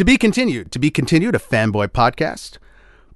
To 0.00 0.04
be 0.06 0.16
continued. 0.16 0.72
To 0.72 0.78
be 0.78 0.90
continued, 0.90 1.34
a 1.34 1.38
fanboy 1.38 1.88
podcast. 1.88 2.56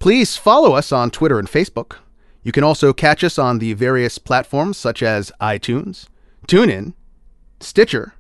Please 0.01 0.37
follow 0.37 0.75
us 0.75 0.93
on 0.93 1.11
Twitter 1.11 1.39
and 1.39 1.49
Facebook. 1.49 1.97
You 2.43 2.53
can 2.53 2.63
also 2.63 2.93
catch 2.93 3.25
us 3.25 3.39
on 3.39 3.59
the 3.59 3.73
various 3.73 4.19
platforms 4.19 4.77
such 4.77 5.03
as 5.03 5.33
iTunes, 5.41 6.09
TuneIn, 6.47 6.93
Stitcher, 7.59 8.17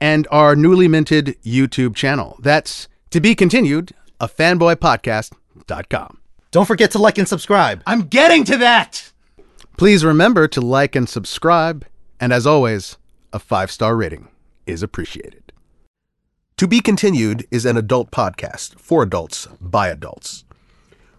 and 0.00 0.26
our 0.32 0.56
newly 0.56 0.88
minted 0.88 1.36
YouTube 1.44 1.94
channel. 1.94 2.36
That's 2.40 2.88
to 3.10 3.20
be 3.20 3.36
continued, 3.36 3.92
a 4.18 4.26
fanboypodcast.com. 4.26 6.18
Don't 6.50 6.66
forget 6.66 6.90
to 6.90 6.98
like 6.98 7.16
and 7.16 7.28
subscribe. 7.28 7.80
I'm 7.86 8.08
getting 8.08 8.42
to 8.46 8.56
that. 8.56 9.12
Please 9.76 10.04
remember 10.04 10.48
to 10.48 10.60
like 10.60 10.96
and 10.96 11.08
subscribe, 11.08 11.86
and 12.18 12.32
as 12.32 12.44
always, 12.44 12.96
a 13.32 13.38
five 13.38 13.70
star 13.70 13.94
rating 13.94 14.26
is 14.66 14.82
appreciated. 14.82 15.39
To 16.60 16.68
Be 16.68 16.80
Continued 16.80 17.46
is 17.50 17.64
an 17.64 17.78
adult 17.78 18.10
podcast 18.10 18.78
for 18.78 19.02
adults 19.02 19.48
by 19.62 19.88
adults. 19.88 20.44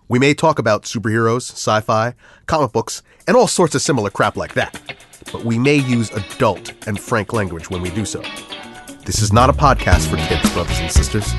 We 0.08 0.20
may 0.20 0.36
talk 0.36 0.60
about 0.60 0.84
superheroes, 0.84 1.50
sci 1.50 1.80
fi, 1.82 2.14
comic 2.46 2.72
books, 2.72 3.02
and 3.26 3.36
all 3.36 3.48
sorts 3.48 3.74
of 3.74 3.82
similar 3.82 4.12
crap 4.12 4.38
like 4.38 4.54
that, 4.54 4.80
but 5.32 5.44
we 5.44 5.58
may 5.58 5.78
use 5.78 6.12
adult 6.12 6.74
and 6.86 7.00
frank 7.00 7.34
language 7.34 7.72
when 7.72 7.82
we 7.82 7.90
do 7.90 8.06
so. 8.06 8.22
This 9.04 9.20
is 9.20 9.34
not 9.34 9.50
a 9.50 9.54
podcast 9.54 10.12
for 10.12 10.18
kids, 10.18 10.48
brothers 10.54 10.78
and 10.78 10.92
sisters. 10.92 11.34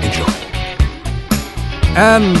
Enjoy. 0.00 0.32
And 1.98 2.40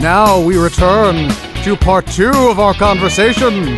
now 0.00 0.40
we 0.40 0.56
return 0.56 1.30
to 1.64 1.76
part 1.76 2.06
two 2.06 2.30
of 2.30 2.60
our 2.60 2.74
conversation. 2.74 3.74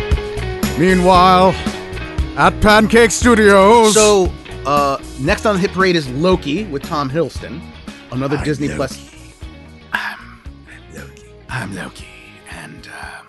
Meanwhile, 0.77 1.55
at 2.37 2.53
Pancake 2.61 3.09
Studios. 3.09 3.95
So, 3.95 4.31
uh, 4.69 5.01
next 5.19 5.45
on 5.47 5.55
the 5.55 5.59
hit 5.59 5.71
parade 5.71 5.95
is 5.95 6.07
Loki 6.09 6.65
with 6.65 6.83
Tom 6.83 7.09
Hiddleston, 7.09 7.59
another 8.11 8.37
Disney 8.43 8.69
Plus. 8.69 9.09
I'm 9.91 10.39
Loki. 10.93 11.23
I'm 11.49 11.75
Loki, 11.75 12.07
and 12.51 12.87
um, 12.87 13.25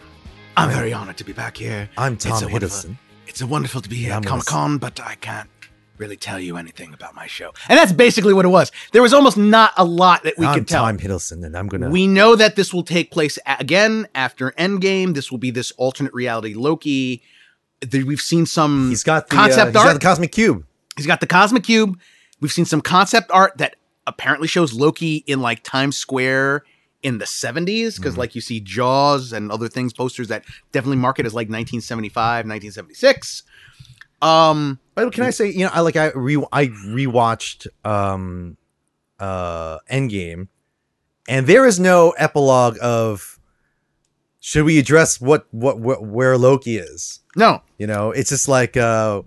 I'm 0.58 0.70
very 0.70 0.92
honored 0.92 1.16
to 1.16 1.24
be 1.24 1.32
back 1.32 1.56
here. 1.56 1.88
I'm 1.96 2.18
Tom 2.18 2.32
a 2.32 2.48
wonderful- 2.48 2.90
Hiddleston. 2.90 2.98
It's 3.26 3.40
a 3.40 3.46
wonderful 3.46 3.80
to 3.80 3.88
be 3.88 3.96
here 3.96 4.12
I'm 4.12 4.22
at 4.22 4.26
Comic 4.26 4.44
Con, 4.44 4.76
but 4.78 5.00
I 5.00 5.14
can't 5.14 5.48
really 5.96 6.16
tell 6.16 6.38
you 6.38 6.56
anything 6.56 6.92
about 6.92 7.14
my 7.14 7.26
show. 7.26 7.52
And 7.68 7.78
that's 7.78 7.92
basically 7.92 8.34
what 8.34 8.44
it 8.44 8.48
was. 8.48 8.72
There 8.92 9.02
was 9.02 9.14
almost 9.14 9.36
not 9.36 9.72
a 9.76 9.84
lot 9.84 10.24
that 10.24 10.36
we 10.36 10.46
I'm 10.46 10.54
could 10.54 10.68
tell. 10.68 10.84
Tom 10.84 10.98
Hiddleston, 10.98 11.46
and 11.46 11.56
I'm 11.56 11.68
gonna. 11.68 11.88
We 11.88 12.06
know 12.06 12.36
that 12.36 12.56
this 12.56 12.74
will 12.74 12.82
take 12.82 13.10
place 13.10 13.38
again 13.46 14.08
after 14.14 14.50
Endgame. 14.58 15.14
This 15.14 15.30
will 15.30 15.38
be 15.38 15.50
this 15.50 15.70
alternate 15.78 16.12
reality 16.12 16.52
Loki. 16.52 17.22
We've 17.90 18.20
seen 18.20 18.44
some 18.44 18.90
he's 18.90 19.04
got 19.04 19.30
the 19.30 19.36
concept 19.36 19.60
uh, 19.60 19.66
he's 19.68 19.76
art. 19.76 19.86
got 19.86 19.92
the 19.94 20.00
cosmic 20.00 20.32
cube. 20.32 20.66
He's 21.00 21.06
got 21.06 21.20
the 21.20 21.26
cosmic 21.26 21.64
cube. 21.64 21.98
We've 22.40 22.52
seen 22.52 22.66
some 22.66 22.82
concept 22.82 23.30
art 23.30 23.56
that 23.58 23.76
apparently 24.06 24.48
shows 24.48 24.74
Loki 24.74 25.24
in 25.26 25.40
like 25.40 25.62
Times 25.62 25.96
Square 25.96 26.64
in 27.02 27.16
the 27.16 27.24
70s 27.24 27.96
because 27.96 28.18
like 28.18 28.34
you 28.34 28.42
see 28.42 28.60
Jaws 28.60 29.32
and 29.32 29.50
other 29.50 29.68
things 29.68 29.92
posters 29.94 30.28
that 30.28 30.44
definitely 30.72 30.98
mark 30.98 31.18
it 31.18 31.24
as 31.24 31.32
like 31.32 31.46
1975, 31.48 32.44
1976. 32.44 33.42
Um 34.20 34.78
But 34.94 35.12
can 35.14 35.24
I 35.24 35.30
say, 35.30 35.50
you 35.50 35.60
know, 35.64 35.70
I 35.72 35.80
like 35.80 35.96
I 35.96 36.10
re 36.14 36.36
I 36.52 36.66
rewatched 36.66 37.66
um 37.84 38.58
uh 39.18 39.78
Endgame, 39.90 40.48
and 41.28 41.46
there 41.46 41.64
is 41.66 41.80
no 41.80 42.10
epilogue 42.18 42.76
of 42.82 43.38
should 44.40 44.64
we 44.64 44.78
address 44.78 45.20
what 45.20 45.46
what, 45.52 45.78
what 45.78 46.04
where 46.04 46.36
Loki 46.36 46.76
is. 46.76 47.20
no, 47.36 47.62
You 47.78 47.86
know, 47.86 48.10
it's 48.10 48.28
just 48.30 48.48
like 48.48 48.76
uh 48.76 49.22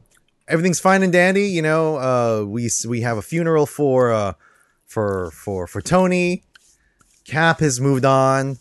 everything's 0.48 0.80
fine 0.80 1.04
and 1.04 1.14
dandy. 1.14 1.48
You 1.48 1.62
know, 1.62 1.98
uh 1.98 2.46
we 2.46 2.70
we 2.88 3.02
have 3.02 3.18
a 3.18 3.22
funeral 3.22 3.66
for 3.66 4.12
uh 4.12 4.34
for 4.86 5.32
for 5.32 5.68
for 5.68 5.82
Tony. 5.82 6.44
Cap 7.26 7.60
has 7.60 7.80
moved 7.80 8.06
on. 8.06 8.48
and 8.48 8.58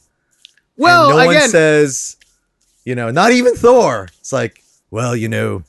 well 0.77 1.11
no 1.11 1.27
one 1.27 1.41
says, 1.49 2.17
you 2.85 2.95
know, 2.95 3.11
not 3.11 3.33
even 3.33 3.55
Thor. 3.55 4.09
It's 4.21 4.33
like, 4.33 4.63
well, 4.91 5.17
you 5.17 5.29
know. 5.29 5.65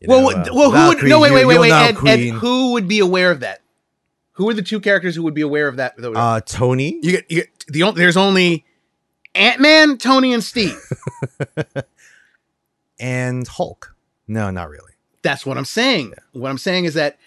you 0.00 0.08
well, 0.08 0.22
know, 0.22 0.28
uh, 0.28 0.44
well, 0.52 0.70
who 0.70 0.88
would 0.88 0.98
Valkyrie, 0.98 1.10
no 1.10 1.20
wait 1.20 1.32
wait 1.32 1.44
wait 1.44 1.58
wait 1.58 1.72
and, 1.72 2.08
Ed, 2.08 2.30
who 2.30 2.72
would 2.72 2.88
be 2.88 2.98
aware 2.98 3.30
of 3.30 3.40
that? 3.40 3.60
Who 4.32 4.48
are 4.48 4.54
the 4.54 4.62
two 4.62 4.80
characters 4.80 5.14
who 5.14 5.22
would 5.24 5.34
be 5.34 5.42
aware 5.42 5.68
of 5.68 5.76
that? 5.76 5.94
uh 6.02 6.40
Tony. 6.40 6.98
you 7.02 7.12
get, 7.12 7.30
you 7.30 7.36
get 7.42 7.48
the 7.68 7.92
there's 7.92 8.16
only 8.16 8.64
Ant 9.34 9.60
Man, 9.60 9.98
Tony, 9.98 10.32
and 10.32 10.44
Steve. 10.44 10.78
and 12.98 13.46
Hulk. 13.48 13.94
No, 14.28 14.50
not 14.50 14.68
really. 14.68 14.91
That's 15.22 15.46
what 15.46 15.56
I'm 15.56 15.64
saying. 15.64 16.14
What 16.32 16.50
I'm 16.50 16.58
saying 16.58 16.84
is 16.84 16.94
that 16.94 17.18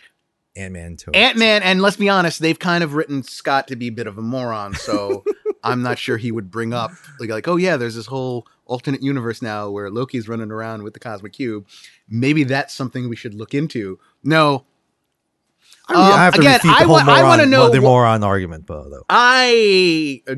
Ant 0.57 0.73
Man, 0.73 0.97
Ant 1.13 1.37
Man, 1.37 1.63
and 1.63 1.81
let's 1.81 1.97
be 1.97 2.07
honest, 2.09 2.39
they've 2.39 2.57
kind 2.59 2.83
of 2.83 2.93
written 2.93 3.23
Scott 3.23 3.67
to 3.67 3.75
be 3.75 3.87
a 3.87 3.91
bit 3.91 4.07
of 4.07 4.17
a 4.17 4.21
moron, 4.21 4.73
so 4.73 5.23
I'm 5.63 5.81
not 5.81 5.97
sure 5.99 6.15
he 6.17 6.31
would 6.31 6.49
bring 6.49 6.73
up 6.73 6.91
like, 7.19 7.29
like, 7.29 7.47
oh 7.47 7.57
yeah, 7.57 7.75
there's 7.75 7.95
this 7.95 8.05
whole 8.05 8.47
alternate 8.65 9.03
universe 9.03 9.41
now 9.41 9.69
where 9.69 9.89
Loki's 9.89 10.27
running 10.29 10.51
around 10.51 10.83
with 10.83 10.93
the 10.93 10.99
cosmic 10.99 11.33
cube. 11.33 11.67
Maybe 12.07 12.43
that's 12.45 12.73
something 12.73 13.09
we 13.09 13.17
should 13.17 13.33
look 13.33 13.53
into. 13.53 13.99
No, 14.23 14.63
I, 15.89 15.93
mean, 15.93 16.01
I 16.03 16.23
have 16.23 16.33
to 16.35 16.39
um, 16.39 16.45
again, 16.45 16.53
refute 16.63 16.73
the 16.73 16.79
I 16.81 16.83
whole 16.85 16.93
wa- 16.93 16.99
I 17.01 17.05
moron, 17.05 17.23
wanna 17.25 17.45
know 17.47 17.69
the 17.69 17.81
moron 17.81 18.23
argument, 18.23 18.67
though. 18.67 19.03
I 19.09 20.21
uh, 20.27 20.35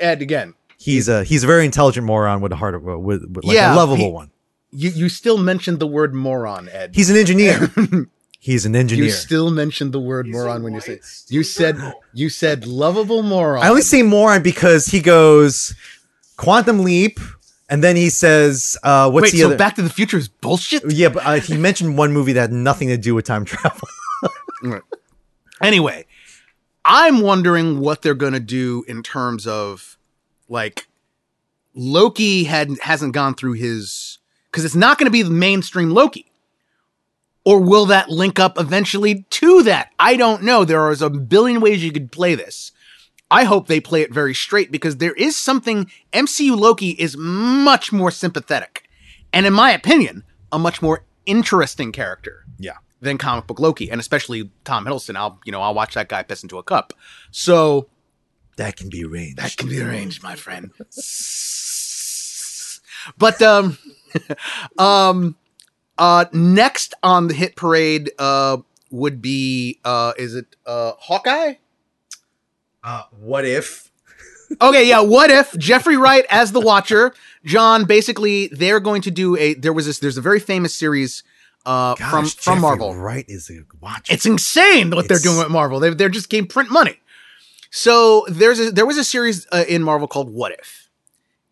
Ed 0.00 0.22
again. 0.22 0.54
He's 0.76 1.08
a 1.08 1.22
he's 1.22 1.44
a 1.44 1.46
very 1.46 1.64
intelligent 1.64 2.04
moron 2.04 2.40
with 2.40 2.50
a 2.50 2.56
heart 2.56 2.74
of 2.74 2.82
with, 2.82 3.24
with 3.30 3.44
like 3.44 3.54
Yeah, 3.54 3.74
a 3.74 3.76
lovable 3.76 4.06
he- 4.06 4.10
one. 4.10 4.31
You 4.72 4.90
you 4.90 5.08
still 5.08 5.38
mentioned 5.38 5.78
the 5.78 5.86
word 5.86 6.14
moron, 6.14 6.68
Ed. 6.68 6.92
He's 6.94 7.10
an 7.10 7.16
engineer. 7.16 7.70
he's 8.40 8.64
an 8.64 8.74
engineer. 8.74 9.04
you 9.04 9.10
still 9.10 9.50
mentioned 9.50 9.92
the 9.92 10.00
word 10.00 10.26
moron 10.26 10.62
when 10.62 10.72
you 10.72 10.80
say 10.80 11.00
you 11.28 11.42
said 11.42 11.76
you 12.14 12.28
said 12.28 12.66
lovable 12.66 13.22
moron. 13.22 13.62
I 13.62 13.68
only 13.68 13.82
say 13.82 14.02
moron 14.02 14.42
because 14.42 14.86
he 14.86 15.00
goes 15.00 15.74
quantum 16.36 16.84
leap, 16.84 17.20
and 17.68 17.84
then 17.84 17.96
he 17.96 18.08
says, 18.08 18.76
uh, 18.82 19.10
"What's 19.10 19.24
Wait, 19.24 19.32
the 19.32 19.38
so 19.38 19.46
other?" 19.46 19.56
Back 19.56 19.76
to 19.76 19.82
the 19.82 19.90
Future 19.90 20.16
is 20.16 20.28
bullshit. 20.28 20.90
yeah, 20.90 21.10
but 21.10 21.24
uh, 21.26 21.34
he 21.34 21.56
mentioned 21.56 21.98
one 21.98 22.12
movie 22.12 22.32
that 22.32 22.40
had 22.40 22.52
nothing 22.52 22.88
to 22.88 22.96
do 22.96 23.14
with 23.14 23.24
time 23.24 23.44
travel. 23.44 23.88
Anyway, 25.60 26.06
I'm 26.84 27.20
wondering 27.20 27.78
what 27.78 28.02
they're 28.02 28.14
going 28.14 28.32
to 28.32 28.40
do 28.40 28.84
in 28.88 29.02
terms 29.04 29.46
of 29.46 29.96
like 30.48 30.88
Loki 31.74 32.44
had 32.44 32.78
hasn't 32.80 33.14
gone 33.14 33.34
through 33.34 33.52
his 33.52 34.18
cuz 34.52 34.64
it's 34.64 34.74
not 34.74 34.98
going 34.98 35.06
to 35.06 35.10
be 35.10 35.22
the 35.22 35.30
mainstream 35.30 35.90
Loki. 35.90 36.30
Or 37.44 37.60
will 37.60 37.86
that 37.86 38.08
link 38.08 38.38
up 38.38 38.58
eventually 38.58 39.26
to 39.30 39.64
that? 39.64 39.90
I 39.98 40.16
don't 40.16 40.44
know. 40.44 40.64
There 40.64 40.88
is 40.90 41.02
a 41.02 41.10
billion 41.10 41.60
ways 41.60 41.82
you 41.82 41.90
could 41.90 42.12
play 42.12 42.36
this. 42.36 42.70
I 43.32 43.44
hope 43.44 43.66
they 43.66 43.80
play 43.80 44.02
it 44.02 44.12
very 44.12 44.34
straight 44.34 44.70
because 44.70 44.98
there 44.98 45.14
is 45.14 45.36
something 45.36 45.90
MCU 46.12 46.56
Loki 46.56 46.90
is 46.90 47.16
much 47.16 47.90
more 47.90 48.10
sympathetic. 48.10 48.88
And 49.32 49.46
in 49.46 49.54
my 49.54 49.72
opinion, 49.72 50.24
a 50.52 50.58
much 50.58 50.82
more 50.82 51.04
interesting 51.26 51.92
character 51.92 52.44
yeah, 52.58 52.76
than 53.00 53.18
comic 53.18 53.46
book 53.46 53.58
Loki, 53.58 53.90
and 53.90 54.00
especially 54.00 54.50
Tom 54.64 54.84
Hiddleston. 54.84 55.16
I'll 55.16 55.40
you 55.44 55.52
know 55.52 55.62
I'll 55.62 55.74
watch 55.74 55.94
that 55.94 56.08
guy 56.08 56.22
piss 56.22 56.42
into 56.42 56.58
a 56.58 56.62
cup. 56.62 56.92
So 57.30 57.88
that 58.56 58.76
can 58.76 58.90
be 58.90 59.04
arranged. 59.04 59.38
that 59.38 59.56
can 59.56 59.68
be 59.68 59.80
arranged, 59.80 60.22
my 60.22 60.36
friend. 60.36 60.70
but 63.18 63.40
um, 63.40 63.78
um, 64.78 65.36
uh, 65.98 66.26
next 66.32 66.94
on 67.02 67.28
the 67.28 67.34
hit 67.34 67.56
parade 67.56 68.10
uh 68.18 68.58
would 68.90 69.22
be 69.22 69.78
uh 69.84 70.12
is 70.18 70.34
it 70.34 70.56
uh 70.66 70.92
Hawkeye? 70.98 71.54
Uh, 72.84 73.04
what 73.20 73.44
if? 73.44 73.90
Okay, 74.60 74.86
yeah. 74.86 75.00
What 75.00 75.30
if 75.30 75.56
Jeffrey 75.56 75.96
Wright 75.96 76.26
as 76.28 76.52
the 76.52 76.60
Watcher? 76.60 77.14
John, 77.44 77.84
basically, 77.84 78.48
they're 78.48 78.80
going 78.80 79.02
to 79.02 79.10
do 79.10 79.36
a. 79.36 79.54
There 79.54 79.72
was 79.72 79.86
this. 79.86 79.98
There's 79.98 80.18
a 80.18 80.20
very 80.20 80.40
famous 80.40 80.74
series 80.74 81.22
uh, 81.64 81.94
Gosh, 81.94 82.10
from 82.10 82.26
from 82.26 82.54
Jeffrey 82.54 82.60
Marvel. 82.60 82.94
Wright 82.94 83.24
is 83.28 83.50
a 83.50 83.60
watch. 83.80 84.10
It's 84.10 84.26
insane 84.26 84.90
what 84.90 85.08
they're 85.08 85.18
doing 85.18 85.38
with 85.38 85.48
Marvel. 85.48 85.80
They 85.80 85.90
they're 85.90 86.08
just 86.08 86.28
getting 86.28 86.48
print 86.48 86.70
money. 86.70 86.98
So 87.70 88.26
there's 88.28 88.60
a, 88.60 88.70
there 88.70 88.84
was 88.84 88.98
a 88.98 89.04
series 89.04 89.46
uh, 89.50 89.64
in 89.66 89.82
Marvel 89.82 90.06
called 90.06 90.30
What 90.30 90.52
If, 90.52 90.81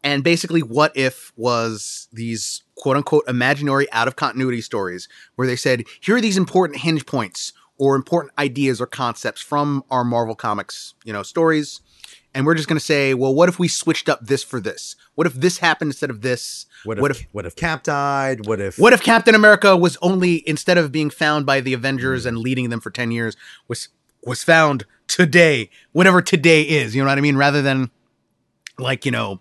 and 0.02 0.25
basically 0.25 0.62
What 0.62 0.97
If 0.97 1.32
was 1.37 2.08
these 2.12 2.62
quote 2.76 2.97
unquote 2.97 3.25
imaginary 3.29 3.91
out 3.93 4.08
of 4.08 4.17
continuity 4.17 4.61
stories 4.61 5.08
where 5.37 5.47
they 5.47 5.56
said 5.56 5.85
here 6.00 6.17
are 6.17 6.20
these 6.20 6.37
important 6.37 6.81
hinge 6.81 7.06
points 7.06 7.52
or 7.79 7.97
important 7.97 8.32
ideas 8.38 8.81
or 8.81 8.87
concepts 8.87 9.41
from 9.41 9.85
our 9.91 10.05
Marvel 10.05 10.35
comics 10.35 10.94
you 11.05 11.12
know 11.12 11.23
stories, 11.23 11.81
and 12.35 12.47
we're 12.47 12.55
just 12.55 12.69
going 12.69 12.79
to 12.79 12.85
say 12.85 13.14
well 13.14 13.35
what 13.35 13.49
if 13.49 13.58
we 13.58 13.69
switched 13.69 14.08
up 14.08 14.25
this 14.26 14.43
for 14.43 14.61
this? 14.61 14.97
What 15.14 15.26
if 15.26 15.35
this 15.35 15.58
happened 15.58 15.91
instead 15.91 16.11
of 16.11 16.23
this? 16.23 16.67
what 16.85 16.99
if, 16.99 17.02
what 17.02 17.17
what 17.32 17.47
if 17.47 17.52
if 17.52 17.56
Cap 17.56 17.82
died? 17.82 18.47
What 18.47 18.61
if 18.61 18.79
what 18.79 18.93
if 18.93 19.02
Captain 19.02 19.35
America 19.35 19.76
was 19.76 19.99
only 20.00 20.49
instead 20.49 20.79
of 20.79 20.93
being 20.93 21.11
found 21.11 21.47
by 21.47 21.61
the 21.61 21.73
Avengers 21.73 22.26
and 22.26 22.38
leading 22.38 22.70
them 22.70 22.81
for 22.81 22.91
10 22.91 23.11
years 23.11 23.37
was 23.69 23.88
was 24.23 24.43
found 24.43 24.85
today, 25.06 25.70
whatever 25.93 26.23
today 26.23 26.62
is, 26.62 26.94
you 26.94 27.02
know 27.02 27.08
what 27.08 27.19
I 27.19 27.20
mean, 27.20 27.37
rather 27.37 27.62
than 27.62 27.91
like, 28.79 29.05
you 29.05 29.11
know, 29.11 29.41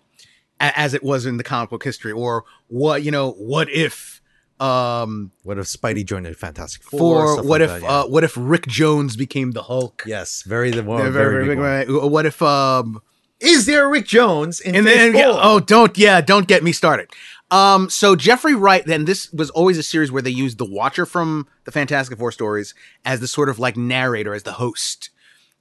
as 0.60 0.94
it 0.94 1.02
was 1.02 1.26
in 1.26 1.36
the 1.38 1.44
comic 1.44 1.70
book 1.70 1.82
history 1.82 2.12
or 2.12 2.44
what, 2.68 3.02
you 3.02 3.10
know, 3.10 3.32
what 3.32 3.68
if 3.70 4.20
Um, 4.60 5.32
What 5.42 5.58
if 5.58 5.64
Spidey 5.66 6.04
joined 6.04 6.26
the 6.26 6.34
Fantastic 6.34 6.82
Four? 6.82 7.32
stuff 7.32 7.46
what 7.46 7.60
like 7.62 7.70
if 7.70 7.80
that, 7.80 7.82
yeah. 7.82 8.00
uh, 8.00 8.04
what 8.06 8.24
if 8.24 8.34
Rick 8.36 8.66
Jones 8.66 9.16
became 9.16 9.52
the 9.52 9.62
Hulk? 9.62 10.02
yes, 10.06 10.42
very 10.42 10.70
the 10.70 10.82
one, 10.82 11.00
very, 11.12 11.12
very 11.12 11.46
big, 11.46 11.58
right? 11.58 11.86
What 11.88 12.26
if 12.26 12.42
um 12.42 13.00
Is 13.40 13.64
there 13.64 13.86
a 13.86 13.88
Rick 13.88 14.06
Jones 14.06 14.60
in 14.60 14.74
and 14.76 14.86
then 14.86 15.14
yeah, 15.16 15.30
oh 15.32 15.60
don't 15.60 15.96
yeah 15.96 16.20
don't 16.20 16.46
get 16.46 16.62
me 16.62 16.72
started. 16.72 17.08
Um, 17.50 17.88
so 17.90 18.14
Jeffrey 18.14 18.54
Wright, 18.54 18.84
then 18.86 19.06
this 19.06 19.32
was 19.32 19.50
always 19.50 19.76
a 19.78 19.82
series 19.82 20.12
where 20.12 20.22
they 20.22 20.30
used 20.30 20.58
the 20.58 20.64
Watcher 20.64 21.04
from 21.06 21.48
the 21.64 21.72
Fantastic 21.72 22.16
Four 22.18 22.30
stories 22.30 22.74
as 23.04 23.18
the 23.20 23.26
sort 23.26 23.48
of 23.48 23.58
like 23.58 23.76
narrator, 23.78 24.34
as 24.34 24.42
the 24.44 24.52
host. 24.52 25.08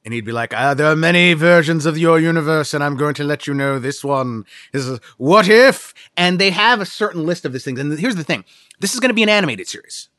And 0.05 0.13
he'd 0.13 0.25
be 0.25 0.31
like, 0.31 0.53
ah, 0.53 0.73
there 0.73 0.87
are 0.87 0.95
many 0.95 1.33
versions 1.33 1.85
of 1.85 1.97
your 1.97 2.19
universe, 2.19 2.73
and 2.73 2.83
I'm 2.83 2.95
going 2.95 3.13
to 3.15 3.23
let 3.23 3.47
you 3.47 3.53
know 3.53 3.79
this 3.79 4.03
one 4.03 4.45
is 4.73 4.99
what 5.17 5.49
if? 5.49 5.93
And 6.15 6.39
they 6.39 6.51
have 6.51 6.79
a 6.79 6.85
certain 6.85 7.25
list 7.25 7.45
of 7.45 7.51
these 7.51 7.65
things. 7.65 7.79
And 7.79 7.99
here's 7.99 8.15
the 8.15 8.23
thing 8.23 8.45
this 8.79 8.93
is 8.93 8.99
going 8.99 9.09
to 9.09 9.15
be 9.15 9.23
an 9.23 9.29
animated 9.29 9.67
series. 9.67 10.09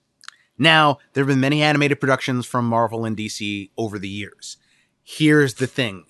Now, 0.58 0.98
there 1.14 1.22
have 1.22 1.28
been 1.28 1.40
many 1.40 1.62
animated 1.62 2.00
productions 2.00 2.44
from 2.44 2.66
Marvel 2.66 3.06
and 3.06 3.16
DC 3.16 3.70
over 3.78 3.98
the 3.98 4.08
years. 4.08 4.58
Here's 5.02 5.54
the 5.54 5.66
thing 5.66 6.04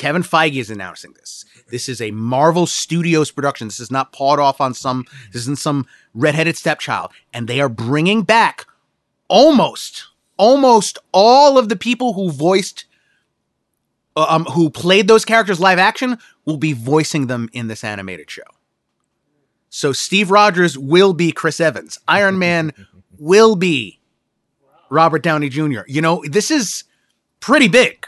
Kevin 0.00 0.22
Feige 0.22 0.56
is 0.56 0.70
announcing 0.70 1.12
this. 1.12 1.44
This 1.70 1.86
is 1.86 2.00
a 2.00 2.10
Marvel 2.10 2.66
Studios 2.66 3.30
production. 3.30 3.68
This 3.68 3.80
is 3.80 3.90
not 3.90 4.14
pawed 4.14 4.38
off 4.38 4.58
on 4.58 4.72
some, 4.72 5.04
this 5.30 5.42
isn't 5.42 5.58
some 5.58 5.86
redheaded 6.14 6.56
stepchild. 6.56 7.12
And 7.34 7.46
they 7.46 7.60
are 7.60 7.68
bringing 7.68 8.22
back 8.22 8.66
almost, 9.28 10.08
almost 10.40 10.98
all 11.12 11.58
of 11.58 11.68
the 11.68 11.76
people 11.76 12.14
who 12.14 12.30
voiced, 12.30 12.86
uh, 14.16 14.24
um, 14.26 14.46
who 14.46 14.70
played 14.70 15.06
those 15.06 15.26
characters 15.26 15.60
live 15.60 15.78
action 15.78 16.16
will 16.46 16.56
be 16.56 16.72
voicing 16.72 17.26
them 17.26 17.50
in 17.52 17.68
this 17.68 17.84
animated 17.84 18.30
show. 18.30 18.42
So 19.68 19.92
Steve 19.92 20.30
Rogers 20.30 20.78
will 20.78 21.12
be 21.12 21.30
Chris 21.30 21.60
Evans. 21.60 21.98
Iron 22.08 22.38
Man 22.38 22.72
will 23.18 23.54
be 23.54 24.00
Robert 24.88 25.22
Downey 25.22 25.50
Jr. 25.50 25.82
You 25.86 26.00
know, 26.00 26.24
this 26.26 26.50
is 26.50 26.84
pretty 27.40 27.68
big. 27.68 28.06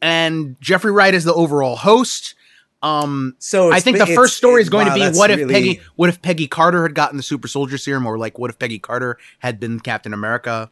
And 0.00 0.56
Jeffrey 0.62 0.90
Wright 0.90 1.12
is 1.12 1.24
the 1.24 1.34
overall 1.34 1.76
host. 1.76 2.34
Um, 2.82 3.36
So 3.40 3.70
I 3.72 3.80
think 3.80 3.98
the 3.98 4.06
first 4.06 4.38
story 4.38 4.62
is 4.62 4.70
going 4.70 4.86
wow, 4.86 4.94
to 4.96 5.10
be 5.12 5.18
what 5.18 5.30
if 5.30 5.36
really- 5.36 5.52
Peggy 5.52 5.80
what 5.96 6.08
if 6.08 6.22
Peggy 6.22 6.46
Carter 6.46 6.82
had 6.84 6.94
gotten 6.94 7.18
the 7.18 7.22
super 7.22 7.46
soldier 7.46 7.76
serum 7.76 8.06
or 8.06 8.16
like 8.16 8.38
what 8.38 8.48
if 8.48 8.58
Peggy 8.58 8.78
Carter 8.78 9.18
had 9.40 9.60
been 9.60 9.80
Captain 9.80 10.14
America? 10.14 10.70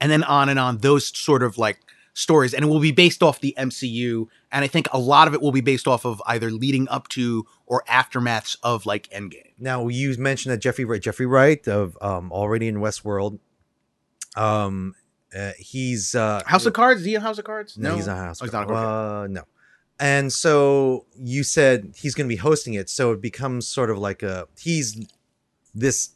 And 0.00 0.10
then 0.10 0.22
on 0.24 0.48
and 0.48 0.58
on 0.58 0.78
those 0.78 1.16
sort 1.16 1.42
of 1.42 1.58
like 1.58 1.80
stories 2.14 2.52
and 2.52 2.64
it 2.64 2.68
will 2.68 2.80
be 2.80 2.90
based 2.90 3.22
off 3.22 3.40
the 3.40 3.54
MCU 3.56 4.26
and 4.50 4.64
I 4.64 4.68
think 4.68 4.88
a 4.92 4.98
lot 4.98 5.28
of 5.28 5.34
it 5.34 5.40
will 5.40 5.52
be 5.52 5.60
based 5.60 5.86
off 5.86 6.04
of 6.04 6.20
either 6.26 6.50
leading 6.50 6.88
up 6.88 7.06
to 7.10 7.46
or 7.64 7.84
aftermaths 7.88 8.56
of 8.62 8.86
like 8.86 9.08
Endgame. 9.10 9.52
Now 9.58 9.86
you 9.86 10.16
mentioned 10.18 10.52
that 10.52 10.58
Jeffrey 10.58 10.84
Wright, 10.84 11.00
Jeffrey 11.00 11.26
Wright 11.26 11.66
of 11.68 11.96
um, 12.00 12.32
already 12.32 12.66
in 12.66 12.76
Westworld. 12.76 13.38
Um, 14.36 14.96
uh, 15.36 15.52
he's 15.58 16.14
uh, 16.14 16.42
House 16.44 16.66
of 16.66 16.72
Cards, 16.72 17.00
is 17.00 17.06
he 17.06 17.14
in 17.14 17.20
House 17.20 17.38
of 17.38 17.44
Cards? 17.44 17.78
No, 17.78 17.94
he's 17.94 18.06
not 18.06 18.16
House. 18.16 18.42
Oh, 18.42 18.46
he's 18.46 18.54
of 18.54 18.60
not. 18.60 18.68
Cards. 18.68 19.30
Uh, 19.30 19.32
no. 19.32 19.44
And 20.00 20.32
so 20.32 21.06
you 21.16 21.42
said 21.42 21.94
he's 21.96 22.14
going 22.14 22.26
to 22.26 22.32
be 22.32 22.36
hosting 22.36 22.74
it, 22.74 22.88
so 22.88 23.12
it 23.12 23.20
becomes 23.20 23.66
sort 23.68 23.90
of 23.90 23.98
like 23.98 24.22
a 24.22 24.46
he's 24.58 25.06
this 25.74 26.10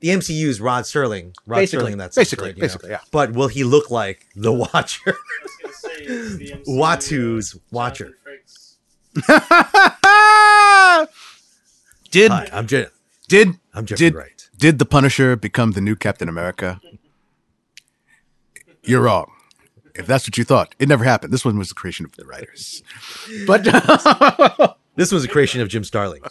the 0.00 0.08
MCU's 0.08 0.60
Rod 0.60 0.84
Serling, 0.84 1.34
Rod 1.46 1.56
basically, 1.58 1.92
Serling. 1.92 1.98
That's 1.98 2.16
basically, 2.16 2.48
right, 2.48 2.56
you 2.56 2.60
know. 2.62 2.64
basically, 2.66 2.90
yeah. 2.90 3.00
But 3.10 3.32
will 3.32 3.48
he 3.48 3.64
look 3.64 3.90
like 3.90 4.26
the 4.36 4.52
Watcher, 4.52 5.14
I 5.66 5.70
say, 5.72 6.06
the 6.06 6.52
MCU, 6.52 6.66
Watu's 6.68 7.54
uh, 7.54 7.58
Watcher? 7.70 8.16
Did 12.10 12.30
Hi, 12.30 12.48
I'm 12.52 12.66
Je- 12.66 12.86
did 13.28 13.48
I'm 13.74 13.84
Jeffrey 13.84 14.06
Did- 14.06 14.14
Wright. 14.14 14.48
did 14.56 14.78
the 14.78 14.84
Punisher 14.86 15.36
become 15.36 15.72
the 15.72 15.80
new 15.80 15.94
Captain 15.96 16.28
America? 16.28 16.80
You're 18.82 19.02
wrong. 19.02 19.30
If 19.94 20.06
that's 20.06 20.26
what 20.26 20.38
you 20.38 20.44
thought, 20.44 20.74
it 20.78 20.88
never 20.88 21.04
happened. 21.04 21.32
This 21.32 21.44
one 21.44 21.58
was 21.58 21.68
the 21.70 21.74
creation 21.74 22.06
of 22.06 22.14
the 22.16 22.24
writers. 22.24 22.82
But 23.46 23.64
This 24.96 25.12
was 25.12 25.24
a 25.24 25.28
creation 25.28 25.60
of 25.60 25.68
Jim 25.68 25.84
Starlin. 25.84 26.22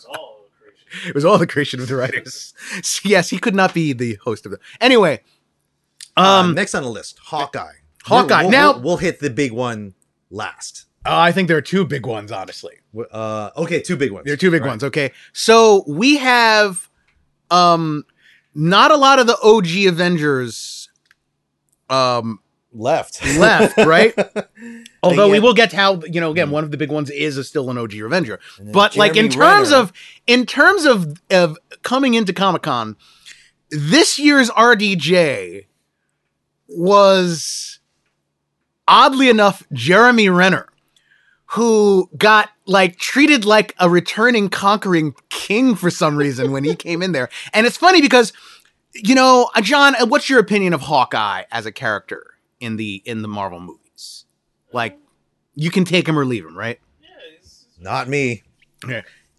It's 0.92 1.04
all 1.04 1.06
creation. 1.06 1.10
it 1.10 1.16
was 1.16 1.26
all 1.26 1.38
the 1.38 1.48
creation 1.48 1.80
of 1.82 1.88
the 1.88 1.96
writers. 1.96 2.54
So 2.84 3.02
yes, 3.10 3.30
he 3.30 3.38
could 3.40 3.56
not 3.56 3.74
be 3.74 3.94
the 3.94 4.18
host 4.24 4.46
of 4.46 4.52
the. 4.52 4.60
Anyway, 4.82 5.22
Um, 6.16 6.54
next 6.56 6.74
on 6.76 6.84
the 6.84 6.90
list, 6.90 7.20
Hawkeye. 7.20 7.74
Hawkeye. 8.04 8.44
We'll, 8.44 8.52
Now- 8.52 8.74
we'll, 8.74 8.82
we'll 8.82 8.98
hit 8.98 9.20
the 9.20 9.30
big 9.30 9.52
one 9.52 9.94
last. 10.30 10.86
uh, 11.06 11.18
I 11.18 11.32
think 11.32 11.48
there 11.48 11.58
are 11.58 11.62
two 11.62 11.86
big 11.86 12.06
ones, 12.06 12.32
honestly. 12.32 12.76
Uh, 13.12 13.52
okay, 13.58 13.82
two 13.82 13.96
big 13.98 14.12
ones. 14.12 14.26
There 14.26 14.34
are 14.34 14.38
two 14.38 14.52
big 14.52 14.62
right. 14.62 14.70
ones. 14.70 14.84
Okay, 14.84 15.12
so 15.34 15.84
we 15.88 16.18
have 16.18 16.90
um 17.52 18.04
not 18.56 18.92
a 18.92 18.98
lot 18.98 19.20
of 19.20 19.28
the 19.28 19.38
OG 19.44 19.88
Avengers 19.94 20.90
um 21.90 22.40
left. 22.78 23.24
left, 23.38 23.78
right? 23.86 24.14
Although 25.04 25.30
we 25.30 25.40
will 25.40 25.54
get 25.54 25.72
to 25.72 25.76
how 25.76 26.02
you 26.04 26.20
know 26.20 26.32
again 26.32 26.52
one 26.52 26.64
of 26.64 26.72
the 26.72 26.78
big 26.78 26.92
ones 26.92 27.10
is 27.10 27.38
a 27.38 27.44
still 27.44 27.70
an 27.70 27.78
OG 27.78 27.96
Avenger, 27.96 28.40
then 28.60 28.72
but 28.72 28.96
like 28.96 29.16
in 29.16 29.30
terms 29.30 29.72
Renner. 29.72 29.84
of 29.84 29.94
in 30.26 30.46
terms 30.46 30.86
of 30.86 31.22
of 31.30 31.58
coming 31.84 32.14
into 32.14 32.34
Comic 32.34 32.64
Con, 32.64 32.96
this 33.70 34.18
year's 34.20 34.50
RDJ 34.52 35.66
was 36.70 37.80
oddly 38.88 39.30
enough 39.30 39.64
Jeremy 39.72 40.30
Renner, 40.30 40.68
who 41.48 42.10
got 42.18 42.50
like 42.66 42.98
treated 42.98 43.46
like 43.46 43.76
a 43.80 43.90
returning 43.90 44.50
conquering 44.50 45.14
king 45.30 45.76
for 45.76 45.90
some 45.90 46.18
reason 46.18 46.52
when 46.52 46.64
he 46.64 46.76
came 46.88 47.02
in 47.02 47.12
there, 47.12 47.30
and 47.54 47.66
it's 47.66 47.78
funny 47.78 48.02
because 48.02 48.34
you 48.94 49.16
know 49.16 49.50
uh, 49.56 49.62
John, 49.62 49.96
uh, 49.96 50.06
what's 50.06 50.30
your 50.30 50.40
opinion 50.40 50.74
of 50.74 50.82
Hawkeye 50.82 51.44
as 51.52 51.66
a 51.66 51.72
character 51.72 52.37
in 52.60 52.76
the 52.78 53.02
in 53.06 53.22
the 53.22 53.28
Marvel 53.28 53.60
movies? 53.60 54.26
Like, 54.74 54.98
you 55.56 55.72
can 55.72 55.86
take 55.86 56.08
him 56.08 56.18
or 56.20 56.26
leave 56.26 56.46
him, 56.46 56.58
right? 56.58 56.80
Yeah, 57.02 57.08
it's, 57.38 57.66
Not 57.80 58.08
me. 58.10 58.44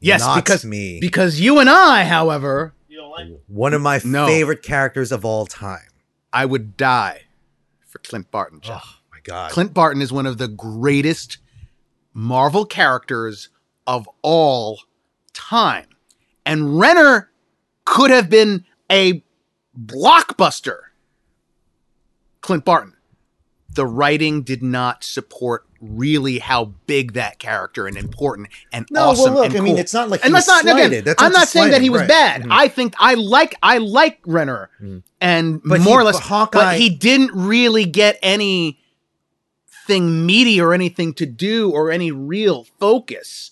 Yes, 0.00 0.20
Not 0.20 0.37
because 0.37 0.65
me. 0.65 0.99
because 1.00 1.41
you 1.41 1.59
and 1.59 1.69
I, 1.69 2.05
however, 2.05 2.73
you 2.88 2.97
don't 2.99 3.11
like 3.11 3.26
One 3.49 3.75
of 3.75 3.82
my 3.82 4.00
No. 4.05 4.26
favorite 4.26 4.62
characters 4.62 5.12
of 5.12 5.25
all 5.25 5.44
time. 5.47 5.88
I 6.32 6.44
would 6.47 6.76
die 6.76 7.23
for 7.87 7.99
Clint 7.99 8.31
Barton. 8.31 8.61
John. 8.61 8.81
Oh 8.85 8.99
my 9.12 9.19
god. 9.23 9.50
Clint 9.50 9.75
Barton 9.75 10.03
is 10.03 10.12
one 10.12 10.26
of 10.26 10.38
the 10.38 10.49
greatest 10.49 11.38
Marvel 12.15 12.65
characters 12.65 13.49
of 13.87 14.09
all 14.23 14.81
time. 15.35 15.87
And 16.47 16.79
Renner 16.79 17.31
could 17.85 18.11
have 18.11 18.29
been 18.31 18.65
a 18.91 19.23
blockbuster. 19.79 20.79
Clint 22.41 22.65
Barton. 22.65 22.94
The 23.70 23.87
writing 23.87 24.43
did 24.43 24.62
not 24.62 25.05
support 25.05 25.65
really 25.81 26.39
how 26.41 26.72
big 26.87 27.13
that 27.13 27.39
character 27.39 27.87
and 27.87 27.96
important 27.96 28.48
and 28.72 28.87
No, 28.91 29.10
awesome 29.10 29.34
well, 29.34 29.43
look, 29.44 29.51
and 29.51 29.56
I 29.58 29.60
mean, 29.60 29.75
cool. 29.75 29.81
it's 29.81 29.94
not 29.94 30.08
like 30.08 30.25
and 30.25 30.34
was 30.34 30.46
not 30.48 30.63
again. 30.65 30.77
slighted. 30.77 31.05
That's 31.05 31.22
I'm 31.22 31.31
not 31.32 31.46
saying 31.48 31.70
that 31.70 31.82
he 31.82 31.91
was 31.91 32.01
slighting, 32.01 32.08
bad. 32.43 32.46
right. 32.48 32.60
I 32.65 32.69
think 32.69 32.94
I 32.98 33.15
like 33.15 33.55
I 33.63 33.79
like 33.79 34.19
Renner 34.27 34.70
Mm. 34.82 35.03
and 35.20 35.63
But 35.63 35.81
more 35.82 35.98
he- 35.98 36.01
or 36.01 36.05
less 36.05 36.17
but 36.17 36.25
Hawkeye- 36.25 36.58
but 36.58 36.77
he 36.79 36.91
didn't 36.91 37.31
really 37.32 37.84
get 37.84 38.19
anything 38.22 38.77
meaty 40.27 40.60
or 40.60 40.72
anything 40.75 41.15
to 41.15 41.27
do 41.27 41.70
or 41.70 41.91
any 41.91 42.10
real 42.10 42.67
focus. 42.81 43.51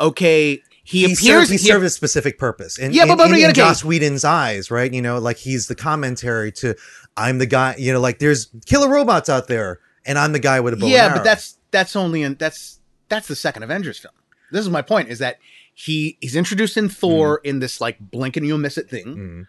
Okay, 0.00 0.62
he, 0.82 0.98
he 1.00 1.04
appears. 1.06 1.18
served, 1.20 1.50
he 1.50 1.56
he- 1.56 1.66
served 1.68 1.84
a 1.84 1.90
specific 1.90 2.38
purpose. 2.38 2.78
And, 2.78 2.94
Yeah, 2.94 3.04
but- 3.04 3.12
in, 3.12 3.16
but 3.18 3.28
in, 3.28 3.34
again, 3.34 3.48
in. 3.50 3.54
Joss 3.54 3.84
Whedon's 3.84 4.24
eyes, 4.24 4.70
right? 4.70 4.92
You 4.92 5.02
know, 5.02 5.18
like 5.18 5.38
he's 5.38 5.66
the 5.66 5.74
commentary 5.74 6.52
to 6.52 6.74
I'm 7.16 7.38
the 7.38 7.46
guy, 7.46 7.76
you 7.78 7.92
know, 7.92 8.00
like 8.00 8.18
there's 8.18 8.48
killer 8.66 8.88
robots 8.88 9.28
out 9.28 9.46
there, 9.48 9.80
and 10.04 10.18
I'm 10.18 10.32
the 10.32 10.38
guy 10.40 10.60
with 10.60 10.74
a 10.74 10.76
bow. 10.76 10.86
yeah, 10.86 11.14
but 11.14 11.24
that's 11.24 11.58
that's 11.70 11.94
only 11.96 12.22
in 12.22 12.34
that's 12.34 12.80
that's 13.08 13.28
the 13.28 13.36
second 13.36 13.62
Avengers 13.62 13.98
film. 13.98 14.14
This 14.50 14.62
is 14.62 14.70
my 14.70 14.82
point: 14.82 15.08
is 15.08 15.18
that 15.20 15.38
he 15.72 16.16
he's 16.20 16.36
introduced 16.36 16.76
in 16.76 16.88
Thor 16.88 17.40
in 17.44 17.58
this 17.60 17.80
like 17.80 17.98
blink 18.00 18.36
and 18.36 18.46
you'll 18.46 18.58
miss 18.58 18.78
it 18.78 18.88
thing. 18.90 19.06
Mhm. 19.16 19.46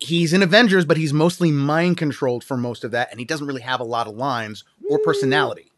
He's 0.00 0.32
in 0.32 0.42
Avengers, 0.44 0.84
but 0.84 0.96
he's 0.96 1.12
mostly 1.12 1.50
mind 1.50 1.96
controlled 1.96 2.44
for 2.44 2.56
most 2.56 2.84
of 2.84 2.92
that, 2.92 3.08
and 3.10 3.18
he 3.18 3.26
doesn't 3.26 3.46
really 3.46 3.62
have 3.62 3.80
a 3.80 3.84
lot 3.84 4.06
of 4.06 4.14
lines 4.14 4.62
or 4.88 4.98
personality. 5.00 5.72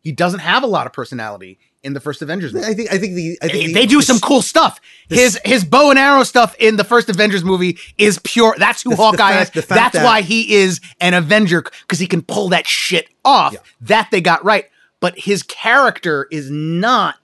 He 0.00 0.12
doesn't 0.12 0.40
have 0.40 0.62
a 0.62 0.66
lot 0.68 0.86
of 0.86 0.92
personality 0.92 1.58
in 1.84 1.92
the 1.92 2.00
first 2.00 2.22
Avengers 2.22 2.52
movie. 2.52 2.66
I 2.66 2.74
think 2.74 2.92
I 2.92 2.98
think 2.98 3.14
the 3.14 3.38
I 3.42 3.48
think 3.48 3.52
They, 3.52 3.66
the- 3.68 3.72
they 3.74 3.86
do 3.86 3.98
the- 3.98 4.02
some 4.06 4.18
cool 4.20 4.42
stuff. 4.42 4.80
His 5.08 5.38
his 5.44 5.64
bow 5.64 5.90
and 5.90 5.98
arrow 5.98 6.24
stuff 6.24 6.56
in 6.58 6.76
the 6.76 6.84
first 6.84 7.08
Avengers 7.08 7.44
movie 7.44 7.78
is 7.98 8.18
pure. 8.24 8.54
That's 8.58 8.82
who 8.82 8.90
The- 8.90 8.96
the 8.96 9.02
Hawkeye 9.02 9.32
fact- 9.44 9.56
is. 9.56 9.66
That's 9.66 9.92
that- 9.94 10.04
why 10.04 10.22
he 10.22 10.54
is 10.54 10.80
an 11.00 11.14
Avenger 11.14 11.62
because 11.62 11.98
he 11.98 12.06
can 12.06 12.22
pull 12.22 12.48
that 12.48 12.66
shit 12.66 13.08
off. 13.24 13.52
Yeah. 13.52 13.58
That 13.82 14.08
they 14.10 14.20
got 14.20 14.44
right. 14.44 14.64
But 15.00 15.18
his 15.18 15.42
character 15.42 16.26
is 16.30 16.50
not 16.50 17.16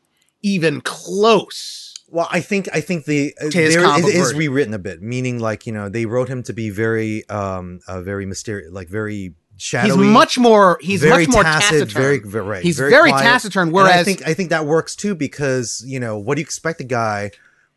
even 0.42 0.80
close. 0.82 1.94
Well, 2.08 2.28
I 2.30 2.40
think 2.40 2.68
I 2.72 2.80
think 2.80 3.04
the 3.04 3.34
uh, 3.40 3.50
To 3.50 3.58
his 3.58 3.74
there 3.74 3.84
comic 3.84 4.06
it 4.06 4.14
is 4.16 4.20
version. 4.22 4.38
rewritten 4.38 4.74
a 4.74 4.78
bit, 4.78 5.00
meaning 5.00 5.38
like 5.38 5.64
you 5.66 5.72
know 5.72 5.88
they 5.88 6.06
wrote 6.06 6.28
him 6.28 6.42
to 6.44 6.52
be 6.52 6.68
very 6.70 7.28
um 7.28 7.80
uh, 7.86 8.02
very 8.02 8.26
mysterious, 8.26 8.70
like 8.72 8.88
very 8.88 9.34
shadowy. 9.60 10.04
he's 10.04 10.12
much 10.12 10.38
more. 10.38 10.78
He's 10.80 11.00
very 11.00 11.26
much 11.26 11.34
more 11.34 11.42
tacit, 11.42 11.80
taciturn. 11.80 12.02
very, 12.02 12.18
very 12.18 12.44
right. 12.44 12.62
He's 12.62 12.78
very 12.78 13.10
quiet. 13.10 13.22
taciturn, 13.22 13.68
And 13.68 13.72
whereas- 13.72 14.00
I 14.00 14.04
think 14.04 14.26
I 14.26 14.34
think 14.34 14.50
that 14.50 14.66
works 14.66 14.96
too 14.96 15.14
because 15.14 15.84
you 15.86 16.00
know 16.00 16.18
what 16.18 16.36
do 16.36 16.40
you 16.40 16.44
expect 16.44 16.80
a 16.80 16.84
guy 16.84 17.30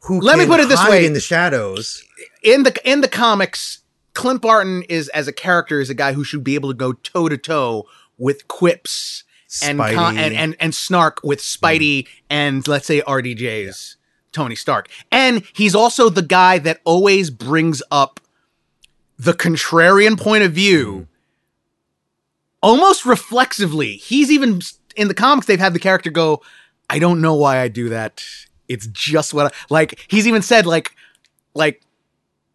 who 0.04 0.20
Let 0.20 0.38
me 0.38 0.46
put 0.46 0.60
it 0.60 0.70
this 0.70 0.86
way. 0.88 1.06
in 1.06 1.14
the 1.14 1.20
shadows. 1.20 2.04
in 2.42 2.64
the 2.64 2.76
in 2.90 3.02
the 3.02 3.08
comics, 3.08 3.80
Clint 4.14 4.42
Barton 4.42 4.84
is 4.84 5.10
as 5.10 5.28
a 5.28 5.34
character 5.34 5.80
is 5.80 5.90
a 5.90 5.94
guy 5.94 6.14
who 6.14 6.24
should 6.24 6.44
be 6.44 6.56
able 6.56 6.70
to 6.70 6.76
go 6.76 6.94
toe 6.94 7.30
to 7.30 7.38
toe 7.38 7.86
with 8.18 8.48
quips 8.48 9.24
and, 9.64 9.80
con- 9.80 10.18
and 10.18 10.34
and 10.34 10.56
and 10.60 10.74
snark 10.74 11.20
with 11.24 11.40
Spidey 11.40 12.04
mm. 12.04 12.08
and 12.30 12.68
let's 12.68 12.88
say 12.88 13.02
RDJ's 13.02 13.98
Tony 14.32 14.56
Stark. 14.56 14.90
And 15.12 15.44
he's 15.54 15.76
also 15.76 16.10
the 16.10 16.22
guy 16.22 16.58
that 16.60 16.82
always 16.84 17.30
brings 17.30 17.82
up 17.92 18.20
the 19.18 19.34
contrarian 19.34 20.20
point 20.20 20.44
of 20.44 20.52
view 20.52 21.08
mm. 21.08 21.08
Almost 22.64 23.06
reflexively. 23.06 23.98
He's 23.98 24.32
even 24.32 24.62
in 24.96 25.08
the 25.08 25.14
comics 25.14 25.46
they've 25.46 25.60
had 25.60 25.74
the 25.74 25.80
character 25.80 26.10
go, 26.10 26.42
"I 26.90 26.98
don't 26.98 27.22
know 27.22 27.36
why 27.36 27.60
I 27.60 27.68
do 27.68 27.90
that. 27.90 28.24
It's 28.68 28.88
just 28.88 29.34
what 29.34 29.48
I 29.54 29.56
like." 29.70 30.04
He's 30.08 30.28
even 30.28 30.42
said 30.42 30.66
like 30.66 30.92
like 31.54 31.82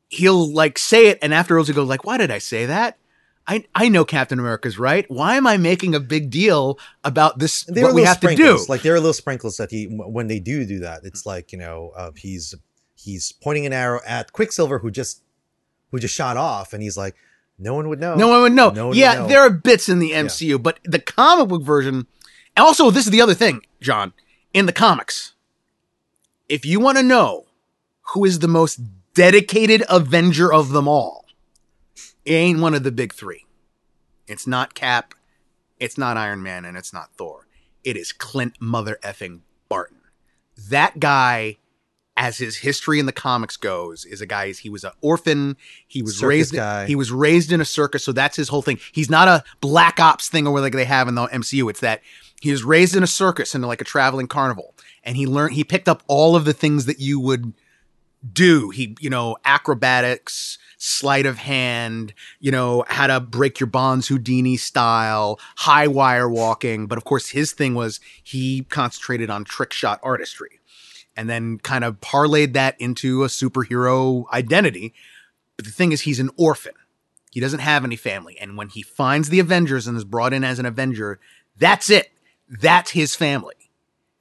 he'll 0.08 0.52
like 0.52 0.78
say 0.78 1.08
it 1.08 1.18
and 1.22 1.32
afterwards 1.32 1.68
he'll 1.68 1.76
go 1.76 1.84
like, 1.84 2.04
"Why 2.04 2.16
did 2.16 2.32
I 2.32 2.38
say 2.38 2.66
that?" 2.66 2.98
I, 3.46 3.64
I 3.74 3.88
know 3.88 4.04
Captain 4.04 4.38
America's 4.38 4.78
right. 4.78 5.10
Why 5.10 5.36
am 5.36 5.46
I 5.46 5.56
making 5.56 5.94
a 5.94 6.00
big 6.00 6.28
deal 6.28 6.78
about 7.02 7.38
this? 7.38 7.64
There 7.64 7.84
what 7.84 7.94
we 7.94 8.02
have 8.02 8.20
to 8.20 8.34
do? 8.34 8.62
Like 8.68 8.82
there 8.82 8.92
are 8.92 9.00
little 9.00 9.14
sprinkles 9.14 9.56
that 9.56 9.70
he 9.70 9.86
when 9.86 10.26
they 10.26 10.38
do 10.38 10.66
do 10.66 10.80
that. 10.80 11.04
It's 11.04 11.24
like 11.24 11.52
you 11.52 11.58
know 11.58 11.92
uh, 11.96 12.10
he's 12.14 12.54
he's 12.94 13.32
pointing 13.32 13.64
an 13.64 13.72
arrow 13.72 14.00
at 14.06 14.32
Quicksilver 14.32 14.80
who 14.80 14.90
just 14.90 15.22
who 15.90 15.98
just 15.98 16.14
shot 16.14 16.36
off, 16.36 16.74
and 16.74 16.82
he's 16.82 16.98
like, 16.98 17.14
no 17.58 17.74
one 17.74 17.88
would 17.88 18.00
know. 18.00 18.14
No 18.14 18.28
one 18.28 18.42
would 18.42 18.52
know. 18.52 18.70
No 18.70 18.88
one 18.88 18.96
yeah, 18.96 19.14
would 19.14 19.22
know. 19.22 19.28
there 19.28 19.40
are 19.40 19.50
bits 19.50 19.88
in 19.88 19.98
the 19.98 20.12
MCU, 20.12 20.62
but 20.62 20.78
the 20.84 21.00
comic 21.00 21.48
book 21.48 21.62
version. 21.62 22.06
Also, 22.56 22.90
this 22.90 23.04
is 23.04 23.10
the 23.10 23.20
other 23.20 23.34
thing, 23.34 23.62
John. 23.80 24.12
In 24.54 24.66
the 24.66 24.72
comics, 24.72 25.34
if 26.48 26.64
you 26.64 26.80
want 26.80 26.96
to 26.98 27.02
know 27.02 27.46
who 28.12 28.24
is 28.24 28.38
the 28.38 28.48
most 28.48 28.80
dedicated 29.14 29.84
Avenger 29.88 30.52
of 30.52 30.70
them 30.70 30.88
all, 30.88 31.26
it 32.24 32.32
ain't 32.32 32.60
one 32.60 32.74
of 32.74 32.82
the 32.82 32.92
big 32.92 33.12
three. 33.12 33.46
It's 34.26 34.46
not 34.46 34.74
Cap, 34.74 35.14
it's 35.78 35.98
not 35.98 36.16
Iron 36.16 36.42
Man, 36.42 36.64
and 36.64 36.76
it's 36.76 36.92
not 36.92 37.12
Thor. 37.14 37.46
It 37.84 37.96
is 37.96 38.12
Clint 38.12 38.54
Mother 38.60 38.98
effing 39.02 39.40
Barton. 39.68 40.00
That 40.68 41.00
guy, 41.00 41.58
as 42.18 42.36
his 42.36 42.56
history 42.56 42.98
in 42.98 43.06
the 43.06 43.12
comics 43.12 43.56
goes, 43.56 44.04
is 44.04 44.20
a 44.20 44.26
guy. 44.26 44.50
He 44.50 44.68
was 44.68 44.82
an 44.82 44.90
orphan. 45.00 45.56
He 45.86 46.02
was 46.02 46.16
Circus 46.18 46.28
raised. 46.28 46.54
guy. 46.54 46.86
He 46.86 46.96
was 46.96 47.12
raised 47.12 47.52
in 47.52 47.60
a 47.60 47.64
circus, 47.64 48.02
so 48.02 48.10
that's 48.10 48.36
his 48.36 48.48
whole 48.48 48.60
thing. 48.60 48.80
He's 48.90 49.08
not 49.08 49.28
a 49.28 49.44
black 49.60 50.00
ops 50.00 50.28
thing 50.28 50.46
or 50.46 50.60
like 50.60 50.72
they 50.72 50.84
have 50.84 51.06
in 51.06 51.14
the 51.14 51.28
MCU. 51.28 51.70
It's 51.70 51.80
that 51.80 52.02
he 52.40 52.50
was 52.50 52.64
raised 52.64 52.96
in 52.96 53.04
a 53.04 53.06
circus 53.06 53.54
and 53.54 53.64
like 53.64 53.80
a 53.80 53.84
traveling 53.84 54.26
carnival, 54.26 54.74
and 55.04 55.16
he 55.16 55.26
learned. 55.26 55.54
He 55.54 55.62
picked 55.62 55.88
up 55.88 56.02
all 56.08 56.34
of 56.34 56.44
the 56.44 56.52
things 56.52 56.86
that 56.86 56.98
you 56.98 57.20
would 57.20 57.52
do. 58.32 58.70
He, 58.70 58.96
you 58.98 59.10
know, 59.10 59.36
acrobatics, 59.44 60.58
sleight 60.76 61.24
of 61.24 61.38
hand, 61.38 62.14
you 62.40 62.50
know, 62.50 62.84
how 62.88 63.06
to 63.06 63.20
break 63.20 63.60
your 63.60 63.68
bonds 63.68 64.08
Houdini 64.08 64.56
style, 64.56 65.38
high 65.56 65.86
wire 65.86 66.28
walking. 66.28 66.88
But 66.88 66.98
of 66.98 67.04
course, 67.04 67.28
his 67.28 67.52
thing 67.52 67.76
was 67.76 68.00
he 68.24 68.64
concentrated 68.64 69.30
on 69.30 69.44
trick 69.44 69.72
shot 69.72 70.00
artistry 70.02 70.57
and 71.18 71.28
then 71.28 71.58
kind 71.58 71.82
of 71.82 72.00
parlayed 72.00 72.52
that 72.52 72.80
into 72.80 73.24
a 73.24 73.26
superhero 73.26 74.30
identity. 74.32 74.94
But 75.56 75.64
the 75.64 75.72
thing 75.72 75.90
is, 75.90 76.02
he's 76.02 76.20
an 76.20 76.30
orphan. 76.36 76.74
He 77.32 77.40
doesn't 77.40 77.58
have 77.58 77.84
any 77.84 77.96
family. 77.96 78.38
And 78.40 78.56
when 78.56 78.68
he 78.68 78.82
finds 78.82 79.28
the 79.28 79.40
Avengers 79.40 79.88
and 79.88 79.96
is 79.96 80.04
brought 80.04 80.32
in 80.32 80.44
as 80.44 80.60
an 80.60 80.64
Avenger, 80.64 81.18
that's 81.56 81.90
it. 81.90 82.12
That's 82.48 82.92
his 82.92 83.16
family. 83.16 83.56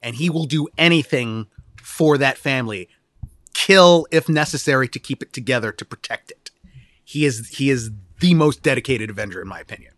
And 0.02 0.16
he 0.16 0.28
will 0.28 0.44
do 0.44 0.66
anything 0.76 1.46
for 1.80 2.18
that 2.18 2.36
family 2.36 2.88
kill 3.54 4.08
if 4.10 4.28
necessary 4.28 4.88
to 4.88 4.98
keep 4.98 5.22
it 5.22 5.32
together 5.32 5.70
to 5.70 5.84
protect 5.84 6.32
it. 6.32 6.50
He 7.04 7.24
is 7.24 7.48
he 7.48 7.70
is 7.70 7.92
the 8.18 8.34
most 8.34 8.64
dedicated 8.64 9.08
Avenger 9.08 9.40
in 9.40 9.46
my 9.46 9.60
opinion. 9.60 9.94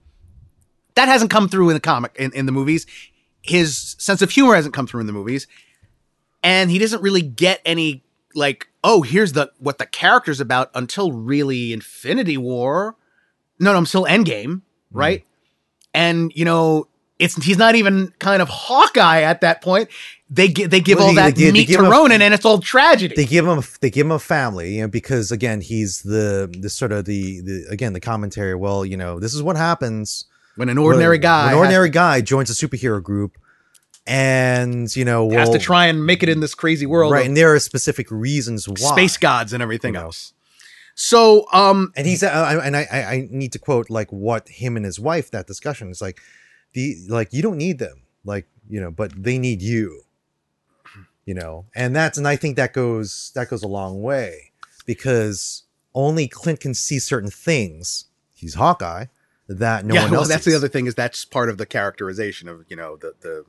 That 0.96 1.08
hasn't 1.08 1.30
come 1.30 1.48
through 1.48 1.70
in 1.70 1.74
the 1.74 1.80
comic 1.80 2.14
in, 2.18 2.30
in 2.34 2.44
the 2.44 2.52
movies. 2.52 2.86
His 3.40 3.96
sense 3.98 4.20
of 4.20 4.30
humor 4.30 4.54
hasn't 4.54 4.74
come 4.74 4.86
through 4.86 5.00
in 5.00 5.06
the 5.06 5.14
movies. 5.14 5.46
And 6.42 6.70
he 6.70 6.78
doesn't 6.78 7.02
really 7.02 7.22
get 7.22 7.60
any 7.64 8.02
like, 8.34 8.68
oh, 8.82 9.02
here's 9.02 9.32
the 9.32 9.50
what 9.58 9.78
the 9.78 9.86
character's 9.86 10.40
about 10.40 10.70
until 10.74 11.12
really 11.12 11.72
Infinity 11.72 12.36
War. 12.36 12.96
No, 13.58 13.72
no, 13.72 13.78
I'm 13.78 13.86
still 13.86 14.04
Endgame, 14.04 14.44
mm-hmm. 14.46 14.98
right? 14.98 15.24
And 15.92 16.32
you 16.34 16.44
know, 16.44 16.86
it's 17.18 17.34
he's 17.44 17.58
not 17.58 17.74
even 17.74 18.12
kind 18.18 18.40
of 18.40 18.48
Hawkeye 18.48 19.22
at 19.22 19.42
that 19.42 19.60
point. 19.60 19.90
They 20.30 20.48
give 20.48 20.70
they 20.70 20.80
give 20.80 20.98
Well, 20.98 21.08
all 21.08 21.14
they- 21.14 21.20
that 21.22 21.34
they- 21.36 21.46
they 21.46 21.52
meat 21.52 21.66
give 21.68 21.78
to 21.80 21.84
him 21.84 21.88
a- 21.88 21.90
Ronin, 21.90 22.22
and 22.22 22.32
it's 22.32 22.44
all 22.44 22.60
tragedy. 22.60 23.14
they 23.16 23.26
give 23.26 23.46
him 23.46 23.60
they 23.80 23.90
give 23.90 24.06
him 24.06 24.12
a 24.12 24.18
family 24.18 24.76
you 24.76 24.82
know, 24.82 24.88
because 24.88 25.30
again 25.32 25.60
he's 25.60 26.02
the 26.02 26.50
the 26.58 26.70
sort 26.70 26.92
of 26.92 27.04
the, 27.04 27.40
the 27.40 27.66
again 27.68 27.92
the 27.92 28.00
commentary 28.00 28.54
well 28.54 28.86
you 28.86 28.96
know 28.96 29.18
this 29.18 29.34
is 29.34 29.42
what 29.42 29.56
happens 29.56 30.24
when 30.54 30.68
an 30.68 30.78
ordinary 30.78 31.16
when 31.16 31.20
guy 31.22 31.50
an 31.50 31.58
ordinary 31.58 31.90
guy 31.90 32.20
joins 32.20 32.48
a 32.48 32.54
superhero 32.54 33.02
group 33.02 33.36
and 34.10 34.94
you 34.96 35.04
know 35.04 35.30
has, 35.30 35.38
has 35.38 35.50
to 35.50 35.58
try 35.58 35.86
and 35.86 36.04
make 36.04 36.22
it 36.22 36.28
in 36.28 36.40
this 36.40 36.54
crazy 36.54 36.84
world 36.84 37.12
right 37.12 37.24
and 37.26 37.36
there 37.36 37.54
are 37.54 37.58
specific 37.60 38.10
reasons 38.10 38.68
why 38.68 38.74
space 38.92 39.16
gods 39.16 39.52
and 39.52 39.62
everything 39.62 39.94
You 39.94 40.00
know. 40.00 40.06
else. 40.06 40.32
So, 40.96 41.46
um, 41.52 41.92
and 41.96 42.06
he's 42.06 42.22
uh, 42.22 42.26
I- 42.28 42.66
and 42.66 42.76
I, 42.76 42.86
I 42.92 43.02
I 43.14 43.28
need 43.30 43.52
to 43.52 43.58
quote 43.58 43.88
like 43.88 44.10
what 44.10 44.48
him 44.48 44.76
and 44.76 44.84
his 44.84 44.98
wife 45.00 45.30
that 45.30 45.46
discussion 45.46 45.88
is 45.90 46.02
like 46.02 46.20
the 46.74 46.96
like 47.08 47.32
you 47.32 47.40
don't 47.40 47.56
need 47.56 47.78
them 47.78 48.02
like 48.24 48.46
you 48.68 48.80
know 48.80 48.90
but 48.90 49.10
they 49.16 49.38
need 49.38 49.62
you 49.62 50.02
you 51.24 51.32
know 51.34 51.64
and 51.74 51.94
that's 51.96 52.18
and 52.18 52.26
I 52.28 52.36
think 52.36 52.56
that 52.56 52.72
goes 52.74 53.32
that 53.34 53.48
goes 53.48 53.62
a 53.62 53.68
long 53.68 54.02
way 54.02 54.52
because 54.84 55.62
only 55.94 56.28
Clint 56.28 56.60
can 56.60 56.74
see 56.74 56.98
certain 56.98 57.30
things 57.30 58.06
he's 58.34 58.54
Hawkeye 58.54 59.06
that 59.48 59.84
no 59.86 59.94
yeah, 59.94 60.02
one 60.02 60.10
well, 60.10 60.20
else 60.20 60.28
that's 60.28 60.44
sees. 60.44 60.52
the 60.52 60.56
other 60.58 60.68
thing 60.68 60.86
is 60.86 60.94
that's 60.94 61.24
part 61.24 61.48
of 61.48 61.56
the 61.56 61.66
characterization 61.66 62.48
of 62.48 62.64
you 62.68 62.76
know 62.76 62.96
the 62.96 63.14
the 63.20 63.44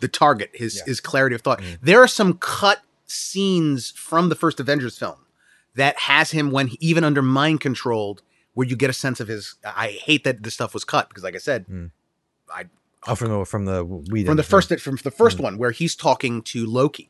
the 0.00 0.08
target 0.08 0.50
his 0.54 0.76
Yeah. 0.76 0.82
his 0.86 1.00
clarity 1.00 1.34
of 1.34 1.42
thought. 1.42 1.60
Mhm. 1.60 1.78
There 1.82 2.00
are 2.02 2.08
some 2.08 2.34
cut 2.38 2.82
scenes 3.06 3.90
from 3.96 4.28
the 4.28 4.34
first 4.34 4.60
Avengers 4.60 4.96
film 4.98 5.26
that 5.74 5.98
has 6.00 6.30
him 6.32 6.50
when 6.50 6.68
he, 6.68 6.78
even 6.80 7.04
under 7.04 7.22
mind 7.22 7.60
controlled, 7.60 8.22
where 8.54 8.66
you 8.66 8.76
get 8.76 8.90
a 8.90 8.94
sense 8.94 9.20
of 9.20 9.28
his. 9.28 9.54
I 9.64 9.88
hate 9.90 10.24
that 10.24 10.42
this 10.42 10.54
stuff 10.54 10.74
was 10.74 10.84
cut 10.84 11.08
because, 11.08 11.22
like 11.24 11.34
I 11.34 11.38
said, 11.38 11.66
Mm. 11.68 11.90
I 12.52 12.64
oh, 13.06 13.14
from 13.14 13.28
the 13.30 13.44
from 13.44 13.64
the 13.66 13.84
we 13.84 14.24
from 14.24 14.36
the 14.36 14.42
first 14.42 14.68
from 14.80 14.96
the 14.96 15.10
1st 15.10 15.38
Mm. 15.38 15.42
one 15.42 15.58
where 15.58 15.70
he's 15.70 15.94
talking 15.94 16.42
to 16.42 16.66
Loki, 16.66 17.08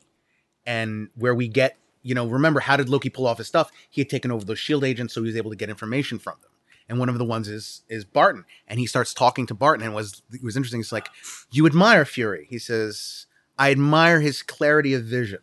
and 0.65 1.09
where 1.15 1.33
we 1.35 1.47
get 1.47 1.77
you 2.03 2.13
know 2.15 2.27
remember 2.27 2.59
how 2.59 2.77
did 2.77 2.89
Loki 2.89 3.09
pull 3.09 3.25
off 3.27 3.37
his 3.39 3.47
stuff? 3.47 3.71
He 3.89 4.01
had 4.01 4.09
taken 4.09 4.31
over 4.31 4.45
those 4.45 4.59
Shield 4.59 4.83
agents, 4.83 5.13
so 5.13 5.21
he 5.21 5.27
was 5.27 5.35
able 5.35 5.49
to 5.51 5.57
get 5.57 5.69
information 5.69 6.19
from 6.19 6.35
them. 6.41 6.50
And 6.91 6.99
one 6.99 7.07
of 7.07 7.17
the 7.17 7.23
ones 7.23 7.47
is 7.47 7.83
is 7.87 8.03
Barton, 8.03 8.43
and 8.67 8.77
he 8.77 8.85
starts 8.85 9.13
talking 9.13 9.45
to 9.47 9.53
Barton, 9.53 9.85
and 9.85 9.93
it 9.93 9.95
was 9.95 10.21
it 10.33 10.43
was 10.43 10.57
interesting. 10.57 10.81
It's 10.81 10.91
like 10.91 11.07
you 11.49 11.65
admire 11.65 12.03
Fury. 12.03 12.47
He 12.49 12.59
says, 12.59 13.27
"I 13.57 13.71
admire 13.71 14.19
his 14.19 14.43
clarity 14.43 14.93
of 14.93 15.05
vision." 15.05 15.39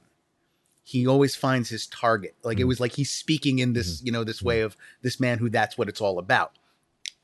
He 0.84 1.06
always 1.06 1.34
finds 1.36 1.70
his 1.70 1.86
target. 1.86 2.34
Like 2.44 2.60
it 2.60 2.64
Mhm. 2.64 2.68
was 2.68 2.80
like 2.80 2.92
he's 2.96 3.10
speaking 3.10 3.60
in 3.60 3.72
this 3.72 4.02
you 4.04 4.12
know 4.12 4.24
this 4.24 4.42
way 4.42 4.60
of 4.60 4.76
this 5.00 5.18
man 5.18 5.38
who 5.38 5.48
that's 5.48 5.78
what 5.78 5.88
it's 5.88 6.02
all 6.02 6.18
about. 6.18 6.52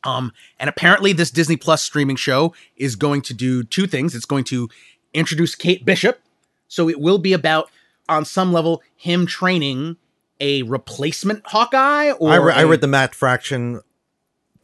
Um, 0.05 0.33
and 0.59 0.71
apparently, 0.71 1.13
this 1.13 1.31
Disney 1.31 1.57
Plus 1.59 1.83
streaming 1.83 2.17
show 2.17 2.55
is 2.77 2.97
going 2.97 3.21
to 3.23 3.35
do 3.35 3.63
two 3.63 3.87
things. 3.87 4.15
It's 4.15 4.25
going 4.25 4.45
to 4.45 4.71
introduce 5.13 5.55
Kate 5.55 5.85
Bishop, 5.85 6.21
so 6.67 6.89
it 6.89 6.99
will 6.99 7.19
be 7.19 7.35
about, 7.35 7.71
on 8.09 8.25
some 8.25 8.53
level, 8.55 8.83
him 8.97 9.27
training 9.27 9.97
a 10.41 10.63
replacement 10.63 11.47
Hawkeye. 11.47 12.11
Or 12.13 12.31
I, 12.33 12.37
re- 12.37 12.53
I 12.55 12.63
a- 12.63 12.67
read 12.67 12.81
the 12.81 12.87
Matt 12.87 13.15
Fraction. 13.15 13.81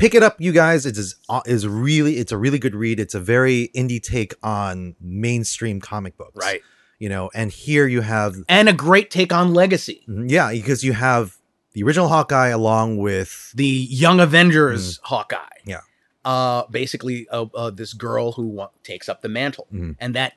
Pick 0.01 0.15
it 0.15 0.23
up, 0.23 0.41
you 0.41 0.51
guys. 0.53 0.87
It 0.87 0.97
is 0.97 1.17
uh, 1.29 1.43
is 1.47 1.67
really 1.69 2.17
it's 2.17 2.33
a 2.33 2.39
really 2.39 2.59
good 2.59 2.75
read. 2.75 2.99
It's 2.99 3.15
a 3.15 3.21
very 3.21 3.71
indie 3.75 4.03
take 4.03 4.35
on 4.43 4.97
mainstream 5.01 5.81
comic 5.81 6.17
books, 6.17 6.37
right, 6.37 6.63
You 6.99 7.09
know, 7.09 7.31
and 7.35 7.51
here 7.53 7.87
you 7.87 8.01
have 8.01 8.37
and 8.49 8.69
a 8.69 8.73
great 8.73 9.11
take 9.11 9.33
on 9.33 9.53
Legacy, 9.55 10.03
yeah, 10.09 10.51
because 10.53 10.83
you 10.83 10.95
have 10.95 11.37
the 11.75 11.83
original 11.83 12.09
Hawkeye 12.09 12.49
along 12.49 12.97
with 12.99 13.53
the 13.55 13.67
Young 13.67 14.19
Avengers 14.21 14.99
Hawkeye. 15.05 15.37
Mm. 15.37 15.47
Yeah. 15.67 15.81
uh, 16.25 16.67
basically, 16.71 17.27
uh, 17.31 17.47
uh, 17.55 17.71
this 17.71 17.93
girl 17.95 18.33
who 18.33 18.47
wa- 18.49 18.71
takes 18.83 19.09
up 19.09 19.23
the 19.23 19.29
mantle, 19.29 19.67
Mhm. 19.73 19.97
and 20.01 20.15
that 20.15 20.35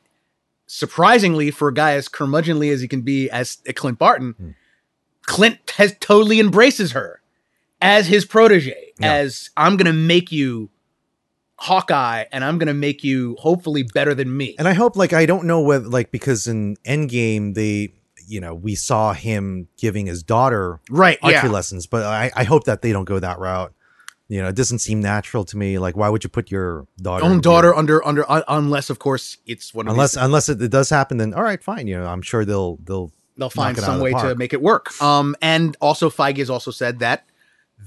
surprisingly 0.68 1.52
for 1.52 1.68
a 1.70 1.74
guy 1.74 1.94
as 1.94 2.08
curmudgeonly 2.08 2.72
as 2.72 2.82
he 2.82 2.88
can 2.88 3.02
be 3.02 3.30
as 3.30 3.58
Clint 3.76 3.98
Barton, 4.00 4.36
Mm. 4.42 4.56
Clint 5.26 5.74
has 5.78 5.96
totally 6.00 6.40
embraces 6.40 6.92
her 6.92 7.22
as 7.82 8.08
his 8.08 8.26
protege. 8.26 8.83
Yeah. 9.00 9.14
As 9.14 9.50
I'm 9.58 9.78
gonna 9.78 9.94
make 9.94 10.32
you 10.32 10.70
Hawkeye, 11.58 12.26
and 12.32 12.44
I'm 12.44 12.58
gonna 12.58 12.74
make 12.74 13.04
you 13.04 13.36
hopefully 13.40 13.84
better 13.84 14.14
than 14.14 14.36
me. 14.36 14.56
and 14.60 14.68
I 14.68 14.74
hope 14.74 14.96
like 14.96 15.14
I 15.14 15.26
don't 15.26 15.46
know 15.46 15.62
whether 15.62 15.88
like 15.88 16.12
because 16.12 16.48
in 16.48 16.76
Endgame 16.86 17.54
they 17.54 17.94
you 18.28 18.40
know 18.40 18.54
we 18.54 18.76
saw 18.76 19.14
him 19.14 19.68
giving 19.78 20.06
his 20.06 20.24
daughter 20.24 20.80
right? 20.90 21.18
archery 21.22 21.50
Yeah. 21.50 21.54
lessons, 21.54 21.88
but 21.88 22.04
I 22.04 22.32
I 22.36 22.44
hope 22.44 22.66
that 22.66 22.82
they 22.82 22.92
don't 22.92 23.06
go 23.06 23.20
that 23.20 23.40
route. 23.40 23.74
You 24.30 24.42
know, 24.42 24.48
it 24.48 24.56
doesn't 24.56 24.80
seem 24.80 25.00
natural 25.02 25.44
to 25.46 25.58
me. 25.58 25.78
Like, 25.78 25.96
why 25.98 26.10
would 26.10 26.24
you 26.24 26.30
put 26.30 26.50
your 26.50 26.88
daughter 27.02 27.24
Own 27.26 27.40
daughter 27.42 27.76
under 27.76 28.04
under 28.06 28.30
un- 28.32 28.44
unless 28.48 28.90
of 28.90 28.98
course 29.00 29.38
it's 29.46 29.74
one 29.74 29.88
of 29.88 29.94
unless 29.94 30.16
unless 30.16 30.50
it, 30.50 30.62
it 30.62 30.72
does 30.72 30.90
happen 30.90 31.18
then 31.18 31.34
all 31.34 31.44
right 31.44 31.62
fine 31.62 31.88
you 31.88 31.98
know 31.98 32.06
i'm 32.06 32.22
sure 32.22 32.46
they'll 32.46 32.78
they'll 32.84 33.12
they'll 33.38 33.50
find 33.50 33.78
it 33.78 33.84
out 33.84 33.90
of 33.90 33.94
some 33.94 33.98
the 34.00 34.04
way 34.06 34.12
to 34.12 34.36
make 34.36 34.54
it 34.54 34.62
work. 34.62 35.00
Um, 35.02 35.36
and 35.42 35.76
also 35.82 36.10
Feige 36.10 36.38
has 36.38 36.50
also 36.50 36.72
said 36.72 37.00
that 37.00 37.26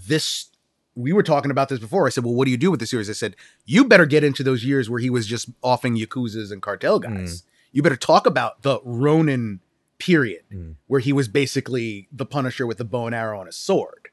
this. 0.06 0.50
We 0.96 1.12
were 1.12 1.22
talking 1.22 1.50
about 1.52 1.68
this 1.68 1.78
before. 1.78 2.06
I 2.06 2.10
said, 2.10 2.24
"Well, 2.24 2.34
what 2.34 2.46
do 2.46 2.50
you 2.50 2.56
do 2.56 2.70
with 2.70 2.80
the 2.80 2.86
series?" 2.86 3.08
I 3.08 3.12
said, 3.12 3.36
"You 3.64 3.84
better 3.84 4.06
get 4.06 4.24
into 4.24 4.42
those 4.42 4.64
years 4.64 4.90
where 4.90 4.98
he 4.98 5.10
was 5.10 5.26
just 5.26 5.48
offing 5.62 5.94
yakuza's 5.96 6.50
and 6.50 6.60
cartel 6.62 6.98
guys. 6.98 7.44
You 7.70 7.82
better 7.82 7.96
talk 7.96 8.26
about 8.26 8.62
the 8.62 8.80
Ronin 8.82 9.60
period, 9.98 10.42
Mm. 10.52 10.74
where 10.86 11.00
he 11.00 11.12
was 11.12 11.28
basically 11.28 12.08
the 12.10 12.26
Punisher 12.26 12.66
with 12.66 12.78
the 12.78 12.84
bow 12.84 13.06
and 13.06 13.14
arrow 13.14 13.38
and 13.40 13.48
a 13.48 13.52
sword." 13.52 14.08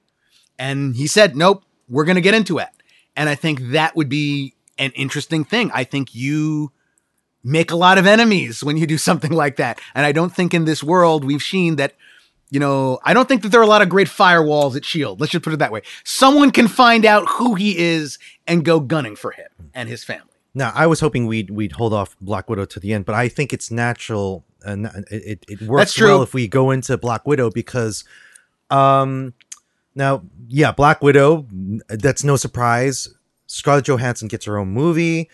And 0.59 0.95
he 0.95 1.07
said, 1.07 1.35
"Nope, 1.35 1.63
we're 1.89 2.05
going 2.05 2.15
to 2.15 2.21
get 2.21 2.33
into 2.35 2.57
it." 2.59 2.69
And 3.15 3.29
I 3.29 3.35
think 3.35 3.71
that 3.71 3.95
would 3.95 4.09
be 4.09 4.55
an 4.77 4.91
interesting 4.91 5.43
thing. 5.45 5.71
I 5.73 5.83
think 5.83 6.13
you 6.13 6.71
make 7.43 7.71
a 7.71 7.75
lot 7.75 7.97
of 7.97 8.05
enemies 8.07 8.63
when 8.63 8.75
you 8.77 8.85
do 8.87 8.97
something 9.09 9.31
like 9.31 9.55
that. 9.55 9.79
And 9.95 10.05
I 10.05 10.11
don't 10.11 10.33
think 10.35 10.53
in 10.53 10.65
this 10.65 10.83
world 10.83 11.23
we've 11.23 11.41
seen 11.43 11.75
that, 11.77 11.93
you 12.53 12.60
know, 12.60 13.00
I 13.03 13.15
don't 13.15 13.27
think 13.27 13.41
that 13.41 13.50
there 13.50 13.60
are 13.60 13.63
a 13.63 13.67
lot 13.67 13.81
of 13.81 13.89
great 13.89 14.07
firewalls 14.07 14.75
at 14.75 14.86
Shield. 14.86 15.19
Let's 15.19 15.31
just 15.31 15.43
put 15.43 15.53
it 15.53 15.57
that 15.57 15.72
way. 15.72 15.81
Someone 16.03 16.51
can 16.51 16.67
find 16.67 17.03
out 17.03 17.27
who 17.27 17.55
he 17.55 17.75
is 17.79 18.19
and 18.45 18.63
go 18.63 18.79
gunning 18.79 19.15
for 19.15 19.31
him 19.31 19.48
and 19.74 19.89
his 19.89 20.03
family. 20.03 20.29
Now, 20.53 20.72
I 20.75 20.86
was 20.86 21.00
hoping 21.00 21.25
we'd 21.25 21.50
we'd 21.50 21.72
hold 21.72 21.93
off 21.93 22.15
Black 22.22 22.51
Widow 22.51 22.65
to 22.65 22.79
the 22.79 22.93
end, 22.93 23.05
but 23.05 23.15
I 23.15 23.27
think 23.27 23.53
it's 23.53 23.72
natural 23.72 24.45
and 24.62 24.86
it, 25.10 25.24
it, 25.25 25.45
it 25.50 25.62
works 25.63 26.00
well 26.00 26.22
if 26.22 26.36
we 26.36 26.48
go 26.48 26.69
into 26.69 26.95
Black 26.95 27.25
Widow 27.25 27.50
because, 27.50 28.03
um, 28.69 29.33
now 29.95 30.22
yeah, 30.48 30.72
Black 30.72 31.01
Widow. 31.01 31.48
That's 31.89 32.24
no 32.24 32.36
surprise. 32.36 33.10
Scarlett 33.48 33.86
Johansson 33.86 34.27
gets 34.27 34.45
her 34.45 34.60
own 34.60 34.69
movie. 34.69 35.27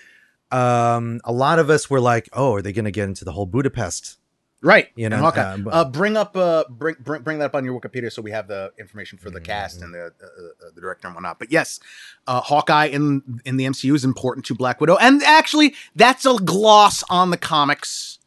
Um, 0.52 1.20
a 1.26 1.34
lot 1.34 1.60
of 1.60 1.70
us 1.70 1.90
were 1.90 2.00
like, 2.00 2.30
"Oh, 2.32 2.54
are 2.54 2.62
they 2.62 2.72
going 2.72 2.86
to 2.86 2.92
get 2.92 3.10
into 3.10 3.26
the 3.26 3.34
whole 3.34 3.46
Budapest?" 3.46 4.19
Right. 4.62 4.90
You 4.96 5.08
know, 5.08 5.18
Hawkeye. 5.18 5.42
uh, 5.42 5.58
but- 5.58 5.74
uh, 5.74 5.86
bring 5.86 6.18
up, 6.18 6.36
uh, 6.36 6.66
bring, 6.70 6.96
bring, 7.00 7.22
bring 7.22 7.40
that 7.40 7.46
up 7.46 7.56
on 7.56 7.64
your 7.64 7.80
Wikipedia 7.80 8.12
so 8.12 8.22
we 8.22 8.32
have 8.32 8.48
the 8.48 8.74
information 8.78 9.18
for 9.18 9.30
the 9.30 9.40
cast 9.40 9.82
and 9.82 9.94
the, 9.94 10.02
uh, 10.06 10.08
uh, 10.08 10.70
the 10.76 10.82
director 10.82 11.08
and 11.08 11.16
whatnot. 11.16 11.40
But 11.40 11.52
yes, 11.52 11.80
uh, 12.28 12.42
Hawkeye 12.42 12.88
in, 12.88 13.42
in 13.46 13.56
the 13.58 13.66
MCU 13.66 13.96
is 13.96 14.04
important 14.04 14.46
to 14.48 14.56
Black 14.56 14.82
Widow. 14.82 14.98
And 14.98 15.24
actually, 15.24 15.76
that's 15.96 16.26
a 16.26 16.36
gloss 16.36 17.04
on 17.10 17.30
the 17.30 17.38
comics. 17.38 18.20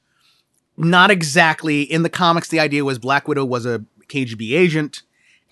Not 0.77 1.11
exactly. 1.11 1.83
In 1.83 2.03
the 2.03 2.09
comics, 2.09 2.49
the 2.49 2.61
idea 2.61 2.83
was 2.85 2.99
Black 2.99 3.29
Widow 3.29 3.45
was 3.45 3.67
a 3.67 3.85
KGB 4.09 4.53
agent 4.57 5.03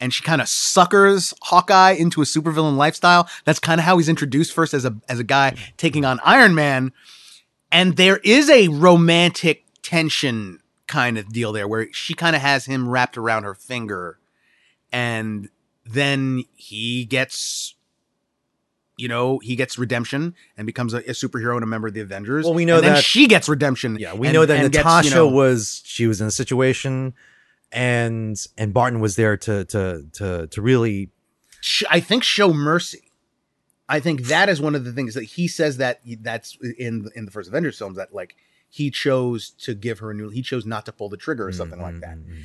and 0.00 0.14
she 0.14 0.22
kind 0.22 0.40
of 0.40 0.48
suckers 0.48 1.34
Hawkeye 1.42 1.90
into 1.92 2.22
a 2.22 2.24
supervillain 2.24 2.76
lifestyle. 2.76 3.28
That's 3.44 3.58
kind 3.58 3.78
of 3.78 3.84
how 3.84 3.98
he's 3.98 4.08
introduced 4.08 4.54
first 4.54 4.72
as 4.72 4.86
a, 4.86 4.96
as 5.10 5.18
a 5.18 5.24
guy 5.24 5.56
taking 5.76 6.06
on 6.06 6.20
Iron 6.24 6.54
Man. 6.54 6.92
And 7.70 7.98
there 7.98 8.16
is 8.24 8.48
a 8.48 8.68
romantic 8.68 9.64
tension 9.82 10.59
kind 10.90 11.16
of 11.18 11.32
deal 11.32 11.52
there 11.52 11.68
where 11.68 11.86
she 11.92 12.14
kind 12.14 12.34
of 12.34 12.42
has 12.42 12.66
him 12.66 12.88
wrapped 12.88 13.16
around 13.16 13.44
her 13.44 13.54
finger 13.54 14.18
and 14.92 15.48
then 15.86 16.42
he 16.56 17.04
gets 17.04 17.74
you 18.96 19.06
know 19.08 19.38
he 19.38 19.54
gets 19.56 19.78
redemption 19.78 20.34
and 20.56 20.66
becomes 20.66 20.92
a, 20.92 20.98
a 20.98 21.12
superhero 21.22 21.54
and 21.54 21.62
a 21.62 21.66
member 21.66 21.86
of 21.88 21.94
the 21.94 22.00
avengers 22.00 22.44
Well, 22.44 22.54
we 22.54 22.64
know 22.64 22.76
and 22.78 22.84
then 22.86 22.94
that- 22.94 23.04
she 23.04 23.26
gets 23.28 23.48
redemption 23.48 23.96
Yeah, 24.00 24.14
we 24.14 24.26
and- 24.26 24.34
know 24.34 24.44
that 24.44 24.58
and 24.58 24.72
gets, 24.72 24.84
Natasha 24.84 25.08
you 25.08 25.14
know- 25.14 25.28
was 25.28 25.82
she 25.84 26.06
was 26.06 26.20
in 26.20 26.26
a 26.26 26.30
situation, 26.32 27.14
and 27.72 28.36
and 28.58 28.74
Barton 28.74 28.98
was 29.00 29.14
there 29.16 29.36
to 29.36 29.64
to 29.66 30.04
to 30.14 30.46
to 30.48 30.62
really 30.62 31.10
sh- 31.60 31.84
I 31.88 32.00
think 32.00 32.22
show 32.24 32.52
mercy. 32.52 33.04
I 33.88 34.00
think 34.00 34.24
that 34.24 34.48
is 34.48 34.60
one 34.60 34.74
of 34.74 34.84
the 34.84 34.92
things 34.92 35.14
that 35.14 35.24
he 35.24 35.48
says 35.48 35.76
that 35.78 36.00
that's 36.20 36.58
in 36.78 37.08
in 37.14 37.24
the 37.26 37.30
first 37.30 37.48
Avengers 37.48 37.78
films 37.78 37.96
that 37.96 38.12
like 38.14 38.34
he 38.70 38.90
chose 38.90 39.50
to 39.50 39.74
give 39.74 39.98
her 39.98 40.10
a 40.12 40.14
new 40.14 40.30
he 40.30 40.42
chose 40.42 40.64
not 40.64 40.86
to 40.86 40.92
pull 40.92 41.08
the 41.08 41.16
trigger 41.16 41.46
or 41.46 41.52
something 41.52 41.80
like 41.82 42.00
that. 42.00 42.16
Mm, 42.16 42.24
mm, 42.26 42.30
mm. 42.38 42.42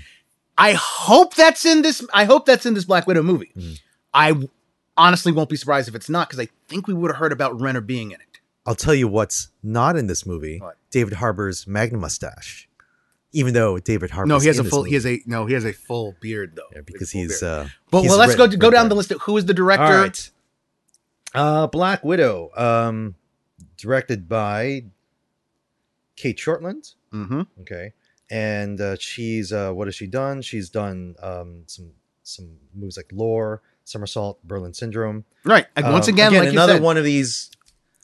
I 0.58 0.74
hope 0.74 1.36
that's 1.36 1.66
in 1.66 1.82
this 1.82 2.06
I 2.14 2.26
hope 2.26 2.46
that's 2.46 2.66
in 2.66 2.74
this 2.74 2.86
Black 2.86 3.06
Widow 3.08 3.24
movie. 3.24 3.52
Mhm. 3.58 3.80
I 4.14 4.50
honestly 4.98 5.32
won't 5.32 5.50
be 5.50 5.56
surprised 5.58 5.88
if 5.88 5.96
it's 5.96 6.10
not 6.10 6.28
because 6.30 6.40
I 6.40 6.50
think 6.68 6.88
we 6.88 6.94
would 6.94 7.12
have 7.12 7.18
heard 7.18 7.32
about 7.32 7.60
Renner 7.62 7.82
being 7.82 8.12
in 8.12 8.20
it. 8.22 8.40
I'll 8.66 8.76
tell 8.76 8.96
you 8.96 9.08
what's 9.08 9.50
not 9.62 9.96
in 9.96 10.08
this 10.08 10.26
movie: 10.26 10.58
What? 10.60 10.78
David 10.90 11.14
Harbour's 11.14 11.68
Magnum 11.68 12.02
mustache. 12.02 12.68
Even 13.32 13.54
though 13.54 13.78
David 13.78 14.12
Harbour, 14.12 14.28
No, 14.30 14.40
he 14.40 14.48
has 14.48 14.58
a 14.60 14.64
full 14.64 14.84
he 14.84 14.94
has 14.96 15.06
a 15.06 15.22
no, 15.26 15.46
he 15.46 15.54
has 15.54 15.66
a 15.66 15.74
full 15.74 16.16
beard 16.22 16.54
though. 16.56 16.64
yeah, 16.74 16.82
because 16.86 17.12
he's. 17.12 17.44
uh 17.44 17.68
But 17.92 18.02
he's 18.02 18.10
well, 18.10 18.18
let's 18.18 18.38
red- 18.38 18.52
go 18.52 18.58
go 18.58 18.72
down 18.72 18.88
the 18.90 18.96
list. 18.96 19.12
Of 19.12 19.22
who 19.22 19.36
is 19.38 19.46
the 19.46 19.54
director? 19.54 19.84
All 19.84 19.92
right. 19.92 20.32
Uh, 21.34 21.68
Black 21.68 22.02
Widow, 22.06 22.50
um, 22.56 23.16
directed 23.78 24.30
by 24.30 24.86
Cate 26.16 26.38
Shortland. 26.38 26.96
Mm-hmm. 27.14 27.42
Okay, 27.62 27.94
and 28.30 28.80
uh, 28.82 28.96
she's 29.00 29.52
uh, 29.54 29.72
what 29.72 29.88
has 29.88 29.96
she 29.96 30.08
done? 30.08 30.42
She's 30.42 30.70
done 30.70 31.16
um, 31.22 31.64
some 31.68 31.92
some 32.24 32.58
movies 32.74 32.98
like 32.98 33.10
Lore, 33.14 33.62
Somersault, 33.84 34.40
Berlin 34.44 34.74
Syndrome. 34.74 35.26
Right. 35.44 35.68
And 35.76 35.92
once 35.94 36.08
Um, 36.08 36.14
again, 36.16 36.34
like 36.34 36.46
you 36.46 36.50
another 36.52 36.74
said, 36.74 36.82
one 36.82 36.98
of 36.98 37.04
these. 37.04 37.52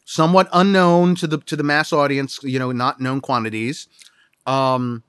somewhat 0.06 0.48
unknown 0.54 1.16
to 1.16 1.28
the 1.28 1.38
to 1.40 1.56
the 1.56 1.64
mass 1.64 1.92
audience, 1.94 2.40
you 2.44 2.60
know, 2.60 2.72
not 2.72 3.00
known 3.02 3.20
quantities. 3.22 3.88
Um 4.46 5.04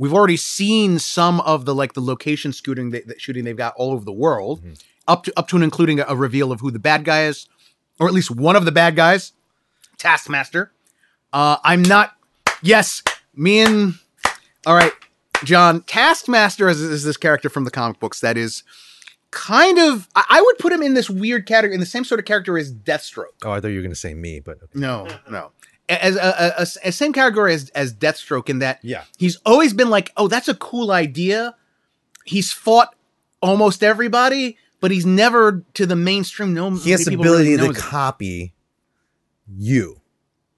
we've 0.00 0.12
already 0.14 0.36
seen 0.36 0.98
some 0.98 1.40
of 1.40 1.64
the 1.64 1.74
like 1.74 1.92
the 1.94 2.00
location 2.00 2.52
they, 2.90 3.00
that 3.02 3.20
shooting 3.20 3.44
they've 3.44 3.56
got 3.56 3.74
all 3.76 3.92
over 3.92 4.04
the 4.04 4.12
world, 4.12 4.62
Mhm. 4.64 4.80
up 5.06 5.24
to 5.24 5.32
up 5.36 5.48
to 5.48 5.56
and 5.56 5.64
including 5.64 6.00
a, 6.00 6.04
a 6.08 6.16
reveal 6.16 6.50
of 6.52 6.60
who 6.60 6.70
the 6.70 6.78
bad 6.78 7.04
guy 7.04 7.24
is, 7.26 7.48
or 8.00 8.06
at 8.08 8.14
least 8.14 8.30
one 8.30 8.56
of 8.56 8.64
the 8.64 8.72
bad 8.72 8.96
guys, 8.96 9.32
Taskmaster. 9.98 10.72
Uh 11.32 11.56
I'm 11.64 11.82
not 11.82 12.12
yes, 12.62 13.02
me 13.34 13.60
and 13.60 13.94
all 14.66 14.74
right, 14.74 14.92
John, 15.44 15.82
Taskmaster 15.82 16.68
is, 16.68 16.80
is 16.80 17.04
this 17.04 17.16
character 17.16 17.48
from 17.48 17.64
the 17.64 17.70
comic 17.70 18.00
books 18.00 18.20
that 18.20 18.36
is 18.36 18.62
kind 19.30 19.78
of 19.78 20.08
I, 20.14 20.40
would 20.40 20.58
put 20.58 20.72
him 20.72 20.82
in 20.82 20.94
this 20.94 21.10
weird 21.10 21.46
category 21.46 21.74
in 21.74 21.80
the 21.80 21.86
same 21.86 22.04
sort 22.04 22.18
of 22.18 22.24
character 22.24 22.56
as 22.58 22.72
Deathstroke. 22.72 23.26
Oh, 23.44 23.52
I 23.52 23.60
thought 23.60 23.68
you 23.68 23.76
were 23.76 23.82
going 23.82 23.90
to 23.90 23.96
say 23.96 24.14
me, 24.14 24.40
but 24.40 24.56
okay. 24.62 24.78
No, 24.78 25.06
no. 25.30 25.52
As 25.88 26.16
a, 26.16 26.20
a, 26.20 26.62
a- 26.62 26.88
a 26.88 26.92
same 26.92 27.12
category 27.12 27.54
as 27.54 27.70
as 27.70 27.94
Deathstroke 27.94 28.48
in 28.48 28.58
that 28.58 28.80
yeah, 28.82 29.04
he's 29.16 29.36
always 29.46 29.72
been 29.72 29.90
like, 29.90 30.12
oh, 30.16 30.28
that's 30.28 30.48
a 30.48 30.54
cool 30.54 30.90
idea. 30.90 31.54
He's 32.24 32.52
fought 32.52 32.94
almost 33.40 33.82
everybody, 33.82 34.58
but 34.80 34.90
he's 34.90 35.06
never 35.06 35.64
to 35.74 35.86
the 35.86 35.96
mainstream. 35.96 36.52
No, 36.52 36.70
he 36.72 36.90
has 36.90 37.04
the 37.04 37.12
people 37.12 37.24
really 37.24 37.54
ability 37.54 37.72
to 37.72 37.78
it. 37.78 37.82
copy 37.82 38.52
you 39.56 40.00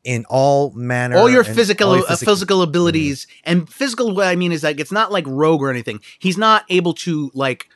in 0.04 0.24
all 0.28 0.70
manner, 0.72 1.16
all 1.16 1.28
your 1.28 1.44
physical 1.44 1.90
all 1.90 1.96
your 1.96 2.10
uh, 2.10 2.16
physical 2.16 2.62
abilities 2.62 3.26
Mm-hmm. 3.26 3.50
and 3.50 3.68
physical. 3.68 4.14
What 4.14 4.26
I 4.26 4.36
mean 4.36 4.52
is 4.52 4.62
like 4.62 4.80
it's 4.80 4.92
not 4.92 5.12
like 5.12 5.24
Rogue 5.26 5.62
or 5.62 5.70
anything. 5.70 6.00
He's 6.18 6.38
not 6.38 6.64
able 6.68 6.94
to 6.94 7.30
like 7.34 7.68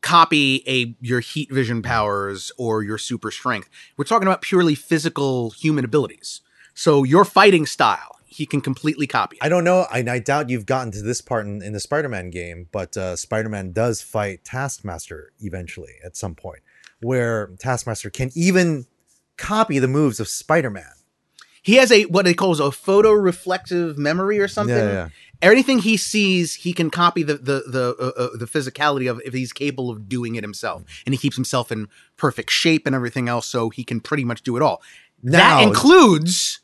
copy 0.00 0.62
a 0.68 0.94
your 1.00 1.20
heat 1.20 1.50
vision 1.52 1.82
powers 1.82 2.52
or 2.56 2.82
your 2.82 2.98
super 2.98 3.30
strength. 3.32 3.68
We're 3.96 4.04
talking 4.04 4.28
about 4.28 4.42
purely 4.42 4.74
physical 4.76 5.50
human 5.50 5.84
abilities. 5.84 6.40
So 6.74 7.02
your 7.02 7.24
fighting 7.24 7.66
style, 7.66 8.16
he 8.24 8.46
can 8.46 8.60
completely 8.60 9.08
copy. 9.08 9.36
it. 9.36 9.44
I 9.44 9.48
don't 9.48 9.64
know. 9.64 9.86
I, 9.90 10.04
I 10.08 10.18
doubt 10.20 10.48
you've 10.50 10.66
gotten 10.66 10.92
to 10.92 11.02
this 11.02 11.20
part 11.20 11.44
in, 11.46 11.60
in 11.60 11.72
the 11.72 11.80
Spider-Man 11.80 12.30
game, 12.30 12.68
but 12.70 12.96
uh, 12.96 13.16
Spider-Man 13.16 13.72
does 13.72 14.00
fight 14.00 14.44
Taskmaster 14.44 15.32
eventually 15.40 15.94
at 16.04 16.16
some 16.16 16.36
point, 16.36 16.60
where 17.00 17.48
Taskmaster 17.58 18.10
can 18.10 18.30
even 18.36 18.86
copy 19.36 19.80
the 19.80 19.88
moves 19.88 20.20
of 20.20 20.28
Spider-Man. 20.28 20.84
He 21.68 21.74
has 21.74 21.92
a 21.92 22.04
what 22.04 22.24
they 22.24 22.32
call 22.32 22.58
a 22.62 22.72
photo 22.72 23.12
reflective 23.12 23.98
memory 23.98 24.38
or 24.38 24.48
something. 24.48 24.74
Yeah, 24.74 24.90
yeah. 24.90 25.08
Anything 25.42 25.80
he 25.80 25.98
sees, 25.98 26.54
he 26.54 26.72
can 26.72 26.88
copy 26.88 27.22
the 27.22 27.34
the 27.34 27.62
the 27.66 27.94
uh, 28.00 28.22
uh, 28.22 28.36
the 28.38 28.46
physicality 28.46 29.10
of 29.10 29.20
if 29.22 29.34
he's 29.34 29.52
capable 29.52 29.90
of 29.90 30.08
doing 30.08 30.36
it 30.36 30.42
himself, 30.42 30.82
and 31.04 31.12
he 31.12 31.18
keeps 31.18 31.36
himself 31.36 31.70
in 31.70 31.88
perfect 32.16 32.50
shape 32.50 32.86
and 32.86 32.94
everything 32.94 33.28
else, 33.28 33.46
so 33.46 33.68
he 33.68 33.84
can 33.84 34.00
pretty 34.00 34.24
much 34.24 34.40
do 34.40 34.56
it 34.56 34.62
all. 34.62 34.80
Now, 35.22 35.58
that 35.58 35.68
includes 35.68 36.60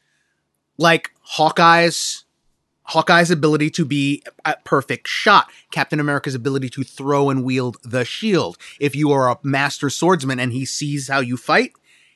like 0.79 1.11
Hawkeye's 1.21 2.25
Hawkeye's 2.85 3.31
ability 3.31 3.69
to 3.73 3.85
be 3.85 4.23
a 4.47 4.57
perfect 4.65 5.07
shot, 5.07 5.51
Captain 5.71 6.01
America's 6.01 6.35
ability 6.35 6.71
to 6.71 6.83
throw 6.83 7.29
and 7.29 7.45
wield 7.45 7.77
the 7.85 8.07
shield. 8.07 8.57
If 8.81 8.97
you 8.97 9.13
are 9.13 9.31
a 9.31 9.39
master 9.43 9.91
swordsman 9.91 10.41
and 10.41 10.51
he 10.51 10.65
sees 10.65 11.09
how 11.09 11.21
you 11.21 11.37
fight, 11.37 11.73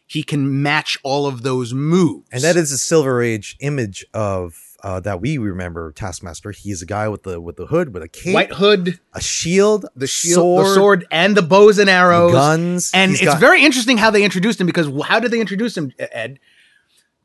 he 0.09 0.23
can 0.25 0.61
match 0.63 0.99
all 1.05 1.27
of 1.27 1.43
those 1.43 1.73
moves. 1.73 2.27
and 2.33 2.43
that 2.43 2.57
is 2.57 2.73
a 2.73 2.79
Silver 2.79 3.23
Age 3.23 3.57
image 3.61 4.05
of 4.13 4.57
uh, 4.83 4.99
that 5.01 5.21
we 5.21 5.39
remember 5.39 5.93
Taskmaster. 5.93 6.51
He's 6.53 6.83
a 6.83 6.87
guy 6.87 7.09
with 7.09 7.23
the 7.25 7.41
with 7.41 7.57
the 7.57 7.67
hood, 7.67 7.93
with 7.95 8.03
a 8.03 8.09
cape, 8.09 8.35
White 8.35 8.53
Hood, 8.55 8.99
a 9.13 9.21
shield, 9.21 9.87
the 9.95 10.07
shield, 10.07 10.65
the 10.65 10.75
sword, 10.75 11.07
and 11.11 11.37
the 11.37 11.43
bows 11.43 11.79
and 11.79 11.91
arrows. 11.91 12.33
guns, 12.33 12.91
And 12.95 13.11
He's 13.13 13.21
it's 13.23 13.33
got- 13.33 13.41
very 13.41 13.63
interesting 13.65 13.99
how 13.99 14.11
they 14.11 14.25
introduced 14.25 14.61
him 14.61 14.67
because 14.67 14.89
how 15.07 15.21
did 15.21 15.31
they 15.31 15.41
introduce 15.41 15.77
him, 15.77 15.93
Ed? 15.99 16.39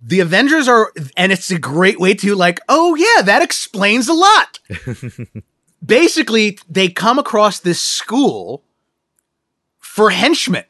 The 0.05 0.19
Avengers 0.19 0.67
are, 0.67 0.91
and 1.15 1.31
it's 1.31 1.49
a 1.49 1.57
great 1.57 1.97
way 1.97 2.13
to 2.15 2.35
like, 2.35 2.59
oh 2.67 2.95
yeah, 2.95 3.21
that 3.21 3.41
explains 3.41 4.09
a 4.09 4.13
lot. 4.13 4.59
Basically, 5.85 6.57
they 6.69 6.89
come 6.89 7.19
across 7.19 7.59
this 7.59 7.81
school 7.81 8.63
for 9.79 10.09
henchmen. 10.09 10.63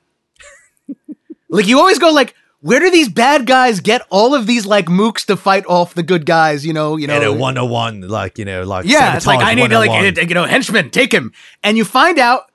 Like 1.54 1.68
you 1.68 1.80
always 1.80 2.00
go 2.00 2.12
like, 2.12 2.36
where 2.62 2.80
do 2.80 2.90
these 2.90 3.10
bad 3.10 3.46
guys 3.46 3.80
get 3.80 4.02
all 4.10 4.34
of 4.34 4.48
these 4.48 4.66
like 4.66 4.86
mooks 4.86 5.26
to 5.26 5.36
fight 5.36 5.66
off 5.68 5.94
the 5.94 6.04
good 6.04 6.26
guys? 6.26 6.66
You 6.66 6.74
know, 6.74 6.98
you 6.98 7.08
know, 7.08 7.16
and 7.16 7.24
a 7.24 7.32
101, 7.32 8.08
like, 8.08 8.38
you 8.38 8.46
know, 8.46 8.64
like, 8.64 8.86
yeah, 8.86 9.16
it's 9.16 9.28
like 9.28 9.42
I 9.42 9.54
need 9.54 9.70
to 9.70 9.80
like 9.80 10.18
you 10.18 10.36
know 10.36 10.46
henchman, 10.46 10.90
take 10.90 11.14
him, 11.14 11.32
and 11.62 11.78
you 11.78 11.86
find 11.86 12.20
out 12.20 12.52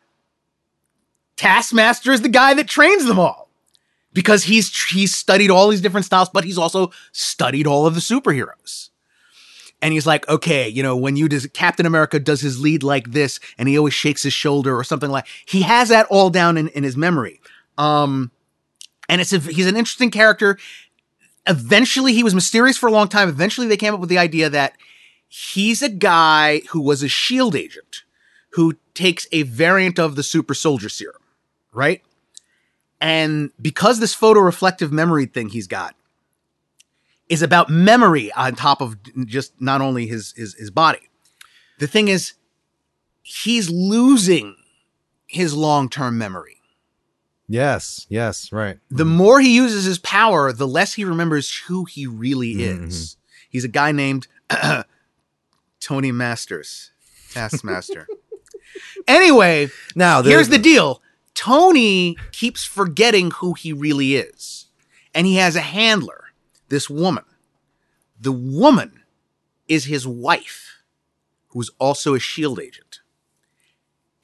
Taskmaster 1.37 2.11
is 2.11 2.23
the 2.23 2.29
guy 2.29 2.55
that 2.55 2.69
trains 2.69 3.05
them 3.05 3.19
all 3.19 3.49
because 4.13 4.45
he's 4.45 4.75
he's 4.87 5.15
studied 5.15 5.51
all 5.51 5.69
these 5.69 5.81
different 5.81 6.07
styles, 6.07 6.29
but 6.29 6.45
he's 6.45 6.59
also 6.59 6.91
studied 7.13 7.67
all 7.67 7.87
of 7.87 7.95
the 7.95 8.01
superheroes. 8.01 8.89
And 9.81 9.93
he's 9.93 10.09
like, 10.09 10.29
okay, 10.29 10.69
you 10.69 10.83
know, 10.83 10.97
when 10.97 11.15
you 11.15 11.29
does 11.29 11.47
Captain 11.53 11.87
America 11.87 12.19
does 12.19 12.41
his 12.41 12.61
lead 12.61 12.83
like 12.83 13.13
this, 13.13 13.39
and 13.57 13.69
he 13.69 13.79
always 13.79 13.95
shakes 13.95 14.25
his 14.25 14.33
shoulder 14.33 14.77
or 14.77 14.83
something 14.83 15.11
like 15.11 15.27
he 15.47 15.63
has 15.63 15.91
that 15.91 16.07
all 16.07 16.31
down 16.31 16.57
in, 16.57 16.67
in 16.69 16.83
his 16.83 16.97
memory. 16.97 17.41
Um, 17.77 18.33
and 19.09 19.21
it's 19.21 19.33
a, 19.33 19.39
he's 19.39 19.67
an 19.67 19.77
interesting 19.77 20.11
character. 20.11 20.59
Eventually, 21.47 22.13
he 22.13 22.23
was 22.23 22.35
mysterious 22.35 22.77
for 22.77 22.89
a 22.89 22.93
long 22.93 23.09
time. 23.09 23.29
Eventually, 23.29 23.67
they 23.67 23.77
came 23.77 23.95
up 23.95 24.01
with 24.01 24.11
the 24.11 24.19
idea 24.19 24.51
that 24.51 24.75
he's 25.29 25.83
a 25.83 25.89
guy 25.89 26.61
who 26.71 26.81
was 26.81 27.03
a 27.03 27.09
shield 27.09 27.57
agent 27.57 28.05
who 28.53 28.77
takes 28.95 29.27
a 29.33 29.43
variant 29.43 29.99
of 29.99 30.17
the 30.17 30.23
super 30.23 30.55
soldier 30.55 30.89
serum, 30.89 31.23
right? 31.73 32.03
And 33.01 33.51
because 33.61 34.01
this 34.01 34.17
photoreflective 34.17 34.91
memory 34.91 35.27
thing 35.27 35.51
he's 35.51 35.67
got 35.67 35.95
is 37.29 37.43
about 37.43 37.71
memory 37.71 38.33
on 38.33 38.55
top 38.55 38.81
of 38.81 38.97
just 39.27 39.53
not 39.61 39.81
only 39.81 40.07
his 40.07 40.33
his, 40.37 40.55
his 40.55 40.71
body. 40.71 41.11
The 41.79 41.87
thing 41.87 42.09
is, 42.09 42.33
he's 43.23 43.71
losing 43.71 44.57
his 45.27 45.55
long-term 45.55 46.19
memory. 46.19 46.58
Yes, 47.49 48.07
yes, 48.11 48.53
right. 48.53 48.79
The 48.91 49.05
more 49.07 49.41
he 49.41 49.55
uses 49.57 49.85
his 49.85 49.99
power, 49.99 50.53
the 50.53 50.69
less 50.69 50.95
he 50.95 51.05
remembers 51.05 51.55
who 51.67 51.85
he 51.87 52.07
really 52.07 52.55
Mhm. 52.57 52.89
is. 52.89 53.17
He's 53.49 53.65
a 53.65 53.69
guy 53.69 53.91
named 53.93 54.29
Tony 55.81 56.13
Masters, 56.13 56.91
Taskmaster. 57.33 58.07
anyway, 59.09 59.71
Now, 59.95 60.23
here's 60.23 60.49
the 60.49 60.59
deal 60.59 61.03
Tony 61.35 62.17
keeps 62.33 62.65
forgetting 62.65 63.31
who 63.33 63.55
he 63.55 63.73
really 63.73 64.17
is. 64.17 64.67
And 65.15 65.27
he 65.27 65.37
has 65.37 65.57
a 65.57 65.61
handler, 65.61 66.25
this 66.69 66.91
woman. 66.91 67.25
The 68.21 68.33
woman 68.33 69.03
is 69.69 69.87
his 69.87 70.07
wife, 70.07 70.83
who's 71.49 71.71
also 71.79 72.15
a 72.15 72.21
shield 72.21 72.61
agent. 72.61 73.01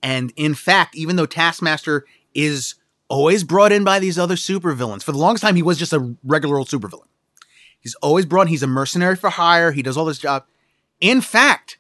And 0.03 0.33
in 0.37 0.55
fact, 0.55 0.95
even 0.95 1.17
though 1.17 1.25
Taskmaster 1.27 2.05
is 2.35 2.75
always 3.09 3.45
brought 3.45 3.73
in 3.73 3.85
by 3.85 3.99
these 3.99 4.19
other 4.19 4.35
supervillains, 4.37 5.03
for 5.03 5.13
the 5.13 5.19
longest 5.19 5.43
time, 5.43 5.57
he 5.57 5.63
was 5.63 5.79
just 5.79 5.93
a 5.93 6.15
regular 6.25 6.59
old 6.59 6.69
supervillain. 6.69 7.07
He's 7.81 7.95
always 7.97 8.25
brought, 8.27 8.49
he's 8.49 8.63
a 8.63 8.67
mercenary 8.67 9.17
for 9.17 9.31
hire, 9.31 9.73
he 9.73 9.83
does 9.83 9.97
all 9.97 10.07
this 10.07 10.19
job. 10.19 10.45
In 11.01 11.21
fact, 11.21 11.79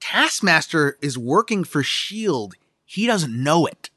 Taskmaster 0.00 0.98
is 1.00 1.16
working 1.16 1.64
for 1.64 1.80
S.H.I.E.L.D. 1.80 2.56
He 2.84 3.06
doesn't 3.06 3.32
know 3.42 3.66
it. 3.66 3.90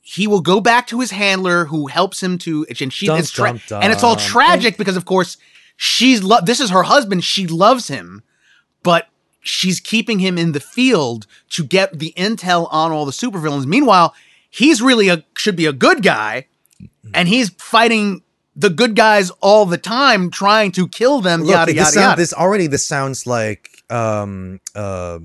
He 0.00 0.26
will 0.26 0.40
go 0.40 0.60
back 0.60 0.86
to 0.88 1.00
his 1.00 1.10
handler 1.12 1.66
who 1.66 1.86
helps 1.86 2.22
him 2.22 2.36
to, 2.38 2.66
and 2.80 2.92
she, 2.92 3.06
Dum, 3.06 3.18
it's 3.18 3.30
tra- 3.30 3.50
dum, 3.50 3.60
dum. 3.68 3.82
and 3.82 3.92
it's 3.92 4.02
all 4.02 4.16
tragic 4.16 4.76
because, 4.76 4.96
of 4.96 5.04
course, 5.04 5.36
she's, 5.76 6.22
lo- 6.22 6.40
this 6.42 6.58
is 6.58 6.70
her 6.70 6.82
husband. 6.82 7.22
She 7.22 7.46
loves 7.46 7.88
him, 7.88 8.22
but 8.82 9.08
she's 9.40 9.78
keeping 9.78 10.18
him 10.18 10.36
in 10.36 10.52
the 10.52 10.60
field 10.60 11.26
to 11.50 11.62
get 11.62 11.98
the 11.98 12.12
intel 12.16 12.66
on 12.72 12.90
all 12.92 13.04
the 13.04 13.12
supervillains. 13.12 13.66
Meanwhile, 13.66 14.14
he's 14.50 14.82
really 14.82 15.08
a, 15.08 15.24
should 15.36 15.56
be 15.56 15.66
a 15.66 15.72
good 15.72 16.02
guy 16.02 16.46
and 17.14 17.28
he's 17.28 17.50
fighting 17.50 18.22
the 18.56 18.68
good 18.70 18.94
guys 18.96 19.30
all 19.40 19.64
the 19.64 19.78
time, 19.78 20.30
trying 20.30 20.72
to 20.72 20.86
kill 20.88 21.20
them, 21.20 21.40
Look, 21.42 21.50
yada, 21.50 21.66
this, 21.72 21.76
yada, 21.76 21.90
sound- 21.92 22.04
yada. 22.04 22.20
this 22.20 22.32
already 22.34 22.66
this 22.66 22.84
sounds 22.86 23.26
like 23.26 23.82
um 23.90 24.60
uh 24.74 25.18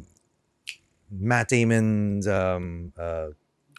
Matt 1.12 1.50
Damon's 1.50 2.28
um 2.28 2.94
uh 2.98 3.28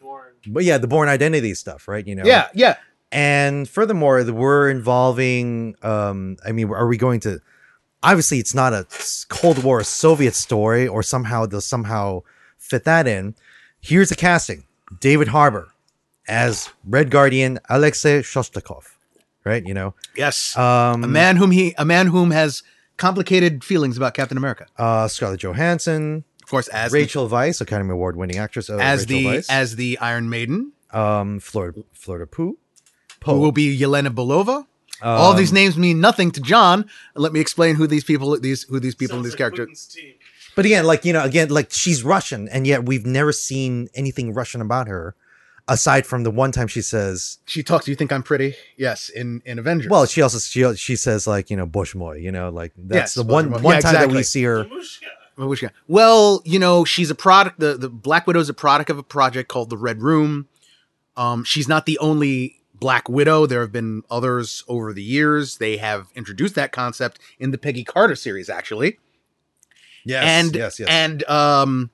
Bourne. 0.00 0.32
but 0.46 0.64
yeah, 0.64 0.78
the 0.78 0.87
Bourne 0.87 1.09
identity 1.09 1.54
stuff, 1.54 1.88
right? 1.88 2.06
You 2.06 2.14
know. 2.16 2.24
Yeah, 2.24 2.48
yeah. 2.54 2.76
And 3.12 3.68
furthermore, 3.68 4.22
we're 4.30 4.70
involving 4.70 5.74
um 5.82 6.37
I 6.44 6.52
mean, 6.52 6.70
are 6.70 6.87
we 6.87 6.96
going 6.96 7.20
to 7.20 7.40
obviously 8.02 8.38
it's 8.38 8.54
not 8.54 8.72
a 8.72 8.87
Cold 9.28 9.62
War 9.62 9.82
Soviet 9.85 10.35
story 10.35 10.87
or 10.87 11.02
somehow 11.02 11.46
they'll 11.46 11.61
somehow 11.61 12.22
fit 12.59 12.85
that 12.85 13.06
in. 13.06 13.35
Here's 13.80 14.09
the 14.09 14.16
casting. 14.16 14.64
David 15.01 15.29
Harbour 15.29 15.68
as 16.29 16.70
Red 16.85 17.11
Guardian 17.11 17.59
Alexei 17.68 18.20
Shostakov. 18.22 18.85
Right, 19.44 19.64
you 19.64 19.75
know. 19.75 19.94
Yes. 20.16 20.57
Um 20.57 21.05
a 21.05 21.09
man 21.09 21.37
whom 21.37 21.51
he 21.53 21.75
a 21.79 21.85
man 21.85 22.09
whom 22.09 22.31
has 22.33 22.62
complicated 22.96 23.62
feelings 23.62 23.96
about 23.96 24.14
Captain 24.14 24.37
America. 24.37 24.66
uh 24.77 25.07
Scarlett 25.09 25.40
Johansson, 25.40 26.25
Of 26.42 26.49
course, 26.51 26.66
as 26.68 26.92
Rachel 26.92 27.29
Weisz, 27.29 27.61
Academy 27.61 27.90
Award 27.92 28.16
winning 28.16 28.38
actress, 28.38 28.68
uh, 28.68 28.77
as 28.79 29.01
Rachel 29.03 29.07
the 29.16 29.25
Weisz. 29.38 29.46
as 29.49 29.77
the 29.77 29.99
Iron 29.99 30.29
Maiden, 30.29 30.72
um 30.92 31.38
Florence 31.40 31.79
Florence 31.92 32.31
Pugh. 32.33 32.57
who 33.25 33.38
will 33.38 33.53
be 33.53 33.79
Yelena 33.79 34.09
Belova. 34.12 34.66
All 35.03 35.33
Um, 35.33 35.37
these 35.37 35.53
names 35.53 35.77
mean 35.77 36.01
nothing 36.01 36.31
to 36.33 36.40
John. 36.40 36.88
Let 37.14 37.33
me 37.35 37.38
explain 37.40 37.77
who 37.77 37.87
these 37.87 38.03
people 38.03 38.40
these 38.40 38.62
who 38.64 38.81
these 38.81 38.94
people 38.96 39.16
and 39.18 39.25
Sounds 39.27 39.35
these 39.37 39.40
like 39.40 39.55
characters. 39.55 39.96
Putin's 40.56 40.62
team. 40.62 40.62
But 40.64 40.64
again, 40.66 40.84
like 40.86 41.04
you 41.04 41.12
know, 41.12 41.22
again, 41.24 41.48
like 41.48 41.70
she's 41.70 42.02
Russian, 42.02 42.48
and 42.48 42.66
yet 42.66 42.84
we've 42.86 43.06
never 43.06 43.32
seen 43.32 43.88
anything 43.94 44.32
Russian 44.34 44.60
about 44.60 44.88
her, 44.88 45.14
aside 45.68 46.06
from 46.06 46.22
the 46.24 46.30
one 46.30 46.52
time 46.52 46.66
she 46.68 46.82
says. 46.82 47.38
She 47.46 47.62
talks. 47.62 47.84
Do 47.84 47.90
you 47.92 47.96
think 47.96 48.12
I'm 48.12 48.22
pretty? 48.22 48.54
Yes, 48.76 49.08
in 49.08 49.42
in 49.44 49.58
Avengers. 49.58 49.90
Well, 49.90 50.06
she 50.06 50.22
also 50.22 50.38
she, 50.38 50.74
she 50.76 50.96
says 50.96 51.26
like 51.26 51.50
you 51.50 51.56
know 51.56 51.66
Bosh 51.66 51.94
moy, 51.94 52.16
you 52.16 52.32
know, 52.32 52.48
like 52.50 52.72
that's 52.76 52.96
Yes, 52.96 53.14
the 53.14 53.22
one 53.32 53.50
moi. 53.50 53.58
one 53.60 53.74
Yeah, 53.74 53.80
time 53.80 53.94
that 53.94 54.10
we 54.10 54.22
see 54.22 54.42
her. 54.44 54.64
Mamushka. 55.38 55.62
Well. 55.86 56.06
Well, 56.06 56.42
you 56.46 56.58
know, 56.58 56.84
she's 56.84 57.10
a 57.10 57.14
product. 57.14 57.60
The 57.60 57.74
the 57.74 57.88
Black 57.90 58.26
Widow's 58.26 58.48
a 58.48 58.54
product 58.54 58.88
of 58.90 58.98
a 58.98 59.02
project 59.02 59.48
called 59.50 59.68
the 59.70 59.76
Red 59.76 60.00
Room. 60.02 60.48
Um, 61.16 61.44
she's 61.44 61.68
not 61.68 61.84
the 61.86 61.98
only 61.98 62.60
Black 62.74 63.08
Widow. 63.08 63.46
There 63.46 63.60
have 63.60 63.72
been 63.72 64.02
others 64.10 64.64
over 64.68 64.92
the 64.94 65.02
years. 65.02 65.58
They 65.58 65.76
have 65.78 66.08
introduced 66.14 66.54
that 66.54 66.72
concept 66.72 67.18
in 67.38 67.50
the 67.50 67.58
Peggy 67.58 67.84
Carter 67.84 68.14
series, 68.16 68.48
actually. 68.48 68.98
Yes, 70.06 70.24
and 70.24 70.54
yes, 70.54 70.78
yes. 70.78 70.88
and 70.88 71.28
um, 71.28 71.90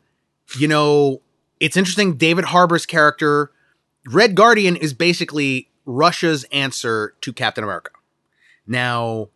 you 0.59 0.69
know, 0.69 1.23
it's 1.61 1.79
interesting. 1.79 2.17
David 2.17 2.45
Harbour's 2.45 2.85
character, 2.85 3.51
Red 4.07 4.35
Guardian, 4.35 4.77
is 4.77 4.93
basically 4.93 5.71
Russia's 5.87 6.45
answer 6.53 7.15
to 7.23 7.33
Captain 7.33 7.65
America. 7.65 7.91
Now, 8.67 9.31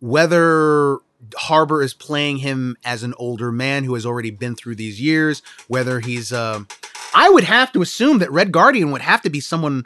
whether 0.00 0.98
Harbour 1.36 1.82
is 1.82 1.92
playing 1.92 2.38
him 2.38 2.76
as 2.84 3.02
an 3.02 3.12
older 3.18 3.52
man 3.52 3.84
who 3.84 3.92
has 3.94 4.06
already 4.06 4.30
been 4.30 4.56
through 4.56 4.76
these 4.76 4.98
years, 4.98 5.42
whether 5.68 6.00
he's, 6.00 6.32
um, 6.32 6.68
I 7.14 7.28
would 7.28 7.44
have 7.44 7.70
to 7.72 7.82
assume 7.82 8.18
that 8.18 8.32
Red 8.32 8.50
Guardian 8.50 8.90
would 8.92 9.02
have 9.02 9.20
to 9.22 9.30
be 9.30 9.40
someone 9.40 9.84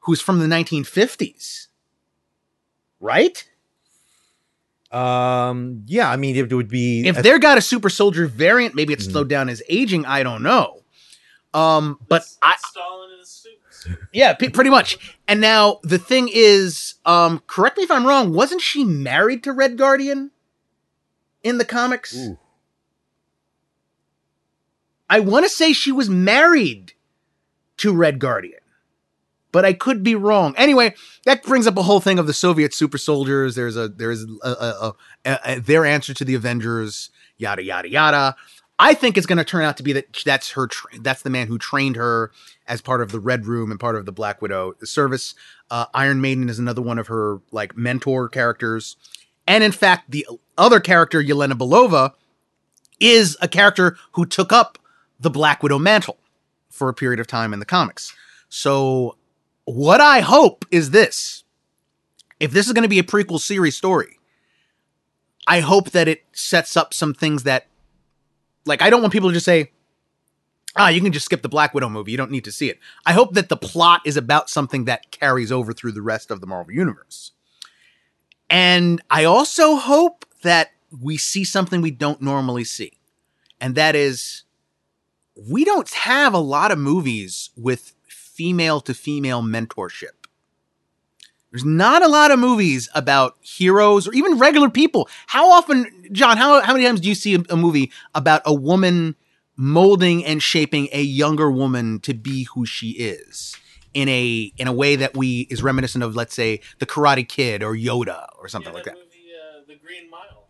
who's 0.00 0.20
from 0.20 0.38
the 0.38 0.46
1950s, 0.46 1.68
right? 3.00 3.48
Um, 4.92 5.82
yeah, 5.86 6.10
I 6.10 6.16
mean, 6.16 6.36
it 6.36 6.52
would 6.52 6.68
be 6.68 7.06
if 7.06 7.18
a- 7.18 7.22
they're 7.22 7.38
got 7.38 7.58
a 7.58 7.60
super 7.62 7.88
soldier 7.90 8.26
variant, 8.26 8.74
maybe 8.74 8.92
it's 8.92 9.06
Mhm. 9.06 9.12
slowed 9.12 9.28
down 9.28 9.48
his 9.48 9.62
aging. 9.68 10.04
I 10.06 10.22
don't 10.22 10.42
know. 10.42 10.82
Um, 11.54 11.98
but 12.08 12.22
It's 12.22 12.38
I, 12.42 12.54
Stalin 12.58 13.12
in 13.12 13.18
his 13.20 13.28
suits. 13.30 13.86
yeah, 14.12 14.34
p- 14.34 14.50
pretty 14.50 14.70
much. 14.70 14.98
And 15.26 15.40
now 15.40 15.80
the 15.82 15.98
thing 15.98 16.28
is, 16.32 16.94
um, 17.04 17.42
correct 17.46 17.78
me 17.78 17.84
if 17.84 17.90
I'm 17.90 18.06
wrong. 18.06 18.32
Wasn't 18.32 18.60
she 18.60 18.84
married 18.84 19.42
to 19.44 19.52
Red 19.52 19.76
Guardian 19.78 20.30
in 21.42 21.58
the 21.58 21.64
comics? 21.64 22.14
Ooh. 22.16 22.38
I 25.08 25.20
want 25.20 25.44
to 25.44 25.48
say 25.48 25.72
she 25.72 25.92
was 25.92 26.08
married 26.10 26.92
to 27.78 27.92
Red 27.92 28.18
Guardian, 28.18 28.60
but 29.56 29.64
I 29.64 29.72
could 29.72 30.02
be 30.02 30.14
wrong. 30.14 30.54
Anyway, 30.58 30.94
that 31.24 31.42
brings 31.42 31.66
up 31.66 31.78
a 31.78 31.82
whole 31.82 31.98
thing 31.98 32.18
of 32.18 32.26
the 32.26 32.34
Soviet 32.34 32.74
super 32.74 32.98
soldiers. 32.98 33.54
There's 33.54 33.74
a 33.74 33.88
there's 33.88 34.22
a, 34.22 34.28
a, 34.42 34.94
a, 35.24 35.38
a, 35.46 35.60
their 35.60 35.86
answer 35.86 36.12
to 36.12 36.26
the 36.26 36.34
Avengers. 36.34 37.08
Yada 37.38 37.62
yada 37.62 37.88
yada. 37.88 38.36
I 38.78 38.92
think 38.92 39.16
it's 39.16 39.26
going 39.26 39.38
to 39.38 39.44
turn 39.44 39.64
out 39.64 39.78
to 39.78 39.82
be 39.82 39.94
that 39.94 40.14
that's 40.26 40.50
her. 40.50 40.66
Tra- 40.66 41.00
that's 41.00 41.22
the 41.22 41.30
man 41.30 41.46
who 41.46 41.56
trained 41.56 41.96
her 41.96 42.32
as 42.66 42.82
part 42.82 43.00
of 43.00 43.12
the 43.12 43.18
Red 43.18 43.46
Room 43.46 43.70
and 43.70 43.80
part 43.80 43.96
of 43.96 44.04
the 44.04 44.12
Black 44.12 44.42
Widow 44.42 44.74
service. 44.84 45.34
Uh, 45.70 45.86
Iron 45.94 46.20
Maiden 46.20 46.50
is 46.50 46.58
another 46.58 46.82
one 46.82 46.98
of 46.98 47.06
her 47.06 47.40
like 47.50 47.78
mentor 47.78 48.28
characters, 48.28 48.96
and 49.46 49.64
in 49.64 49.72
fact, 49.72 50.10
the 50.10 50.26
other 50.58 50.80
character 50.80 51.22
Yelena 51.22 51.54
Belova 51.54 52.12
is 53.00 53.38
a 53.40 53.48
character 53.48 53.96
who 54.12 54.26
took 54.26 54.52
up 54.52 54.78
the 55.18 55.30
Black 55.30 55.62
Widow 55.62 55.78
mantle 55.78 56.18
for 56.68 56.90
a 56.90 56.94
period 56.94 57.20
of 57.20 57.26
time 57.26 57.54
in 57.54 57.58
the 57.58 57.64
comics. 57.64 58.14
So, 58.50 59.16
what 59.66 60.00
I 60.00 60.20
hope 60.20 60.64
is 60.70 60.90
this 60.90 61.44
if 62.40 62.52
this 62.52 62.66
is 62.66 62.72
going 62.72 62.82
to 62.82 62.88
be 62.88 62.98
a 62.98 63.04
prequel 63.04 63.40
series 63.40 63.76
story, 63.76 64.18
I 65.46 65.60
hope 65.60 65.90
that 65.90 66.08
it 66.08 66.24
sets 66.32 66.76
up 66.76 66.92
some 66.92 67.14
things 67.14 67.44
that, 67.44 67.66
like, 68.64 68.82
I 68.82 68.90
don't 68.90 69.00
want 69.00 69.12
people 69.12 69.30
to 69.30 69.34
just 69.34 69.46
say, 69.46 69.72
ah, 70.76 70.88
you 70.88 71.00
can 71.00 71.12
just 71.12 71.24
skip 71.24 71.42
the 71.42 71.48
Black 71.48 71.72
Widow 71.72 71.88
movie. 71.88 72.10
You 72.10 72.16
don't 72.16 72.30
need 72.30 72.44
to 72.44 72.52
see 72.52 72.68
it. 72.68 72.78
I 73.06 73.12
hope 73.12 73.34
that 73.34 73.48
the 73.48 73.56
plot 73.56 74.02
is 74.04 74.16
about 74.16 74.50
something 74.50 74.84
that 74.84 75.10
carries 75.10 75.50
over 75.50 75.72
through 75.72 75.92
the 75.92 76.02
rest 76.02 76.30
of 76.30 76.40
the 76.40 76.46
Marvel 76.46 76.74
Universe. 76.74 77.32
And 78.50 79.00
I 79.10 79.24
also 79.24 79.76
hope 79.76 80.26
that 80.42 80.72
we 81.02 81.16
see 81.16 81.42
something 81.44 81.80
we 81.80 81.90
don't 81.90 82.20
normally 82.20 82.64
see. 82.64 82.92
And 83.60 83.74
that 83.74 83.96
is, 83.96 84.44
we 85.34 85.64
don't 85.64 85.90
have 85.90 86.34
a 86.34 86.38
lot 86.38 86.70
of 86.70 86.78
movies 86.78 87.50
with 87.56 87.95
female 88.36 88.80
to 88.82 88.94
female 88.94 89.42
mentorship. 89.42 90.26
There's 91.50 91.64
not 91.64 92.02
a 92.02 92.08
lot 92.08 92.30
of 92.30 92.38
movies 92.38 92.88
about 92.94 93.36
heroes 93.40 94.06
or 94.06 94.12
even 94.12 94.38
regular 94.38 94.68
people. 94.68 95.08
How 95.26 95.50
often, 95.50 95.86
John, 96.12 96.36
how, 96.36 96.60
how 96.60 96.74
many 96.74 96.84
times 96.84 97.00
do 97.00 97.08
you 97.08 97.14
see 97.14 97.34
a, 97.34 97.40
a 97.48 97.56
movie 97.56 97.90
about 98.14 98.42
a 98.44 98.52
woman 98.52 99.16
molding 99.56 100.22
and 100.24 100.42
shaping 100.42 100.88
a 100.92 101.00
younger 101.00 101.50
woman 101.50 101.98
to 102.00 102.12
be 102.12 102.44
who 102.52 102.66
she 102.66 102.90
is 102.90 103.56
in 103.94 104.08
a 104.08 104.52
in 104.58 104.68
a 104.68 104.72
way 104.72 104.96
that 104.96 105.16
we 105.16 105.46
is 105.48 105.62
reminiscent 105.62 106.04
of, 106.04 106.14
let's 106.14 106.34
say, 106.34 106.60
the 106.78 106.84
Karate 106.84 107.26
Kid 107.26 107.62
or 107.62 107.74
Yoda 107.74 108.26
or 108.38 108.48
something 108.48 108.72
yeah, 108.72 108.76
like 108.76 108.84
that? 108.84 108.94
Movie, 108.94 109.06
uh, 109.32 109.62
the 109.66 109.76
Green 109.76 110.10
Mile. 110.10 110.48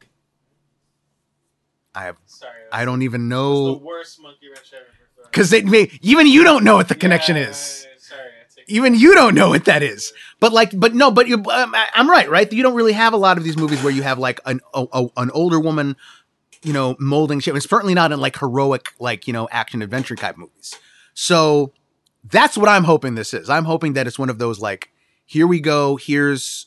I 1.94 2.04
have 2.04 2.16
Sorry. 2.26 2.52
I 2.72 2.84
don't 2.84 3.02
even 3.02 3.28
That 3.28 3.34
know 3.36 3.74
the 3.74 3.84
worst 3.84 4.20
monkey 4.20 4.48
wrench 4.48 4.72
I've 4.72 4.80
ever. 4.80 5.05
Because 5.30 5.52
it 5.52 5.64
may 5.66 5.90
even 6.02 6.26
you 6.26 6.44
don't 6.44 6.64
know 6.64 6.76
what 6.76 6.88
the 6.88 6.94
connection 6.94 7.36
Yeah, 7.36 7.48
is. 7.48 7.86
Sorry, 7.98 8.20
even 8.68 8.94
you 8.94 9.14
don't 9.14 9.34
know 9.34 9.50
what 9.50 9.64
that 9.66 9.82
is. 9.82 10.12
But 10.40 10.52
like, 10.52 10.78
but 10.78 10.94
no, 10.94 11.10
but 11.10 11.28
you, 11.28 11.36
um, 11.36 11.74
I- 11.74 11.88
I'm 11.94 12.08
right, 12.10 12.28
right? 12.28 12.50
You 12.52 12.62
don't 12.62 12.74
really 12.74 12.92
have 12.92 13.12
a 13.12 13.16
lot 13.16 13.38
of 13.38 13.44
these 13.44 13.56
movies 13.56 13.82
where 13.82 13.92
you 13.92 14.02
have 14.02 14.18
like 14.18 14.40
an 14.44 14.60
a, 14.74 14.86
a- 14.92 15.08
an 15.16 15.30
older 15.30 15.58
woman, 15.60 15.96
you 16.62 16.72
know, 16.72 16.96
molding 16.98 17.40
shit. 17.40 17.54
It's 17.56 17.68
certainly 17.68 17.94
not 17.94 18.12
in 18.12 18.20
like 18.20 18.38
heroic, 18.38 18.88
like 18.98 19.26
you 19.26 19.32
know, 19.32 19.48
action 19.50 19.82
adventure 19.82 20.16
type 20.16 20.36
movies. 20.36 20.74
So 21.14 21.72
that's 22.24 22.56
what 22.58 22.68
I'm 22.68 22.84
hoping 22.84 23.14
this 23.14 23.32
is. 23.32 23.48
I'm 23.48 23.64
hoping 23.64 23.92
that 23.94 24.06
it's 24.06 24.18
one 24.18 24.30
of 24.30 24.38
those 24.38 24.58
like, 24.58 24.90
here 25.24 25.46
we 25.46 25.60
go. 25.60 25.96
Here's 25.96 26.66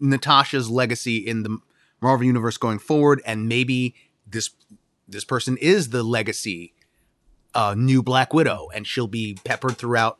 Natasha's 0.00 0.70
legacy 0.70 1.16
in 1.18 1.42
the 1.42 1.58
Marvel 2.00 2.26
universe 2.26 2.56
going 2.56 2.78
forward, 2.78 3.20
and 3.26 3.48
maybe 3.48 3.94
this 4.26 4.50
this 5.08 5.24
person 5.24 5.56
is 5.58 5.90
the 5.90 6.02
legacy 6.02 6.72
uh, 7.56 7.74
new 7.76 8.02
Black 8.02 8.32
Widow, 8.34 8.68
and 8.74 8.86
she'll 8.86 9.08
be 9.08 9.36
peppered 9.44 9.78
throughout, 9.78 10.18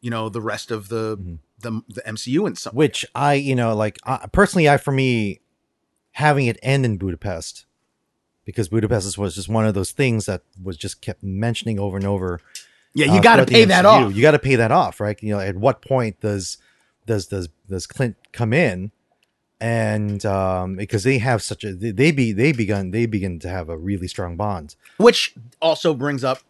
you 0.00 0.10
know, 0.10 0.28
the 0.28 0.40
rest 0.40 0.70
of 0.70 0.88
the 0.88 1.16
Mhm. 1.16 1.38
the, 1.60 1.80
the 1.88 2.02
MCU 2.02 2.46
and 2.46 2.58
some. 2.58 2.74
which 2.74 3.06
I, 3.14 3.34
you 3.34 3.54
know, 3.54 3.74
like 3.74 3.98
uh, 4.04 4.26
personally, 4.32 4.68
I 4.68 4.76
for 4.76 4.92
me, 4.92 5.40
having 6.12 6.46
it 6.46 6.58
end 6.62 6.84
in 6.84 6.98
Budapest, 6.98 7.64
because 8.44 8.68
Budapest 8.68 9.16
was 9.16 9.34
just 9.34 9.48
one 9.48 9.64
of 9.64 9.72
those 9.74 9.92
things 9.92 10.26
that 10.26 10.42
was 10.62 10.76
just 10.76 11.00
kept 11.00 11.22
mentioning 11.22 11.78
over 11.78 11.96
and 11.96 12.04
over. 12.06 12.40
Yeah, 12.92 13.06
you 13.06 13.18
uh, 13.18 13.22
got 13.22 13.36
to 13.36 13.46
pay 13.46 13.64
that 13.64 13.86
off. 13.86 14.14
You 14.14 14.20
got 14.20 14.32
to 14.32 14.38
pay 14.38 14.56
that 14.56 14.70
off, 14.72 15.00
right? 15.00 15.20
You 15.22 15.34
know, 15.34 15.40
at 15.40 15.56
what 15.56 15.80
point 15.80 16.20
does 16.20 16.58
does 17.06 17.28
does 17.28 17.48
does 17.70 17.86
Clint 17.86 18.16
come 18.32 18.52
in? 18.52 18.90
And 19.60 20.26
um, 20.26 20.76
because 20.76 21.04
they 21.04 21.18
have 21.18 21.42
such 21.42 21.64
a 21.64 21.72
they, 21.72 21.90
they 21.92 22.10
be 22.10 22.32
they 22.32 22.52
begun 22.52 22.90
they 22.90 23.06
begin 23.06 23.38
to 23.38 23.48
have 23.48 23.68
a 23.68 23.78
really 23.78 24.08
strong 24.08 24.36
bond. 24.36 24.76
Which 24.98 25.34
also 25.62 25.94
brings 25.94 26.22
up: 26.24 26.40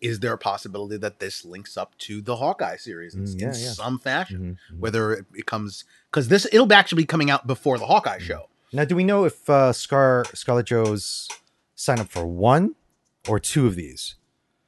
is 0.00 0.20
there 0.20 0.32
a 0.32 0.38
possibility 0.38 0.96
that 0.96 1.18
this 1.20 1.44
links 1.44 1.76
up 1.76 1.96
to 1.98 2.20
the 2.22 2.36
Hawkeye 2.36 2.76
series 2.76 3.14
in, 3.14 3.24
Mm, 3.24 3.40
yeah, 3.40 3.48
in 3.54 3.60
yeah. 3.60 3.70
some 3.72 3.98
fashion? 3.98 4.58
Mhm, 4.70 4.76
mhm. 4.76 4.80
Whether 4.80 5.12
it, 5.12 5.26
it 5.34 5.46
comes 5.46 5.84
because 6.10 6.28
this 6.28 6.46
it'll 6.52 6.72
actually 6.72 7.02
be 7.02 7.06
coming 7.06 7.30
out 7.30 7.46
before 7.46 7.78
the 7.78 7.86
Hawkeye 7.86 8.18
Mm. 8.18 8.22
show. 8.22 8.48
Now, 8.72 8.84
do 8.84 8.94
we 8.96 9.04
know 9.04 9.24
if 9.24 9.48
uh, 9.50 9.72
Scar 9.72 10.24
Scarlet 10.34 10.66
Joe's 10.66 11.28
sign 11.74 11.98
up 12.00 12.08
for 12.08 12.26
one 12.26 12.74
or 13.28 13.38
two 13.40 13.66
of 13.66 13.74
these? 13.74 14.14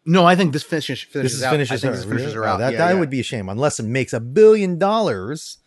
No, 0.05 0.25
I 0.27 0.35
think 0.35 0.53
this 0.53 0.65
finishes 0.65 1.01
finishes 1.01 1.33
this 1.33 1.39
is 1.39 1.43
out. 1.45 1.53
finishes 1.53 1.73
I 1.73 1.77
think 1.81 1.91
her. 1.93 1.97
this 1.97 2.05
finishes 2.09 2.35
her 2.35 2.45
Oh, 2.45 2.49
out. 2.49 2.59
That 2.59 2.73
Yeah, 2.73 2.89
that 2.89 2.99
would 2.99 3.11
be 3.11 3.21
a 3.21 3.23
shame 3.23 3.49
unless 3.49 3.79
it 3.79 3.85
makes 3.85 4.13
a 4.13 4.19
billion 4.21 4.77
dollars. 4.79 5.59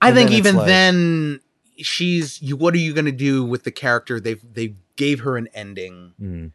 I 0.00 0.12
think 0.12 0.30
even 0.32 0.56
like- 0.56 0.66
then, 0.66 1.40
she's 1.76 2.42
you. 2.42 2.56
What 2.56 2.74
are 2.74 2.78
you 2.78 2.92
going 2.92 3.04
to 3.06 3.12
do 3.12 3.44
with 3.44 3.62
the 3.64 3.70
character? 3.70 4.18
They've 4.20 4.42
they 4.52 4.74
gave 4.96 5.20
her 5.20 5.36
an 5.36 5.48
ending. 5.54 6.12
Mm, 6.20 6.52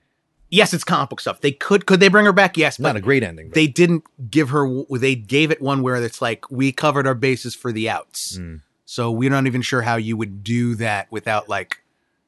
Yes, 0.54 0.72
it's 0.72 0.84
comic 0.84 1.10
book 1.10 1.20
stuff. 1.20 1.42
They 1.42 1.52
could 1.52 1.88
could 1.88 2.00
they 2.00 2.10
bring 2.10 2.26
her 2.28 2.32
back? 2.32 2.58
Yes, 2.58 2.78
but 2.78 2.90
not 2.90 2.96
a 2.96 3.02
great 3.02 3.24
ending. 3.24 3.48
but- 3.50 3.56
they 3.56 3.66
didn't 3.66 4.04
give 4.30 4.50
her. 4.50 4.84
They 4.92 5.16
gave 5.16 5.50
it 5.50 5.60
one 5.60 5.82
where 5.82 5.96
it's 5.96 6.22
like 6.22 6.50
we 6.52 6.72
covered 6.72 7.08
our 7.08 7.16
bases 7.16 7.56
for 7.56 7.72
the 7.72 7.90
outs. 7.90 8.38
Mm. 8.38 8.62
So 8.86 9.10
we're 9.10 9.32
not 9.32 9.48
even 9.48 9.64
sure 9.64 9.82
how 9.82 9.96
you 9.96 10.16
would 10.16 10.44
do 10.44 10.76
that 10.76 11.12
without 11.12 11.50
like, 11.50 11.82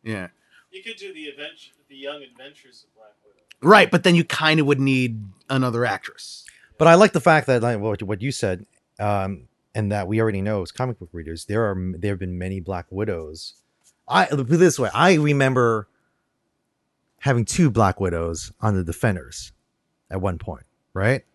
yeah, 0.04 0.30
You 0.72 0.82
could 0.82 0.96
do 0.96 1.14
the 1.14 1.28
adventure, 1.28 1.70
the 1.88 1.98
Young 1.98 2.24
Adventures 2.24 2.86
of 2.88 2.96
Black 2.96 3.14
Widow. 3.24 3.42
right. 3.62 3.92
But 3.92 4.02
then 4.04 4.16
you 4.16 4.24
kind 4.24 4.60
of 4.60 4.66
would 4.66 4.80
need 4.80 5.22
another 5.48 5.86
actress. 5.86 6.44
But 6.80 6.88
I 6.88 6.96
like 6.96 7.14
the 7.14 7.22
fact 7.22 7.46
that 7.46 7.62
like 7.62 7.80
what, 7.80 8.02
what 8.02 8.24
you 8.24 8.32
said, 8.32 8.66
um, 9.00 9.48
and 9.76 9.92
that 9.92 10.08
we 10.08 10.20
already 10.20 10.42
know 10.42 10.64
as 10.64 10.72
comic 10.72 10.98
book 10.98 11.10
readers, 11.12 11.46
there 11.46 11.64
are 11.70 11.78
there 11.96 12.14
have 12.14 12.20
been 12.20 12.40
many 12.40 12.60
Black 12.60 12.88
Widows. 12.90 13.54
I 14.08 14.26
put 14.26 14.40
it 14.40 14.46
this 14.58 14.80
way, 14.80 14.90
I 14.96 15.14
remember 15.14 15.88
having 17.26 17.44
two 17.44 17.72
Black 17.72 18.00
Widows 18.00 18.52
on 18.62 18.76
the 18.76 18.84
Defenders 18.84 19.52
at 20.12 20.22
one 20.22 20.38
point, 20.38 20.66
right? 20.94 21.26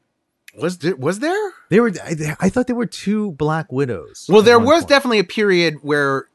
Was 0.56 0.78
there? 0.78 0.94
Was 0.94 1.18
there? 1.18 1.52
They 1.68 1.80
were. 1.80 1.92
I, 2.02 2.36
I 2.40 2.48
thought 2.48 2.68
there 2.68 2.76
were 2.76 2.86
two 2.86 3.32
Black 3.32 3.70
Widows. 3.72 4.26
Well, 4.28 4.42
there 4.42 4.60
was 4.60 4.82
point. 4.82 4.88
definitely 4.88 5.18
a 5.18 5.24
period 5.24 5.78
where 5.82 6.28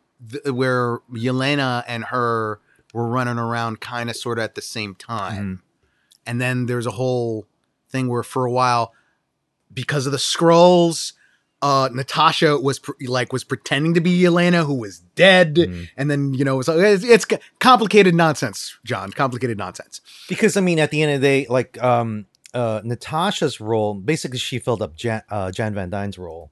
where 0.45 0.99
Yelena 1.11 1.83
and 1.87 2.03
her 2.05 2.59
were 2.93 3.07
running 3.07 3.37
around 3.37 3.79
kind 3.79 4.09
of 4.09 4.17
sort 4.17 4.39
of 4.39 4.43
at 4.43 4.55
the 4.55 4.61
same 4.61 4.93
time. 4.93 5.33
Mm-hmm. 5.33 5.61
And 6.27 6.41
then 6.41 6.65
there's 6.65 6.85
a 6.85 6.91
whole 6.91 7.45
thing 7.89 8.09
where 8.09 8.23
for 8.23 8.45
a 8.45 8.51
while 8.51 8.93
because 9.73 10.05
of 10.05 10.11
the 10.11 10.19
scrolls 10.19 11.13
uh 11.65 11.89
Natasha 11.99 12.51
was 12.67 12.77
pr- 12.79 12.91
like 13.17 13.33
was 13.33 13.43
pretending 13.43 13.93
to 13.95 14.01
be 14.01 14.13
Elena, 14.25 14.63
who 14.69 14.75
was 14.85 14.99
dead 15.15 15.55
Mhm. 15.55 15.89
and 15.97 16.05
then 16.11 16.21
you 16.39 16.45
know 16.45 16.59
it's, 16.59 16.69
it's 17.15 17.25
complicated 17.59 18.13
nonsense 18.13 18.59
John 18.91 19.07
complicated 19.11 19.57
nonsense. 19.57 20.01
because 20.29 20.53
I 20.57 20.61
mean, 20.61 20.79
at 20.79 20.89
the 20.91 21.01
end 21.01 21.11
of 21.15 21.21
the 21.21 21.27
day, 21.27 21.47
like 21.49 21.71
um, 21.91 22.25
uh, 22.53 22.81
Natasha's 22.83 23.59
role, 23.59 23.91
basically, 23.95 24.39
she 24.39 24.59
filled 24.59 24.81
up 24.81 24.95
Jan, 24.95 25.21
uh, 25.29 25.51
Jan 25.51 25.73
Van 25.73 25.89
Dyne's 25.89 26.17
role 26.17 26.51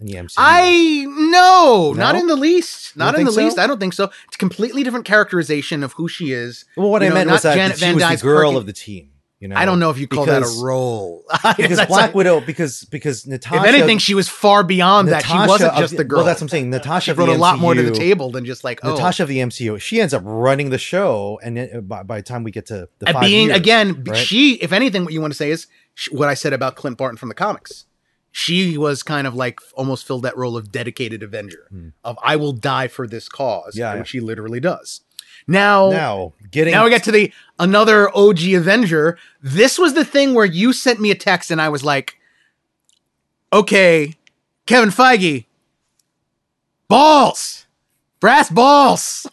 in 0.00 0.06
the 0.06 0.14
MCU. 0.14 0.34
I 0.38 1.06
no, 1.08 1.92
not 1.96 2.14
in 2.16 2.26
the 2.26 2.36
least. 2.36 2.96
Not 2.96 3.18
in 3.18 3.24
the 3.24 3.32
so? 3.32 3.42
least. 3.42 3.58
I 3.58 3.66
don't 3.66 3.80
think 3.80 3.94
so. 3.94 4.04
It's 4.26 4.36
a 4.36 4.38
completely 4.38 4.82
different 4.82 5.06
characterization 5.06 5.82
of 5.82 5.92
who 5.94 6.08
she 6.08 6.32
is. 6.32 6.64
well, 6.76 6.90
what 6.90 7.02
you 7.02 7.06
I 7.06 7.08
know, 7.10 7.14
meant 7.14 7.28
not 7.28 7.34
was 7.34 7.42
that 7.42 7.54
Janet 7.54 7.78
she 7.78 7.84
Van 7.84 7.94
was 7.94 8.02
Dyne's 8.04 8.20
the 8.20 8.26
girl 8.26 8.50
quirky- 8.50 8.56
of 8.58 8.66
the 8.66 8.72
team. 8.72 9.06
You 9.40 9.48
know, 9.48 9.56
I 9.56 9.64
don't 9.64 9.80
know 9.80 9.88
if 9.88 9.96
you 9.96 10.06
call 10.06 10.26
that 10.26 10.42
a 10.42 10.62
role. 10.62 11.24
because 11.56 11.84
Black 11.86 12.14
Widow, 12.14 12.42
because 12.42 12.84
because 12.84 13.26
Natasha. 13.26 13.62
if 13.62 13.74
anything, 13.74 13.96
she 13.96 14.14
was 14.14 14.28
far 14.28 14.62
beyond 14.62 15.08
that. 15.08 15.24
She 15.24 15.32
wasn't 15.32 15.74
just 15.76 15.96
the- 15.96 16.04
girl. 16.04 16.18
Well, 16.18 16.26
that's 16.26 16.40
what 16.42 16.44
I'm 16.44 16.48
saying. 16.50 16.68
Natasha 16.68 17.12
she 17.12 17.14
brought 17.14 17.30
a 17.30 17.34
lot 17.34 17.58
more 17.58 17.72
to 17.74 17.82
the 17.82 17.90
table 17.90 18.30
than 18.30 18.44
just 18.44 18.64
like 18.64 18.80
oh. 18.82 18.90
Natasha 18.92 19.22
of 19.22 19.30
the 19.30 19.38
MCU, 19.38 19.80
she 19.80 19.98
ends 19.98 20.12
up 20.12 20.22
running 20.26 20.68
the 20.68 20.76
show, 20.78 21.40
and 21.42 21.56
then, 21.56 21.70
uh, 21.74 21.80
by, 21.80 22.02
by 22.02 22.16
the 22.18 22.22
time 22.22 22.44
we 22.44 22.50
get 22.50 22.66
to 22.66 22.90
the 22.98 23.16
being 23.18 23.46
years, 23.46 23.56
again, 23.56 24.04
right? 24.04 24.16
she. 24.16 24.56
If 24.56 24.72
anything, 24.72 25.04
what 25.04 25.14
you 25.14 25.22
want 25.22 25.32
to 25.32 25.36
say 25.38 25.50
is 25.50 25.66
sh- 25.94 26.10
what 26.12 26.28
I 26.28 26.34
said 26.34 26.52
about 26.52 26.76
Clint 26.76 26.98
Barton 26.98 27.16
from 27.16 27.30
the 27.30 27.34
comics. 27.34 27.86
She 28.32 28.78
was 28.78 29.02
kind 29.02 29.26
of 29.26 29.34
like 29.34 29.58
almost 29.74 30.06
filled 30.06 30.22
that 30.22 30.36
role 30.36 30.56
of 30.56 30.70
dedicated 30.70 31.22
Avenger 31.22 31.66
Hmm. 31.70 31.88
of 32.04 32.16
I 32.22 32.36
will 32.36 32.52
die 32.52 32.86
for 32.88 33.08
this 33.08 33.28
cause, 33.28 33.76
Yeah, 33.76 33.96
which 33.96 34.08
she 34.08 34.20
literally 34.20 34.60
does. 34.60 35.00
Now, 35.50 35.90
now 35.90 36.32
getting 36.52 36.72
now 36.72 36.84
we 36.84 36.90
get 36.90 37.02
to 37.04 37.12
the 37.12 37.32
another 37.58 38.08
OG 38.16 38.44
Avenger. 38.54 39.18
This 39.42 39.78
was 39.78 39.94
the 39.94 40.04
thing 40.04 40.32
where 40.32 40.46
you 40.46 40.72
sent 40.72 41.00
me 41.00 41.10
a 41.10 41.16
text 41.16 41.50
and 41.50 41.60
I 41.60 41.68
was 41.68 41.82
like, 41.82 42.18
okay, 43.52 44.14
Kevin 44.66 44.90
Feige, 44.90 45.46
balls, 46.86 47.66
brass 48.20 48.48
balls. 48.48 49.26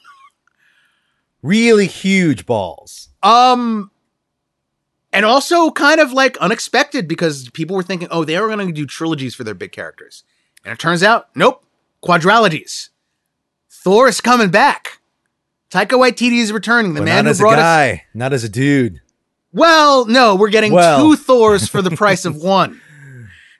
really 1.43 1.85
huge 1.85 2.47
balls. 2.47 3.09
Um, 3.21 3.91
and 5.13 5.23
also 5.23 5.69
kind 5.69 5.99
of 5.99 6.13
like 6.13 6.35
unexpected 6.37 7.07
because 7.07 7.49
people 7.51 7.75
were 7.75 7.83
thinking, 7.83 8.07
oh, 8.09 8.23
they 8.23 8.39
were 8.39 8.47
going 8.47 8.65
to 8.65 8.73
do 8.73 8.87
trilogies 8.87 9.35
for 9.35 9.43
their 9.43 9.53
big 9.53 9.71
characters. 9.71 10.23
And 10.65 10.73
it 10.73 10.79
turns 10.79 11.03
out, 11.03 11.29
nope, 11.35 11.63
quadrilogies. 12.03 12.89
Thor 13.69 14.07
is 14.07 14.19
coming 14.19 14.49
back. 14.49 14.99
Taika 15.71 15.97
Waititi 15.99 16.39
is 16.39 16.51
returning. 16.51 16.93
The 16.93 17.01
But 17.01 17.05
man 17.05 17.15
not 17.17 17.25
who 17.25 17.31
as 17.31 17.39
a 17.39 17.43
brought 17.43 17.59
us 17.59 17.63
guy, 17.63 18.03
not 18.13 18.33
as 18.33 18.43
a 18.43 18.49
dude. 18.49 19.01
Well, 19.53 20.05
no, 20.05 20.35
we're 20.35 20.49
getting 20.49 20.71
Well. 20.73 20.99
two 20.99 21.15
Thors 21.15 21.67
for 21.67 21.81
the 21.81 21.91
price 21.91 22.25
of 22.25 22.35
one 22.43 22.79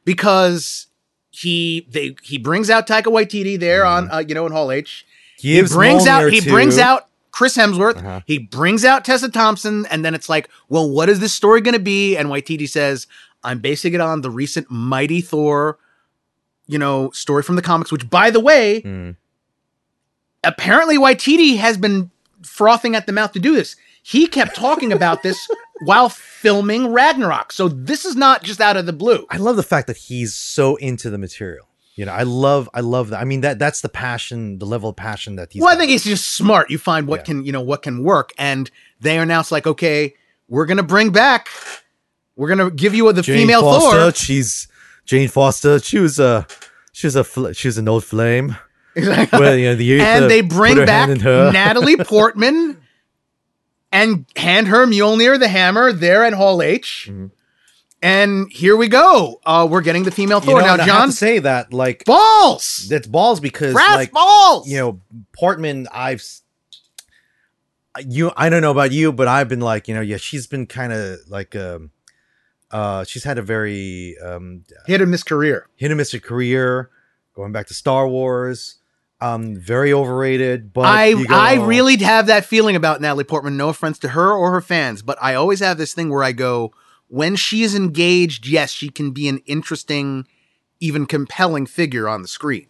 because 0.06 0.88
he 1.30 1.86
they 1.90 2.16
he 2.24 2.38
brings 2.38 2.70
out 2.70 2.88
Taika 2.88 3.06
Waititi 3.06 3.60
there 3.60 3.86
on 3.86 4.10
uh, 4.12 4.24
you 4.28 4.34
know 4.34 4.46
in 4.46 4.52
Hall 4.52 4.72
H. 4.72 5.06
Gives 5.40 5.72
he 5.72 5.76
brings 5.78 6.08
out 6.08 6.32
he 6.32 6.42
brings 6.42 6.78
out 6.78 7.08
Chris 7.32 7.56
Hemsworth. 7.58 7.98
Uh-huh. 7.98 8.22
He 8.26 8.40
brings 8.40 8.84
out 8.86 9.06
Tessa 9.06 9.30
Thompson, 9.30 9.86
and 9.92 10.04
then 10.04 10.16
it's 10.16 10.30
like, 10.30 10.50
well, 10.70 10.90
what 10.90 11.10
is 11.10 11.20
this 11.20 11.34
story 11.34 11.62
going 11.62 11.74
to 11.76 11.80
be? 11.80 12.16
And 12.18 12.30
Waititi 12.30 12.68
says, 12.68 13.06
I'm 13.44 13.60
basing 13.60 13.94
it 13.94 14.02
on 14.02 14.22
the 14.22 14.32
recent 14.32 14.72
Mighty 14.72 15.22
Thor, 15.22 15.78
you 16.66 16.80
know, 16.80 17.12
story 17.12 17.44
from 17.44 17.56
the 17.56 17.62
comics. 17.62 17.92
Which, 17.92 18.10
by 18.10 18.32
the 18.32 18.40
way, 18.40 18.82
Mm. 18.82 19.16
Apparently 20.48 20.98
Waititi 20.98 21.58
has 21.58 21.78
been 21.78 22.10
frothing 22.44 22.96
at 22.96 23.06
the 23.06 23.12
mouth 23.14 23.32
to 23.34 23.40
do 23.40 23.54
this. 23.56 23.76
he 24.04 24.26
kept 24.28 24.56
talking 24.56 24.94
about 24.94 25.22
this 25.24 25.50
while 25.82 26.08
filming 26.10 26.94
Ragnarok. 26.94 27.52
So 27.52 27.68
this 27.68 28.06
is 28.06 28.16
not 28.16 28.42
just 28.44 28.62
out 28.62 28.78
of 28.78 28.86
the 28.86 28.94
blue. 28.94 29.26
I 29.30 29.38
love 29.38 29.58
the 29.58 29.64
fact 29.64 29.88
that 29.88 29.98
he's 29.98 30.34
so 30.34 30.76
into 30.78 31.10
the 31.10 31.18
material. 31.18 31.68
You 31.96 32.06
know, 32.06 32.14
I 32.14 32.24
love, 32.24 32.70
I 32.74 32.82
love 32.82 33.10
that. 33.10 33.20
I 33.20 33.26
mean, 33.26 33.42
that 33.42 33.58
that's 33.60 33.82
the 33.82 33.90
passion, 33.90 34.60
the 34.60 34.66
level 34.68 34.90
of 34.90 34.96
passion 34.96 35.36
that 35.38 35.52
he's. 35.52 35.62
well, 35.62 35.74
I 35.74 35.78
think 35.78 35.90
he's 35.90 36.04
just 36.04 36.30
smart. 36.36 36.70
You 36.70 36.78
find 36.78 37.08
what 37.08 37.22
Yeah. 37.22 37.24
can, 37.26 37.46
you 37.46 37.52
know, 37.52 37.62
what 37.62 37.82
can 37.82 38.04
work. 38.04 38.32
And 38.38 38.70
they 39.02 39.18
announced 39.18 39.52
like, 39.52 39.66
okay, 39.68 40.14
we're 40.48 40.68
gonna 40.68 40.84
bring 40.84 41.10
back, 41.10 41.50
we're 42.36 42.48
gonna 42.50 42.70
give 42.72 42.94
you 42.94 43.12
the 43.12 43.24
Jane 43.24 43.40
female 43.40 43.62
Foster. 43.62 44.00
Thor. 44.00 44.12
She's 44.14 44.68
Jane 45.06 45.28
Foster. 45.28 45.80
She 45.80 45.98
was 46.00 46.20
a, 46.20 46.46
she 46.94 47.08
was 47.08 47.16
a, 47.16 47.54
she 47.54 47.68
was 47.68 47.78
an 47.80 47.90
old 47.90 48.04
flame. 48.06 48.56
Well, 49.32 49.56
you 49.56 49.66
know, 49.70 49.76
the 49.76 49.86
youth, 49.86 50.02
uh, 50.02 50.06
and 50.06 50.30
they 50.32 50.42
bring 50.42 50.78
back 50.86 51.08
hand 51.08 51.12
in 51.12 51.20
her. 51.22 51.52
Natalie 51.52 51.98
Portman 51.98 52.78
and 53.92 54.26
hand 54.36 54.68
her 54.68 54.86
Mjolnir 54.86 55.40
the 55.40 55.48
hammer 55.48 55.92
there 55.94 56.24
at 56.24 56.34
Hall 56.34 56.62
H. 56.62 57.08
Mhm. 57.12 57.32
And 58.02 58.52
here 58.52 58.78
we 58.78 58.88
go. 58.90 59.40
Uh, 59.46 59.68
we're 59.70 59.82
getting 59.82 60.04
the 60.04 60.12
female 60.12 60.40
You 60.40 60.46
Thor 60.46 60.60
know, 60.62 60.66
now. 60.68 60.74
and 60.74 60.82
I 60.84 60.86
have 60.86 60.94
John, 61.00 61.08
to 61.10 61.14
say 61.16 61.40
that 61.40 61.74
like 61.74 62.06
balls, 62.06 62.86
that's 62.90 63.08
balls 63.08 63.40
because 63.40 63.74
brass 63.74 63.96
like 63.96 64.12
balls. 64.12 64.68
you 64.70 64.78
know 64.78 65.02
Portman. 65.34 65.88
I've 65.92 66.24
you. 68.08 68.32
I 68.38 68.50
don't 68.50 68.62
know 68.62 68.72
about 68.72 68.92
you, 68.92 69.12
but 69.12 69.28
I've 69.28 69.50
been 69.50 69.60
like 69.62 69.88
you 69.88 69.96
know 69.96 70.02
yeah 70.02 70.18
she's 70.18 70.46
been 70.48 70.68
kind 70.68 70.94
of 70.94 71.20
like 71.28 71.56
um 71.56 71.90
uh 72.70 73.04
she's 73.06 73.24
had 73.24 73.38
a 73.38 73.42
very 73.42 74.16
um 74.24 74.64
hit 74.86 75.02
him 75.02 75.10
miss 75.10 75.24
career. 75.24 75.68
hit 75.76 75.90
and 75.90 75.98
miss 75.98 76.14
career 76.20 76.92
going 77.34 77.52
back 77.52 77.66
to 77.68 77.74
Star 77.74 78.08
Wars. 78.08 78.76
Um, 79.20 79.56
very 79.56 79.92
overrated. 79.94 80.74
But 80.74 80.86
I 80.86 81.14
go, 81.14 81.24
I 81.36 81.56
really 81.66 81.98
have 81.98 82.28
that 82.28 82.46
feeling 82.46 82.76
about 82.76 83.02
Natalie 83.02 83.24
Portman. 83.24 83.58
No 83.58 83.70
offense 83.70 83.98
to 84.00 84.10
her 84.10 84.32
or 84.32 84.52
her 84.52 84.62
fans, 84.62 85.02
but 85.02 85.18
I 85.22 85.34
always 85.34 85.60
have 85.60 85.78
this 85.78 85.94
thing 85.94 86.10
where 86.10 86.24
I 86.24 86.34
go, 86.34 86.72
when 87.08 87.36
she 87.36 87.64
is 87.64 87.74
engaged, 87.74 88.46
yes, 88.48 88.70
she 88.72 88.90
can 88.90 89.12
be 89.12 89.28
an 89.28 89.40
interesting, 89.46 90.28
even 90.80 91.06
compelling 91.08 91.66
figure 91.66 92.08
on 92.08 92.22
the 92.22 92.28
screen. 92.28 92.68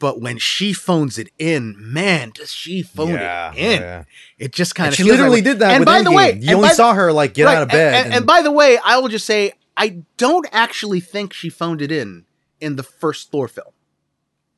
But 0.00 0.20
when 0.20 0.38
she 0.38 0.72
phones 0.72 1.18
it 1.18 1.28
in, 1.38 1.74
man, 1.78 2.30
does 2.34 2.52
she 2.52 2.82
phone 2.82 3.14
Yeah, 3.14 3.52
it 3.52 3.58
in? 3.58 3.80
yeah. 3.80 4.04
It 4.38 4.52
just 4.52 4.74
kind 4.76 4.88
of 4.90 4.94
she 4.94 5.02
literally 5.02 5.40
did 5.40 5.58
that. 5.60 5.72
And 5.74 5.84
by 5.84 6.02
the 6.02 6.12
way, 6.12 6.38
you 6.40 6.54
only 6.56 6.68
saw 6.68 6.94
her 6.94 7.12
like 7.12 7.34
get 7.34 7.46
right, 7.46 7.56
out 7.56 7.62
of 7.64 7.68
bed. 7.70 7.94
And, 7.94 8.04
and- 8.06 8.14
and 8.14 8.26
by 8.26 8.42
the 8.42 8.52
way, 8.52 8.78
I 8.84 8.98
will 8.98 9.08
just 9.08 9.26
say 9.26 9.52
I 9.76 10.02
don't 10.16 10.46
actually 10.52 11.00
think 11.00 11.32
she 11.32 11.48
phoned 11.48 11.80
it 11.82 11.90
in 11.90 12.26
in 12.60 12.76
the 12.76 12.82
first 12.82 13.30
Thor 13.32 13.48
film. 13.48 13.72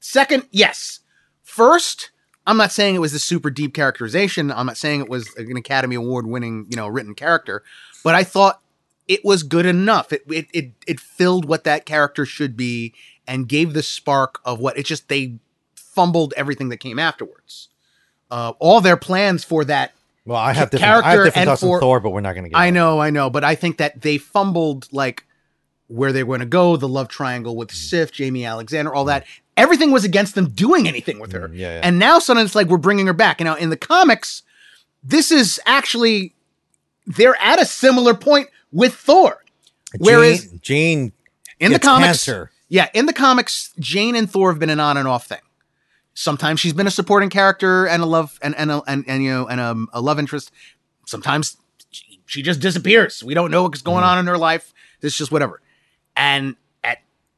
Second, 0.01 0.47
yes. 0.51 1.01
First, 1.43 2.11
I'm 2.47 2.57
not 2.57 2.73
saying 2.73 2.95
it 2.95 3.01
was 3.01 3.15
a 3.15 3.19
super 3.19 3.51
deep 3.51 3.75
characterization. 3.75 4.51
I'm 4.51 4.67
not 4.67 4.77
saying 4.77 5.01
it 5.01 5.09
was 5.09 5.29
an 5.37 5.57
Academy 5.57 5.95
Award 5.97 6.27
winning, 6.27 6.67
you 6.71 6.77
know, 6.77 6.89
written 6.89 7.15
character, 7.15 7.63
but 8.03 8.15
I 8.15 8.25
thought 8.25 8.61
it 9.09 9.25
was 9.25 9.43
good 9.43 9.67
enough. 9.67 10.13
It 10.13 10.23
it 10.29 10.47
it, 10.53 10.71
it 10.87 11.01
filled 11.01 11.45
what 11.45 11.65
that 11.65 11.85
character 11.87 12.25
should 12.25 12.57
be 12.57 12.95
and 13.27 13.49
gave 13.49 13.73
the 13.75 13.83
spark 13.83 14.41
of 14.45 14.59
what 14.61 14.79
it 14.79 14.87
just 14.87 15.09
they 15.09 15.39
fumbled 15.75 16.33
everything 16.37 16.69
that 16.71 16.79
came 16.79 16.99
afterwards. 16.99 17.69
Uh, 18.31 18.53
all 18.59 18.81
their 18.81 18.97
plans 18.97 19.43
for 19.45 19.65
that 19.65 19.93
well, 20.25 20.39
I 20.39 20.53
have 20.53 20.71
different, 20.71 20.85
I 20.93 20.95
have 20.95 21.03
character 21.05 21.25
different 21.25 21.37
and 21.37 21.49
thoughts 21.51 21.63
for- 21.63 21.75
on 21.77 21.81
Thor, 21.81 22.01
but 22.01 22.11
we're 22.11 22.21
not 22.21 22.33
going 22.35 22.45
to 22.45 22.51
get. 22.51 22.57
I 22.59 22.71
know, 22.71 23.01
I 23.01 23.11
know, 23.11 23.29
but 23.29 23.43
I 23.45 23.55
think 23.57 23.79
that 23.79 24.01
they 24.03 24.17
fumbled 24.19 24.87
like 24.93 25.25
where 25.89 26.13
they 26.13 26.23
were 26.23 26.37
going 26.37 26.41
to 26.41 26.47
go, 26.47 26.77
the 26.77 26.87
love 26.89 27.09
triangle 27.09 27.55
Mm. 27.55 27.59
with 27.59 27.73
Sif, 27.73 28.13
Jaimie 28.13 28.47
Alexander, 28.49 28.95
all 28.95 29.05
that. 29.07 29.25
Everything 29.61 29.91
was 29.91 30.05
against 30.05 30.35
them 30.35 30.49
doing 30.49 30.89
anything 30.89 31.19
with 31.21 31.33
her. 31.33 31.49
Mm, 31.49 31.57
yeah, 31.57 31.75
yeah. 31.75 31.81
And 31.85 31.99
now 31.99 32.19
suddenly 32.19 32.45
it's 32.47 32.55
like 32.55 32.69
we're 32.69 32.79
bringing 32.79 33.07
her 33.07 33.13
back. 33.13 33.41
And 33.41 33.47
now 33.47 33.55
in 33.57 33.69
the 33.71 33.77
comics, 33.77 34.43
this 35.03 35.31
is 35.31 35.61
actually 35.67 36.35
they're 37.07 37.37
at 37.41 37.61
a 37.61 37.65
similar 37.65 38.15
point 38.15 38.49
with 38.73 38.95
Thor. 38.95 39.45
Jane, 39.93 40.01
whereas- 40.01 40.47
Jane 40.63 41.13
In 41.59 41.73
the 41.73 41.79
comics, 41.79 42.07
cancer. 42.25 42.51
yeah, 42.69 42.89
in 42.95 43.07
the 43.07 43.13
comics, 43.13 43.73
Jane 43.79 44.15
and 44.17 44.31
Thor 44.31 44.51
have 44.51 44.59
been 44.59 44.71
an 44.71 44.81
on 44.81 44.97
and 44.97 45.07
off 45.09 45.27
thing. 45.27 45.41
Sometimes 46.15 46.61
she's 46.61 46.73
been 46.73 46.87
a 46.87 46.91
supporting 46.91 47.31
character 47.31 47.87
and 47.87 48.03
a 48.03 48.07
love 48.07 48.39
and 48.43 48.55
and 48.57 48.71
a, 48.71 48.83
and, 48.87 49.05
and 49.07 49.23
you 49.23 49.31
know 49.31 49.47
and 49.47 49.61
a, 49.61 49.87
a 49.93 50.01
love 50.01 50.19
interest. 50.19 50.51
Sometimes 51.07 51.57
she, 51.91 52.21
she 52.27 52.43
just 52.43 52.61
disappears. 52.61 53.23
We 53.25 53.35
don't 53.35 53.51
know 53.51 53.63
what's 53.65 53.83
going 53.83 54.05
on 54.05 54.19
in 54.19 54.27
her 54.27 54.39
life. 54.39 54.73
It's 55.03 55.17
just 55.17 55.33
whatever. 55.33 55.61
And 56.17 56.57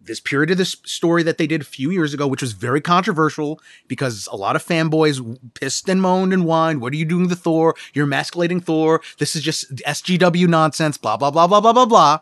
this 0.05 0.21
period 0.21 0.51
of 0.51 0.59
this 0.59 0.77
story 0.85 1.23
that 1.23 1.39
they 1.39 1.47
did 1.47 1.61
a 1.61 1.65
few 1.65 1.91
years 1.91 2.13
ago, 2.13 2.27
which 2.27 2.43
was 2.43 2.53
very 2.53 2.81
controversial 2.81 3.61
because 3.89 4.29
a 4.31 4.37
lot 4.37 4.57
of 4.57 4.65
fanboys 4.65 5.39
pissed 5.55 5.89
and 5.89 6.03
moaned 6.03 6.33
and 6.33 6.45
whined, 6.45 6.81
"What 6.81 6.93
are 6.93 6.97
you 6.97 7.05
doing 7.05 7.29
to 7.29 7.37
Thor? 7.37 7.75
You're 7.95 8.07
emasculating 8.07 8.61
Thor. 8.61 9.01
This 9.19 9.37
is 9.37 9.43
just 9.43 9.73
SJW 9.87 10.47
nonsense." 10.49 10.97
Blah 10.97 11.17
blah 11.17 11.31
blah 11.31 11.47
blah 11.47 11.61
blah 11.61 11.73
blah 11.73 11.87
blah. 11.87 12.19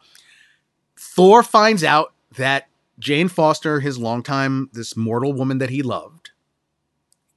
Thor 0.96 1.42
finds 1.42 1.82
out 1.82 2.12
that 2.36 2.68
Jane 2.98 3.28
Foster, 3.28 3.80
his 3.80 3.98
longtime, 3.98 4.68
this 4.72 4.96
mortal 4.96 5.32
woman 5.32 5.58
that 5.58 5.70
he 5.70 5.82
loved, 5.82 6.30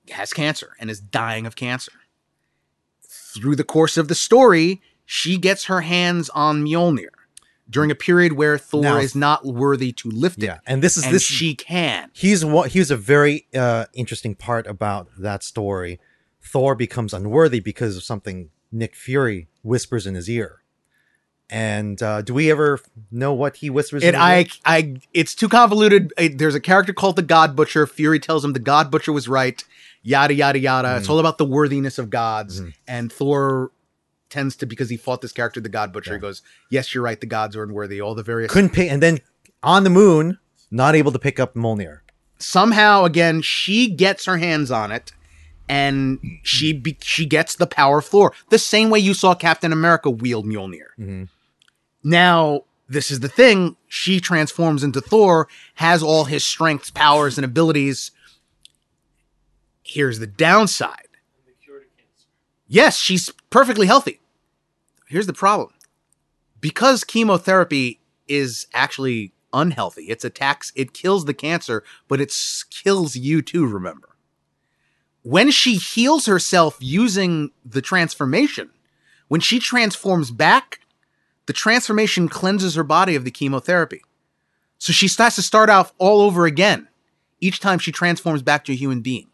has 0.10 0.34
cancer 0.34 0.76
and 0.80 0.90
is 0.90 1.00
dying 1.00 1.46
of 1.46 1.56
cancer. 1.56 1.94
Through 3.08 3.56
the 3.56 3.64
course 3.64 3.98
of 3.98 4.10
the 4.10 4.16
story, 4.16 4.82
she 5.06 5.38
gets 5.38 5.66
her 5.66 5.82
hands 5.82 6.30
on 6.30 6.64
Mjolnir 6.64 7.10
during 7.70 7.90
a 7.92 7.96
period 7.96 8.34
where 8.34 8.58
Thor 8.58 8.82
Now- 8.84 8.98
is 8.98 9.16
not 9.16 9.46
worthy 9.46 9.92
to 9.94 10.10
lift 10.10 10.44
it. 10.44 10.52
And 10.68 10.82
this 10.84 10.98
is 10.98 11.06
and 11.06 11.14
this. 11.14 11.24
she 11.24 11.56
can. 11.56 12.10
he's 12.14 12.44
what 12.44 12.72
he's 12.72 12.92
a 12.92 12.98
very 12.98 13.48
uh, 13.56 13.86
interesting 13.94 14.36
part 14.36 14.68
about 14.68 15.10
that 15.18 15.44
story. 15.44 16.00
Thor 16.42 16.76
becomes 16.76 17.14
unworthy 17.14 17.60
because 17.62 17.96
of 17.98 18.04
something 18.04 18.50
Nick 18.72 18.96
Fury 18.96 19.48
whispers 19.64 20.06
in 20.06 20.16
his 20.16 20.30
ear. 20.30 20.60
And 21.50 22.02
uh, 22.02 22.22
do 22.22 22.34
we 22.34 22.50
ever 22.50 22.80
know 23.12 23.34
what 23.34 23.58
he 23.58 23.70
whispers? 23.70 24.04
And 24.04 24.16
I, 24.16 24.40
ear? 24.40 24.46
I, 24.66 24.96
it's 25.14 25.36
too 25.36 25.48
convoluted. 25.48 26.12
Uh, 26.18 26.30
There's 26.34 26.56
a 26.56 26.60
character 26.60 26.94
called 26.94 27.16
the 27.16 27.22
God 27.22 27.56
Butcher. 27.56 27.86
Fury 27.86 28.20
tells 28.20 28.44
him 28.44 28.54
the 28.54 28.60
God 28.60 28.90
Butcher 28.90 29.12
was 29.12 29.28
right. 29.28 29.64
Yada 30.02 30.34
yada 30.34 30.60
yada. 30.60 30.98
It's 30.98 31.08
all 31.08 31.20
about 31.20 31.38
the 31.38 31.46
worthiness 31.46 31.98
of 31.98 32.10
gods. 32.10 32.60
Mhm. 32.60 32.74
And 32.88 33.14
Thor 33.14 33.72
tends 34.34 34.56
to 34.58 34.66
because 34.66 34.90
he 34.90 34.98
fought 34.98 35.22
this 35.22 35.32
character, 35.32 35.62
the 35.62 35.70
God 35.70 35.94
Butcher. 35.94 36.12
Yeah. 36.12 36.18
He 36.18 36.22
goes, 36.22 36.42
"Yes, 36.70 36.94
you're 36.94 37.04
right. 37.04 37.20
The 37.20 37.28
gods 37.28 37.56
are 37.56 37.64
unworthy." 37.64 38.02
All 38.02 38.16
the 38.16 38.24
various 38.24 38.52
couldn't 38.52 38.72
pick, 38.74 38.92
and 38.92 39.02
then 39.02 39.20
on 39.62 39.84
the 39.86 39.90
moon, 39.90 40.40
not 40.72 40.96
able 40.96 41.12
to 41.14 41.20
pick 41.20 41.40
up 41.40 41.54
Mjolnir. 41.56 42.00
somehow 42.40 43.06
again 43.06 43.42
she 43.42 43.88
gets 43.90 44.26
her 44.26 44.36
hands 44.38 44.70
on 44.70 44.92
it 44.92 45.14
and 45.70 46.20
she 46.44 46.74
be- 46.74 46.98
she 47.02 47.26
gets 47.26 47.56
the 47.56 47.66
power 47.68 48.00
of 48.00 48.06
Thor 48.06 48.34
the 48.50 48.60
same 48.60 48.90
way 48.90 49.00
you 49.00 49.14
saw 49.14 49.34
Captain 49.34 49.72
America 49.72 50.10
wield 50.10 50.46
Mjolnir. 50.46 50.88
Mhm. 51.00 51.30
Now 52.04 52.64
this 52.90 53.10
is 53.12 53.22
the 53.22 53.30
thing: 53.30 53.78
she 53.88 54.20
transforms 54.20 54.84
into 54.84 55.00
Thor, 55.00 55.48
has 55.76 56.04
all 56.04 56.26
his 56.26 56.44
strengths, 56.44 56.92
powers, 56.92 57.38
and 57.38 57.46
abilities. 57.46 58.12
Here's 59.84 60.20
the 60.20 60.28
downside: 60.28 61.08
And 61.38 61.48
the 61.48 61.54
cure 61.64 61.80
to 61.80 61.86
cancer. 61.98 62.28
yes, 62.68 62.98
she's 62.98 63.30
perfectly 63.50 63.88
healthy. 63.88 64.20
Here's 65.14 65.28
the 65.28 65.32
problem. 65.32 65.70
Because 66.60 67.04
chemotherapy 67.04 68.02
is 68.28 68.66
actually 68.74 69.32
unhealthy, 69.54 70.06
it's 70.06 70.26
attacks, 70.26 70.74
it 70.76 70.96
kills 70.96 71.26
the 71.26 71.36
cancer, 71.36 71.84
but 72.08 72.20
it 72.20 72.34
kills 72.72 73.16
you 73.16 73.44
too, 73.44 73.68
remember. 73.68 74.10
When 75.22 75.52
she 75.52 75.76
heals 75.76 76.26
herself 76.26 76.78
using 76.80 77.52
the 77.64 77.80
transformation, 77.80 78.72
when 79.28 79.40
she 79.40 79.60
transforms 79.60 80.32
back, 80.32 80.80
the 81.46 81.54
transformation 81.54 82.28
cleanses 82.28 82.74
her 82.74 82.84
body 82.84 83.14
of 83.14 83.24
the 83.24 83.30
chemotherapy. 83.30 84.02
So 84.80 84.92
she 84.92 85.08
starts 85.08 85.36
to 85.36 85.44
start 85.44 85.70
off 85.70 85.94
all 86.00 86.22
over 86.22 86.48
again 86.48 86.88
each 87.40 87.60
time 87.60 87.78
she 87.78 87.92
transforms 87.92 88.42
back 88.42 88.66
to 88.66 88.72
a 88.72 88.76
human 88.76 89.02
being. 89.02 89.28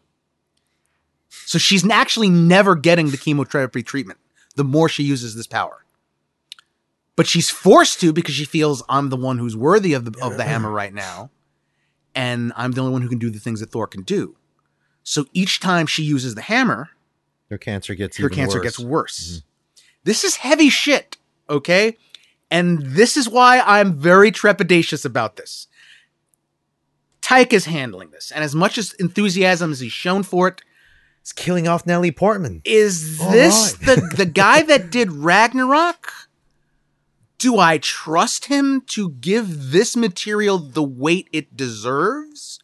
So 1.30 1.56
she's 1.56 1.88
actually 1.88 2.28
never 2.28 2.74
getting 2.74 3.08
the 3.08 3.16
chemotherapy 3.16 3.82
treatment 3.82 4.18
the 4.56 4.64
more 4.64 4.88
she 4.88 5.02
uses 5.02 5.34
this 5.34 5.46
power. 5.46 5.84
But 7.16 7.26
she's 7.26 7.50
forced 7.50 8.00
to 8.00 8.12
because 8.12 8.34
she 8.34 8.44
feels 8.44 8.82
I'm 8.88 9.10
the 9.10 9.16
one 9.16 9.38
who's 9.38 9.56
worthy 9.56 9.92
of 9.92 10.04
the 10.04 10.18
of 10.22 10.36
the 10.36 10.44
hammer 10.44 10.70
right 10.70 10.92
now. 10.94 11.30
And 12.14 12.52
I'm 12.56 12.72
the 12.72 12.80
only 12.80 12.92
one 12.92 13.02
who 13.02 13.08
can 13.08 13.18
do 13.18 13.30
the 13.30 13.38
things 13.38 13.60
that 13.60 13.70
Thor 13.70 13.86
can 13.86 14.02
do. 14.02 14.36
So 15.02 15.26
each 15.32 15.60
time 15.60 15.86
she 15.86 16.02
uses 16.02 16.34
the 16.34 16.42
hammer, 16.42 16.90
Her 17.48 17.58
cancer 17.58 17.94
gets 17.94 18.16
her 18.16 18.28
cancer 18.28 18.58
worse. 18.58 18.64
gets 18.64 18.78
worse. 18.78 19.28
Mm-hmm. 19.28 19.82
This 20.04 20.24
is 20.24 20.36
heavy 20.36 20.70
shit, 20.70 21.18
okay? 21.48 21.96
And 22.50 22.80
this 22.80 23.16
is 23.16 23.28
why 23.28 23.60
I'm 23.60 23.96
very 23.98 24.32
trepidatious 24.32 25.04
about 25.04 25.36
this. 25.36 25.68
Taika 27.22 27.52
is 27.52 27.66
handling 27.66 28.10
this, 28.10 28.30
and 28.32 28.42
as 28.42 28.54
much 28.54 28.76
as 28.78 28.92
enthusiasm 28.94 29.70
as 29.70 29.80
he's 29.80 29.92
shown 29.92 30.22
for 30.22 30.48
it, 30.48 30.62
It's 31.20 31.32
killing 31.32 31.68
off 31.68 31.86
Natalie 31.86 32.12
Portman. 32.12 32.62
is 32.64 33.18
this 33.18 33.76
right. 33.78 33.96
the 33.96 34.16
the 34.16 34.26
guy 34.44 34.62
that 34.62 34.90
did 34.90 35.12
Ragnarok? 35.12 36.12
Do 37.38 37.58
I 37.58 37.78
trust 37.78 38.46
him 38.46 38.82
to 38.88 39.10
give 39.10 39.70
this 39.70 39.96
material 39.96 40.58
the 40.58 40.82
weight 40.82 41.28
it 41.32 41.56
deserves? 41.56 42.60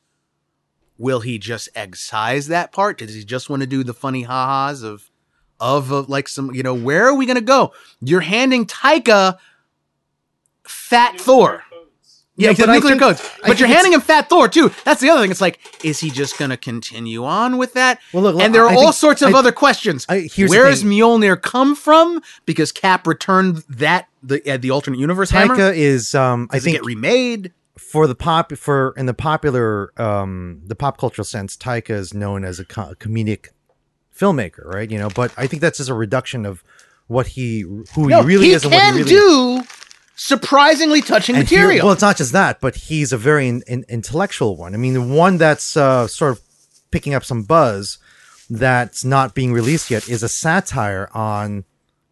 Will 0.98 1.20
he 1.20 1.38
just 1.38 1.68
excise 1.74 2.48
that 2.48 2.72
part? 2.72 2.98
Does 2.98 3.14
he 3.14 3.24
just 3.24 3.48
want 3.48 3.61
to 3.61 3.66
do 3.66 3.84
the 3.84 3.94
funny 3.94 4.22
ha-has 4.22 4.82
of 4.82 5.11
of 5.61 5.92
uh, 5.92 6.02
like 6.02 6.28
some 6.28 6.54
you 6.54 6.62
know 6.62 6.74
where 6.74 7.07
are 7.07 7.14
we 7.14 7.26
gonna 7.26 7.40
go? 7.40 7.72
You're 8.00 8.20
handing 8.20 8.66
Taika 8.66 9.38
Fat 10.64 11.20
Thor. 11.20 11.62
Yeah, 12.39 12.53
the 12.53 12.66
but 12.66 12.72
nuclear 12.74 12.91
think- 12.93 13.01
codes. 13.03 13.20
But 13.41 13.47
think 13.47 13.61
you're 13.61 13.68
handing 13.68 13.93
him 13.95 14.01
Fat 14.03 14.28
Thor 14.28 14.47
too. 14.49 14.70
That's 14.84 15.01
the 15.01 15.09
other 15.09 15.22
thing. 15.22 15.30
It's 15.30 15.41
like, 15.41 15.59
is 15.84 16.01
he 16.01 16.11
just 16.11 16.39
going 16.39 16.51
to 16.51 16.57
continue 16.57 17.24
on 17.24 17.57
with 17.57 17.72
that? 17.74 17.99
Well, 18.12 18.24
look, 18.24 18.41
and 18.43 18.55
there 18.55 18.64
are 18.64 18.70
I 18.70 18.74
all 18.74 18.82
think- 18.87 18.95
sorts 18.97 19.22
of 19.22 19.34
I- 19.34 19.39
other 19.39 19.53
questions. 19.53 20.05
I- 20.09 20.28
Where 20.37 20.68
does. 20.68 20.84
Mjolnir 20.84 21.41
come 21.41 21.74
from? 21.74 22.20
Because 22.45 22.72
Cap 22.72 23.07
returned 23.07 23.64
that 23.68 24.09
the 24.22 24.43
uh, 24.53 24.57
the 24.59 24.70
alternate 24.70 24.99
universe 25.01 25.30
hammer. 25.30 25.57
Taika 25.57 25.74
is 25.74 26.14
um 26.14 26.49
I 26.51 26.59
it 26.59 26.62
think 26.62 26.76
get 26.76 26.84
remade? 26.84 27.53
for 27.78 28.07
the 28.07 28.14
pop 28.14 28.53
for 28.55 28.95
in 28.97 29.05
the 29.07 29.14
popular 29.14 29.93
um 30.01 30.61
the 30.66 30.74
pop 30.74 30.99
cultural 30.99 31.24
sense 31.26 31.57
Taika 31.57 31.91
is 31.91 32.12
known 32.14 32.43
as 32.45 32.59
a 32.59 32.64
co- 32.64 32.95
comedic 32.99 33.49
filmmaker, 34.18 34.64
right? 34.64 34.91
You 34.91 34.99
know, 34.99 35.09
but 35.14 35.32
I 35.37 35.47
think 35.47 35.61
that's 35.62 35.78
just 35.78 35.91
a 35.91 35.95
reduction 35.95 36.47
of 36.47 36.64
what 37.07 37.28
he 37.28 37.61
who 37.61 38.09
No, 38.09 38.20
he 38.22 38.26
really 38.26 38.47
he 38.47 38.53
is 38.53 38.64
and 38.64 38.72
what 38.72 38.80
can 38.80 38.95
he 38.95 38.99
really 39.03 39.11
do 39.11 39.62
surprisingly 40.16 41.00
touching 41.02 41.36
And 41.36 41.48
here- 41.48 41.60
material. 41.60 41.86
well, 41.86 41.92
it's 41.92 42.02
not 42.02 42.16
just 42.16 42.32
that, 42.32 42.60
but 42.60 42.74
he's 42.74 43.12
a 43.12 43.16
very 43.18 43.46
in, 43.48 43.62
in- 43.68 43.84
intellectual 43.88 44.56
one. 44.56 44.74
I 44.74 44.78
mean, 44.78 44.94
the 44.94 45.02
one 45.02 45.36
that's 45.38 45.76
uh, 45.76 46.08
sort 46.08 46.32
of 46.32 46.40
picking 46.90 47.14
up 47.14 47.24
some 47.24 47.42
buzz 47.44 47.98
that's 48.50 49.04
not 49.04 49.34
being 49.34 49.52
released 49.52 49.90
yet 49.90 50.08
is 50.08 50.22
a 50.22 50.28
satire 50.28 51.08
on 51.14 51.64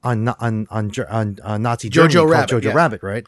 on 0.02 0.28
on 0.28 0.66
on, 0.70 0.90
Ger- 0.90 1.09
on, 1.11 1.38
uh, 1.42 1.57
Nazi 1.59 1.88
Germany 1.88 2.14
Jojo 2.14 2.30
Rabbit, 2.30 2.50
Jojo 2.50 2.64
yeah. 2.64 2.72
Rabbit, 2.74 3.02
right? 3.02 3.24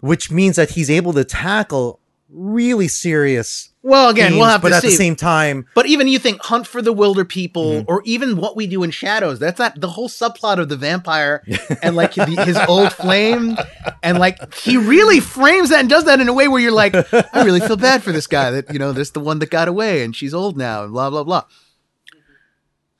Which 0.00 0.30
means 0.30 0.56
that 0.56 0.70
he's 0.70 0.90
able 0.90 1.12
to 1.14 1.24
tackle 1.24 2.00
really 2.34 2.88
serious. 2.88 3.68
well, 3.82 4.08
again, 4.08 4.32
we'll 4.32 4.42
themes, 4.42 4.52
have 4.52 4.62
but 4.62 4.68
to 4.70 4.74
at 4.76 4.82
see. 4.82 4.88
the 4.88 4.94
same 4.96 5.16
time, 5.16 5.66
But 5.74 5.86
even 5.86 6.08
you 6.08 6.18
think 6.18 6.40
Hunt 6.42 6.66
for 6.66 6.80
the 6.80 6.94
Wilderpeople, 6.94 7.52
Mm-hmm. 7.52 7.84
or 7.92 8.02
even 8.04 8.36
What 8.36 8.56
We 8.56 8.66
Do 8.66 8.82
in 8.82 8.90
Shadows, 8.90 9.38
that's 9.38 9.58
not 9.58 9.80
the 9.80 9.88
whole 9.88 10.08
subplot 10.08 10.58
of 10.58 10.68
the 10.68 10.76
vampire 10.76 11.42
and 11.82 11.94
like 11.96 12.14
the, 12.14 12.24
his 12.24 12.56
old 12.68 12.92
flame. 12.92 13.56
And 14.02 14.18
like 14.18 14.54
he 14.54 14.76
really 14.76 15.20
frames 15.20 15.68
that 15.70 15.80
and 15.80 15.88
does 15.90 16.04
that 16.04 16.20
in 16.20 16.28
a 16.28 16.32
way 16.32 16.48
where 16.48 16.60
you're 16.60 16.72
like, 16.72 16.94
I 16.94 17.44
really 17.44 17.60
feel 17.60 17.76
bad 17.76 18.02
for 18.02 18.12
this 18.12 18.26
guy 18.26 18.50
that, 18.52 18.72
you 18.72 18.78
know, 18.78 18.92
this 18.92 19.10
the 19.10 19.20
one 19.20 19.38
that 19.40 19.50
got 19.50 19.68
away 19.68 20.02
and 20.04 20.14
she's 20.16 20.32
old 20.32 20.56
now 20.56 20.84
and 20.84 20.92
blah, 20.92 21.10
blah, 21.10 21.24
blah. 21.24 21.44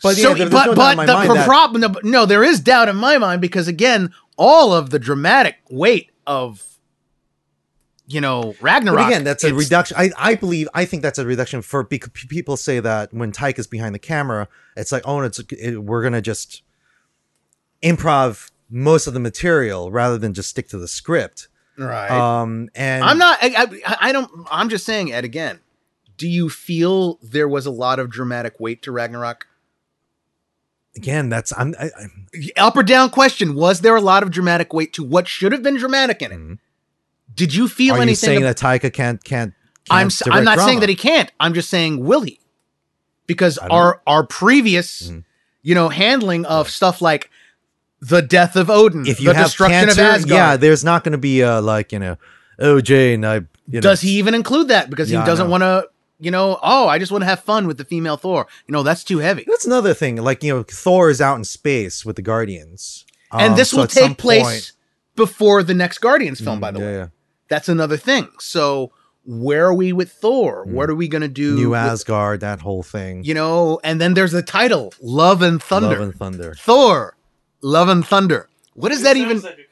But 0.02 0.16
yeah, 0.16 0.34
there- 0.34 0.50
but, 0.50 0.66
no 0.66 0.74
but 0.74 1.06
the 1.06 1.42
problem, 1.44 1.80
no, 1.80 1.94
no, 2.02 2.26
there 2.26 2.42
is 2.42 2.58
doubt 2.60 2.88
in 2.88 2.96
my 2.96 3.18
mind 3.18 3.40
because 3.40 3.68
again, 3.68 4.12
all 4.36 4.72
of 4.74 4.90
the 4.90 4.98
dramatic 4.98 5.56
weight 5.70 6.10
of, 6.26 6.62
you 8.12 8.20
know, 8.20 8.54
Ragnarok. 8.60 8.98
But 8.98 9.06
again, 9.08 9.24
that's 9.24 9.44
a 9.44 9.54
reduction. 9.54 9.96
I, 9.98 10.10
I 10.16 10.34
believe 10.34 10.68
I 10.74 10.84
think 10.84 11.02
that's 11.02 11.18
a 11.18 11.26
reduction 11.26 11.62
for 11.62 11.84
because 11.84 12.10
people 12.28 12.56
say 12.56 12.80
that 12.80 13.12
when 13.12 13.32
Taika 13.32 13.58
is 13.58 13.66
behind 13.66 13.94
the 13.94 13.98
camera, 13.98 14.48
it's 14.76 14.92
like 14.92 15.02
oh, 15.04 15.20
it's 15.20 15.38
it, 15.50 15.82
we're 15.82 16.02
gonna 16.02 16.22
just 16.22 16.62
improv 17.82 18.50
most 18.70 19.06
of 19.06 19.14
the 19.14 19.20
material 19.20 19.90
rather 19.90 20.18
than 20.18 20.34
just 20.34 20.50
stick 20.50 20.68
to 20.68 20.78
the 20.78 20.88
script. 20.88 21.48
Right. 21.78 22.10
Um, 22.10 22.68
and 22.74 23.02
I'm 23.02 23.18
not. 23.18 23.38
I, 23.40 23.66
I, 23.86 23.96
I 24.08 24.12
don't. 24.12 24.30
I'm 24.50 24.68
just 24.68 24.84
saying, 24.84 25.12
Ed. 25.12 25.24
Again, 25.24 25.60
do 26.16 26.28
you 26.28 26.50
feel 26.50 27.18
there 27.22 27.48
was 27.48 27.66
a 27.66 27.70
lot 27.70 27.98
of 27.98 28.10
dramatic 28.10 28.60
weight 28.60 28.82
to 28.82 28.92
Ragnarok? 28.92 29.46
again. 30.96 31.28
That's 31.28 31.52
I'm. 31.56 31.74
I, 31.78 31.86
I, 31.86 32.60
Up 32.60 32.76
or 32.76 32.82
down 32.82 33.10
question: 33.10 33.54
Was 33.54 33.80
there 33.80 33.96
a 33.96 34.00
lot 34.00 34.22
of 34.22 34.30
dramatic 34.30 34.72
weight 34.72 34.92
to 34.94 35.02
what 35.02 35.28
should 35.28 35.52
have 35.52 35.62
been 35.62 35.76
dramatic 35.76 36.22
in 36.22 36.32
it? 36.32 36.38
Mhm. 36.38 36.58
Did 37.34 37.54
you 37.54 37.68
feel 37.68 37.94
are 37.94 37.98
you 37.98 38.02
anything? 38.02 38.16
saying 38.28 38.44
ab- 38.44 38.54
that 38.54 38.56
Taika 38.58 38.92
can't 38.92 39.22
can't? 39.22 39.52
can't 39.84 40.22
I'm. 40.26 40.32
I'm 40.32 40.44
not 40.44 40.60
saying 40.60 40.80
that 40.80 40.88
he 40.88 40.94
can't. 40.94 41.30
I'm 41.40 41.54
just 41.54 41.68
saying, 41.70 42.04
will 42.04 42.22
he? 42.22 42.40
Because 43.26 43.58
I 43.58 43.62
don't 43.68 43.72
our 43.72 44.02
our 44.06 44.26
previous, 44.26 45.08
Mhm. 45.10 45.24
you 45.62 45.74
know, 45.74 45.88
handling 45.88 46.44
of 46.46 46.68
stuff 46.70 47.00
like 47.00 47.30
the 48.00 48.20
death 48.20 48.56
of 48.56 48.68
Odin, 48.68 49.06
If 49.06 49.20
you 49.20 49.28
the 49.28 49.34
have 49.34 49.46
destruction 49.46 49.86
cancer, 49.86 50.02
of 50.02 50.06
Asgard. 50.08 50.28
yeah, 50.28 50.56
there's 50.56 50.82
not 50.84 51.04
going 51.04 51.12
to 51.12 51.18
be 51.18 51.40
a 51.40 51.60
like 51.60 51.92
you 51.92 51.98
know, 51.98 52.16
oh 52.58 52.80
Jane, 52.80 53.24
I. 53.24 53.42
You 53.68 53.74
know, 53.74 53.80
Does 53.80 54.00
he 54.00 54.10
even 54.18 54.34
include 54.34 54.68
that? 54.68 54.90
Because 54.90 55.08
Yeah, 55.10 55.20
he 55.20 55.26
doesn't 55.26 55.48
want 55.48 55.62
to. 55.62 55.88
You 56.18 56.30
know, 56.32 56.58
oh, 56.62 56.88
I 56.88 56.98
just 56.98 57.10
want 57.12 57.22
to 57.22 57.26
have 57.26 57.40
fun 57.40 57.66
with 57.68 57.78
the 57.78 57.84
female 57.84 58.16
Thor. 58.16 58.46
You 58.66 58.72
know, 58.72 58.82
that's 58.82 59.02
too 59.04 59.18
heavy. 59.18 59.44
That's 59.46 59.64
another 59.66 59.94
thing. 59.94 60.16
Like 60.16 60.42
you 60.42 60.52
know, 60.54 60.62
Thor 60.64 61.10
is 61.10 61.20
out 61.20 61.36
in 61.36 61.44
space 61.44 62.04
with 62.04 62.16
the 62.16 62.22
Guardians, 62.22 63.04
and 63.32 63.52
Um, 63.52 63.56
this 63.56 63.70
so 63.70 63.78
will 63.78 63.86
take 63.86 64.18
place 64.18 64.42
point- 64.42 64.72
before 65.14 65.62
the 65.62 65.74
next 65.74 65.98
Guardians 65.98 66.40
film, 66.40 66.58
by 66.60 66.70
the 66.72 66.80
Mm, 66.80 66.82
way. 66.82 66.92
yeah, 66.92 66.98
yeah. 66.98 67.06
That's 67.52 67.68
another 67.68 67.98
thing. 67.98 68.28
So 68.40 68.92
where 69.26 69.66
are 69.66 69.74
we 69.74 69.92
with 69.92 70.10
Thor? 70.10 70.64
Hmm. 70.64 70.72
What 70.74 70.88
are 70.90 70.94
we 70.94 71.06
gonna 71.06 71.28
do? 71.28 71.54
New 71.54 71.70
with- 71.70 71.78
Asgard, 71.80 72.40
that 72.40 72.60
whole 72.60 72.82
thing. 72.82 73.24
you 73.24 73.34
know, 73.34 73.78
and 73.84 74.00
then 74.00 74.14
there's 74.14 74.32
the 74.32 74.42
title, 74.42 74.94
Love 75.02 75.42
and 75.42 75.62
Thunder. 75.62 75.88
Love 75.90 76.00
and 76.00 76.14
Thunder. 76.14 76.54
Thor, 76.58 77.16
Love 77.60 77.88
and 77.88 78.06
Thunder. 78.06 78.48
What 78.74 78.90
is 78.90 79.00
It 79.00 79.04
that 79.04 79.16
even? 79.18 79.40
like 79.40 79.58
a. 79.58 79.62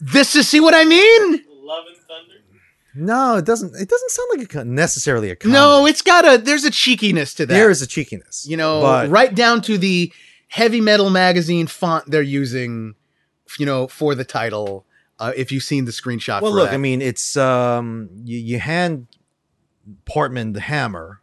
This 0.00 0.36
is 0.36 0.46
see 0.48 0.60
what 0.60 0.74
I 0.74 0.84
mean? 0.84 1.44
Love 1.62 1.84
and 1.88 1.96
Thunder. 1.96 2.34
No, 2.94 3.36
it 3.38 3.46
doesn't. 3.46 3.74
It 3.74 3.88
doesn't 3.88 4.10
sound 4.10 4.28
like 4.36 4.42
a 4.42 4.46
co- 4.46 4.62
necessarily 4.64 5.30
a 5.30 5.36
comedy. 5.36 5.54
No, 5.58 5.86
it's 5.86 6.02
got 6.02 6.26
a. 6.26 6.36
There's 6.36 6.64
a 6.64 6.70
cheekiness 6.70 7.32
to 7.34 7.46
that. 7.46 7.54
there 7.54 7.70
is 7.70 7.80
a 7.80 7.86
cheekiness. 7.86 8.46
you 8.46 8.56
know, 8.58 8.82
but 8.82 9.08
right 9.08 9.34
down 9.34 9.62
to 9.62 9.78
the 9.78 10.12
heavy 10.48 10.80
metal 10.80 11.08
magazine 11.10 11.66
font 11.66 12.10
they're 12.10 12.20
using, 12.42 12.94
you 13.58 13.64
know, 13.66 13.88
for 13.88 14.14
the 14.14 14.24
title. 14.24 14.84
Uh, 15.18 15.32
if 15.36 15.52
you've 15.52 15.62
seen 15.62 15.84
the 15.84 15.92
screenshot, 15.92 16.42
well, 16.42 16.52
for 16.52 16.56
look. 16.56 16.68
that. 16.70 16.74
I 16.74 16.78
mean, 16.78 17.00
it's 17.00 17.36
um, 17.36 18.10
you, 18.24 18.38
you 18.38 18.58
hand 18.58 19.06
Portman 20.06 20.52
the 20.52 20.60
hammer, 20.60 21.20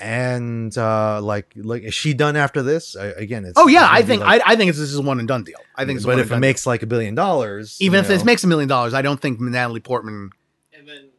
and 0.00 0.76
uh, 0.78 1.20
like, 1.20 1.52
like 1.56 1.82
is 1.82 1.94
she 1.94 2.14
done 2.14 2.36
after 2.36 2.62
this? 2.62 2.96
I, 2.96 3.06
again, 3.06 3.44
it's 3.44 3.58
oh 3.58 3.68
yeah, 3.68 3.86
I 3.90 4.02
think 4.02 4.22
like- 4.22 4.42
I, 4.46 4.52
I 4.52 4.56
think 4.56 4.70
this 4.70 4.78
is 4.78 4.96
a 4.96 5.02
one 5.02 5.18
and 5.18 5.28
done 5.28 5.44
deal. 5.44 5.58
I 5.76 5.84
think, 5.84 5.96
it's 5.96 6.04
a 6.04 6.08
but 6.08 6.12
one 6.12 6.20
if 6.20 6.24
and 6.24 6.30
it 6.30 6.34
done 6.34 6.40
makes 6.40 6.66
like 6.66 6.82
a 6.82 6.86
billion 6.86 7.14
dollars, 7.14 7.76
even 7.80 7.98
you 7.98 8.00
if 8.00 8.08
this 8.08 8.24
makes 8.24 8.44
a 8.44 8.46
million 8.46 8.68
dollars, 8.68 8.94
I 8.94 9.02
don't 9.02 9.20
think 9.20 9.40
Natalie 9.40 9.80
Portman 9.80 10.30
And 10.72 10.88
then 10.88 11.10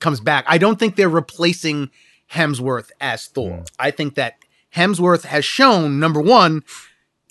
comes 0.00 0.20
back. 0.20 0.44
I 0.48 0.58
don't 0.58 0.78
think 0.78 0.96
they're 0.96 1.08
replacing 1.08 1.90
Hemsworth 2.32 2.90
as 3.00 3.26
Thor. 3.26 3.50
Mm. 3.50 3.70
I 3.78 3.90
think 3.90 4.14
that 4.14 4.36
Hemsworth 4.74 5.24
has 5.24 5.44
shown 5.44 6.00
number 6.00 6.20
one, 6.20 6.64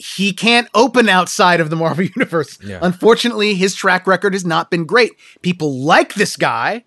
he 0.04 0.34
can't 0.34 0.68
open 0.74 1.08
outside 1.08 1.62
of 1.62 1.70
the 1.70 1.76
Marvel 1.78 2.04
universe. 2.16 2.60
Yeah. 2.62 2.80
Unfortunately, 2.82 3.56
his 3.56 3.74
track 3.74 4.06
record 4.06 4.34
has 4.34 4.46
not 4.46 4.70
been 4.70 4.86
great. 4.86 5.14
People 5.42 5.80
like 5.80 6.16
this 6.16 6.36
guy. 6.36 6.84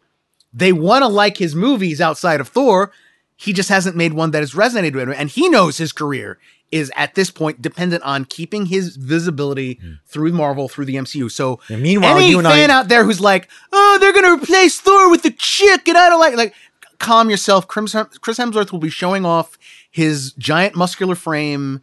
They 0.52 0.72
want 0.72 1.02
to 1.02 1.08
like 1.08 1.38
his 1.38 1.54
movies 1.54 2.00
outside 2.00 2.40
of 2.40 2.48
Thor. 2.48 2.92
He 3.36 3.52
just 3.52 3.68
hasn't 3.68 3.96
made 3.96 4.12
one 4.12 4.30
that 4.30 4.40
has 4.40 4.52
resonated 4.52 4.94
with 4.94 5.04
him. 5.08 5.14
And 5.16 5.30
he 5.30 5.48
knows 5.48 5.78
his 5.78 5.92
career 5.92 6.38
is 6.72 6.90
at 6.96 7.14
this 7.14 7.30
point 7.30 7.62
dependent 7.62 8.02
on 8.02 8.24
keeping 8.24 8.66
his 8.66 8.96
visibility 8.96 9.78
hmm. 9.80 9.92
through 10.06 10.32
Marvel, 10.32 10.68
through 10.68 10.84
the 10.84 10.96
MCU. 10.96 11.30
So 11.30 11.60
And 11.68 11.82
meanwhile, 11.82 12.16
any 12.18 12.30
you 12.30 12.38
and 12.38 12.46
fan 12.46 12.70
I, 12.70 12.74
out 12.74 12.88
there 12.88 13.04
who's 13.04 13.20
like, 13.20 13.48
oh, 13.72 13.98
they're 14.00 14.12
gonna 14.12 14.34
replace 14.34 14.80
Thor 14.80 15.10
with 15.10 15.22
the 15.22 15.30
chick, 15.30 15.86
and 15.88 15.96
I 15.96 16.08
don't 16.08 16.20
like 16.20 16.36
like 16.36 16.54
calm 16.98 17.30
yourself. 17.30 17.68
Chris 17.68 17.94
Hemsworth 17.94 18.72
will 18.72 18.78
be 18.78 18.90
showing 18.90 19.24
off 19.24 19.58
his 19.90 20.32
giant 20.32 20.74
muscular 20.74 21.14
frame 21.14 21.82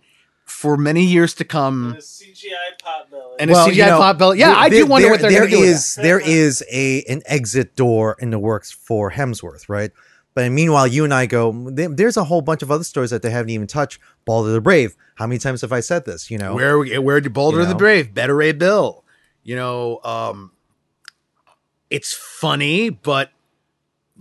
for 0.64 0.78
many 0.78 1.04
years 1.04 1.34
to 1.36 1.44
come. 1.44 1.92
the 1.92 2.02
CGI 2.02 2.54
pot 2.82 3.12
belly. 3.12 3.36
And 3.40 3.52
a 3.52 3.54
CGI 3.54 3.98
pot 3.98 4.18
belly. 4.18 4.40
Yeah, 4.40 4.48
there- 4.48 4.56
I 4.56 4.70
do 4.70 4.76
there- 4.78 4.86
wonder 4.86 5.10
what 5.10 5.20
they're 5.22 5.30
there 5.30 5.40
gonna 5.42 5.52
do 5.52 5.60
with 5.60 5.70
is 5.70 5.96
there 5.96 6.20
is 6.20 6.64
a 6.72 7.04
an 7.04 7.22
exit 7.26 7.76
door 7.76 8.16
in 8.20 8.30
the 8.32 8.40
works 8.40 8.72
for 8.72 9.12
Hemsworth, 9.12 9.68
right? 9.68 9.92
But 10.36 10.52
meanwhile, 10.52 10.88
you 10.88 11.04
and 11.04 11.14
I 11.14 11.26
go. 11.28 11.52
There's 11.70 12.18
a 12.18 12.24
whole 12.24 12.42
bunch 12.42 12.64
of 12.64 12.72
other 12.72 12.84
stories 12.86 13.10
that 13.12 13.22
they 13.22 13.30
haven't 13.30 13.50
even 13.52 13.68
touched. 13.68 14.00
Balder 14.26 14.52
the 14.54 14.62
Brave. 14.62 14.96
How 15.16 15.28
many 15.28 15.38
times 15.38 15.62
have 15.62 15.72
I 15.74 15.82
said 15.82 16.06
this? 16.06 16.32
You 16.32 16.38
know, 16.40 16.56
Where 16.56 16.80
where 17.02 17.20
did 17.22 17.34
Balder 17.34 17.60
You 17.62 17.66
the? 17.68 17.76
Brave, 17.76 18.14
Beta 18.14 18.34
Ray 18.34 18.54
Bill? 18.54 19.04
You 19.44 19.56
know, 19.58 20.00
um, 20.06 20.52
it's 21.90 22.14
funny, 22.14 22.90
but 22.90 23.32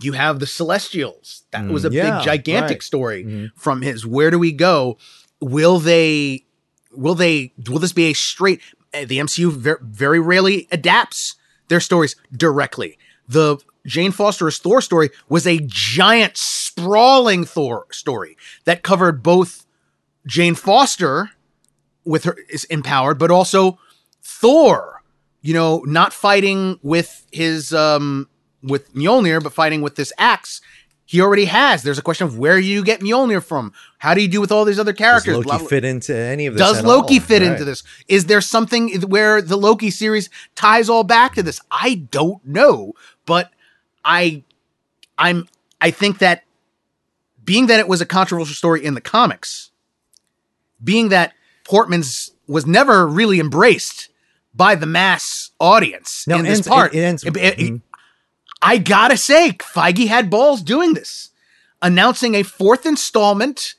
you 0.01 0.11
have 0.13 0.39
the 0.39 0.45
Celestials. 0.47 1.43
That 1.51 1.63
Mm, 1.63 1.71
was 1.71 1.85
a 1.85 1.89
yeah, 1.91 2.17
big, 2.17 2.25
gigantic 2.25 2.75
right. 2.77 2.83
story 2.83 3.23
Mhm. 3.23 3.51
from 3.55 3.81
his. 3.81 4.05
Where 4.05 4.29
do 4.31 4.37
we 4.37 4.51
go? 4.51 4.97
Will 5.43 5.79
they? 5.79 6.45
Will 6.91 7.15
they? 7.15 7.53
Will 7.69 7.79
this 7.79 7.93
be 7.93 8.05
a 8.05 8.13
straight? 8.13 8.61
uh, 8.93 9.05
The 9.05 9.19
MCU 9.19 9.51
very, 9.51 9.77
very 9.81 10.19
rarely 10.19 10.67
adapts 10.71 11.35
their 11.67 11.79
stories 11.79 12.15
directly. 12.35 12.97
The 13.27 13.57
Jane 13.85 14.11
Foster's 14.11 14.59
Thor 14.59 14.81
story 14.81 15.09
was 15.29 15.45
a 15.47 15.59
giant, 15.65 16.37
sprawling 16.37 17.45
Thor 17.45 17.85
story 17.91 18.37
that 18.65 18.83
covered 18.83 19.23
both 19.23 19.65
Jane 20.25 20.55
Foster 20.55 21.31
with 22.05 22.23
her 22.25 22.37
is 22.49 22.63
empowered, 22.65 23.17
but 23.17 23.31
also 23.31 23.79
Thor, 24.21 25.03
you 25.41 25.53
know, 25.53 25.79
not 25.85 26.13
fighting 26.13 26.79
with 26.81 27.25
his 27.31 27.73
um 27.73 28.29
with 28.61 28.93
Mjolnir, 28.93 29.43
but 29.43 29.53
fighting 29.53 29.81
with 29.81 29.95
this 29.95 30.13
axe. 30.17 30.61
He 31.13 31.21
already 31.21 31.45
has. 31.45 31.83
There's 31.83 31.99
a 31.99 32.01
question 32.01 32.25
of 32.25 32.39
where 32.39 32.57
you 32.57 32.83
get 32.83 33.01
Mjolnir 33.01 33.43
from. 33.43 33.71
How 33.99 34.15
do 34.15 34.21
you 34.23 34.27
do 34.27 34.41
with 34.41 34.51
all 34.51 34.65
these 34.65 34.79
other 34.79 34.93
characters? 34.93 35.35
does? 35.37 35.45
Loki 35.45 35.59
Blah, 35.59 35.67
fit 35.67 35.85
into 35.85 36.15
any 36.17 36.47
of 36.47 36.55
this? 36.55 36.59
Does 36.59 36.83
Loki 36.83 37.19
all? 37.19 37.21
fit 37.21 37.43
Right. 37.43 37.51
into 37.51 37.63
this? 37.63 37.83
Is 38.07 38.25
there 38.25 38.41
something 38.41 38.89
where 39.01 39.39
the 39.39 39.55
Loki 39.55 39.91
series 39.91 40.31
ties 40.55 40.89
all 40.89 41.03
back 41.03 41.35
to 41.35 41.43
this? 41.43 41.61
I 41.69 42.05
don't 42.09 42.43
know, 42.43 42.93
but 43.27 43.51
I 44.03 44.41
I'm 45.19 45.47
I 45.79 45.91
think 45.91 46.17
that 46.17 46.45
being 47.45 47.67
that 47.67 47.79
it 47.79 47.87
was 47.87 48.01
a 48.01 48.07
controversial 48.07 48.55
story 48.55 48.83
in 48.83 48.95
the 48.95 49.01
comics, 49.01 49.69
being 50.83 51.09
that 51.09 51.33
Portman's 51.63 52.31
was 52.47 52.65
never 52.65 53.05
really 53.07 53.39
embraced 53.39 54.09
by 54.55 54.73
the 54.73 54.87
mass 54.87 55.51
audience 55.59 56.25
No, 56.25 56.37
in 56.39 56.45
it 56.47 56.49
this 56.49 56.57
ends- 56.57 56.67
part. 56.67 56.95
it- 56.95 56.97
it 56.97 57.03
ends- 57.03 57.23
It- 57.23 57.33
mhm. 57.33 57.81
I 58.63 58.77
gotta 58.77 59.17
say, 59.17 59.51
Feige 59.51 60.07
had 60.07 60.29
balls 60.29 60.61
doing 60.61 60.93
this, 60.93 61.31
announcing 61.81 62.33
a 62.35 62.43
fourth 62.43 62.85
installment. 62.85 63.75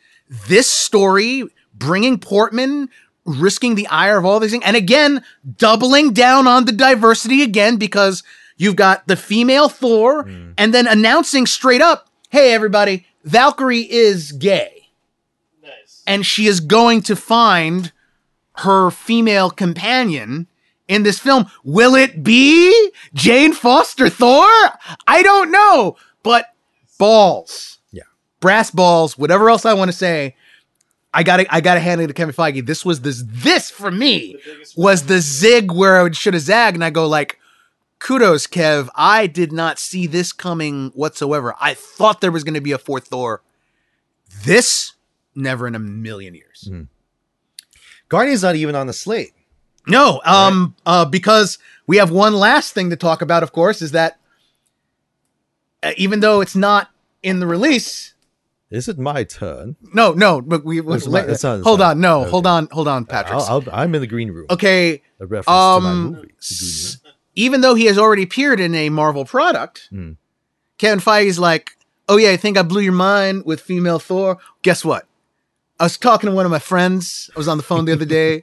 This 0.47 0.71
story, 0.71 1.45
bringing 1.75 2.19
Portman, 2.19 2.91
risking 3.25 3.75
the 3.75 3.87
ire 3.89 4.19
of 4.19 4.27
all 4.27 4.41
these 4.41 4.51
things, 4.51 4.65
and 4.67 4.77
again, 4.77 5.25
doubling 5.57 6.13
down 6.13 6.47
on 6.47 6.67
the 6.67 6.73
diversity 6.73 7.43
again 7.43 7.77
because 7.77 8.23
you've 8.59 8.77
got 8.77 9.07
the 9.09 9.17
female 9.17 9.69
Thor, 9.71 10.25
hmm. 10.25 10.51
and 10.59 10.75
then 10.75 10.87
announcing 10.87 11.47
straight 11.47 11.81
up, 11.81 12.09
"Hey, 12.29 12.53
everybody, 12.53 13.07
Valkyrie 13.25 13.91
is 13.91 14.33
gay, 14.33 14.91
Nice. 15.63 16.03
and 16.07 16.27
she 16.27 16.47
is 16.47 16.61
going 16.61 17.01
to 17.03 17.17
find 17.17 17.91
her 18.59 18.91
female 18.91 19.51
companion." 19.51 20.47
In 20.87 21.03
this 21.03 21.19
film, 21.19 21.47
will 21.65 21.95
it 21.95 22.23
be 22.23 22.91
Jane 23.15 23.53
Foster 23.53 24.09
Thor? 24.09 24.45
I 25.07 25.23
don't 25.23 25.51
know, 25.51 25.97
but 26.23 26.47
balls. 26.99 27.79
Yeah. 27.91 28.03
Brass 28.41 28.71
balls, 28.71 29.17
whatever 29.17 29.49
else 29.49 29.65
I 29.65 29.73
want 29.73 29.91
to 29.91 29.97
say. 29.97 30.37
I 31.15 31.23
gotta 31.23 31.47
I 31.55 31.61
gotta 31.61 31.81
hand 31.81 32.01
it 32.01 32.09
to 32.09 32.13
Kevin 32.13 32.35
Feige. 32.35 32.67
This 32.67 32.85
was 32.85 33.01
this 33.01 33.23
this 33.25 33.71
for 33.71 33.91
me 33.91 34.37
The 34.45 34.73
was 34.77 35.07
the 35.07 35.21
zig 35.21 35.71
where 35.71 35.97
I 35.97 36.03
would 36.03 36.17
should 36.17 36.35
have 36.35 36.43
zagged, 36.43 36.77
and 36.77 36.85
I 36.85 36.91
go 36.91 37.07
like, 37.07 37.39
kudos, 38.01 38.49
Kev. 38.49 38.89
I 38.97 39.29
did 39.29 39.53
not 39.53 39.79
see 39.79 40.09
this 40.09 40.33
coming 40.33 40.91
whatsoever. 40.95 41.55
I 41.61 41.75
thought 41.75 42.21
there 42.21 42.33
was 42.33 42.43
gonna 42.43 42.61
be 42.61 42.73
a 42.73 42.79
fourth 42.79 43.07
Thor. 43.07 43.43
This 44.45 44.95
never 45.37 45.69
in 45.69 45.77
a 45.77 45.79
million 45.79 46.35
years. 46.35 46.67
Hmm. 46.69 46.83
Guardians 48.09 48.43
not 48.43 48.57
even 48.57 48.75
on 48.75 48.89
the 48.89 48.93
slate. 48.93 49.33
No, 49.87 50.21
um, 50.25 50.75
uh, 50.87 51.05
because 51.05 51.59
we 51.87 51.99
have 51.99 52.11
one 52.11 52.35
last 52.35 52.73
thing 52.73 52.91
to 52.91 52.97
talk 52.97 53.21
about, 53.23 53.43
of 53.43 53.53
course, 53.53 53.83
is 53.83 53.93
that 53.93 54.19
uh, 55.83 55.93
even 55.97 56.21
though 56.21 56.41
it's 56.41 56.57
not 56.57 56.91
in 57.23 57.41
the 57.41 57.47
release, 57.47 58.15
Is 58.71 58.89
it 58.89 58.99
my 58.99 59.25
turn? 59.25 59.77
no, 59.93 60.13
no, 60.13 60.41
but 60.41 60.65
we, 60.65 60.81
It's 60.81 61.07
not- 61.07 61.29
it's 61.29 61.43
not- 61.45 61.61
hold 61.63 61.81
on, 61.83 62.01
no, 62.01 62.23
Okay. 62.23 62.31
hold 62.31 62.47
on, 62.47 62.69
hold 62.73 62.89
on, 62.89 63.05
Patrick. 63.05 63.39
I'll, 63.41 63.63
I'm 63.73 63.95
in 63.95 64.01
the 64.01 64.07
green 64.07 64.31
room. 64.31 64.47
okay, 64.51 65.03
A 65.21 65.27
reference 65.27 65.47
to 65.47 65.81
my 65.81 65.91
um, 65.91 66.13
movie. 66.13 66.35
S- 66.39 66.99
even 67.35 67.61
though 67.61 67.75
he 67.75 67.85
has 67.87 67.99
already 67.99 68.23
appeared 68.23 68.61
in 68.61 68.75
a 68.75 68.89
Marvel 68.89 69.25
product, 69.25 69.89
Hmm. 69.91 70.13
Kevin 70.79 70.99
Feige's 71.01 71.39
like, 71.39 71.77
"Oh 72.09 72.17
yeah, 72.17 72.31
I 72.31 72.37
think 72.37 72.57
I 72.59 72.63
blew 72.63 72.81
your 72.81 72.93
mind 72.93 73.45
with 73.45 73.61
female 73.61 73.99
Thor." 74.01 74.39
Guess 74.63 74.85
what? 74.85 75.07
I 75.81 75.85
was 75.85 75.99
talking 75.99 76.31
to 76.31 76.37
one 76.37 76.45
of 76.47 76.51
my 76.53 76.59
friends. 76.61 77.31
I 77.35 77.39
was 77.39 77.49
on 77.49 77.57
the 77.57 77.63
phone 77.63 77.85
the 77.85 77.93
other 77.93 78.05
day 78.05 78.43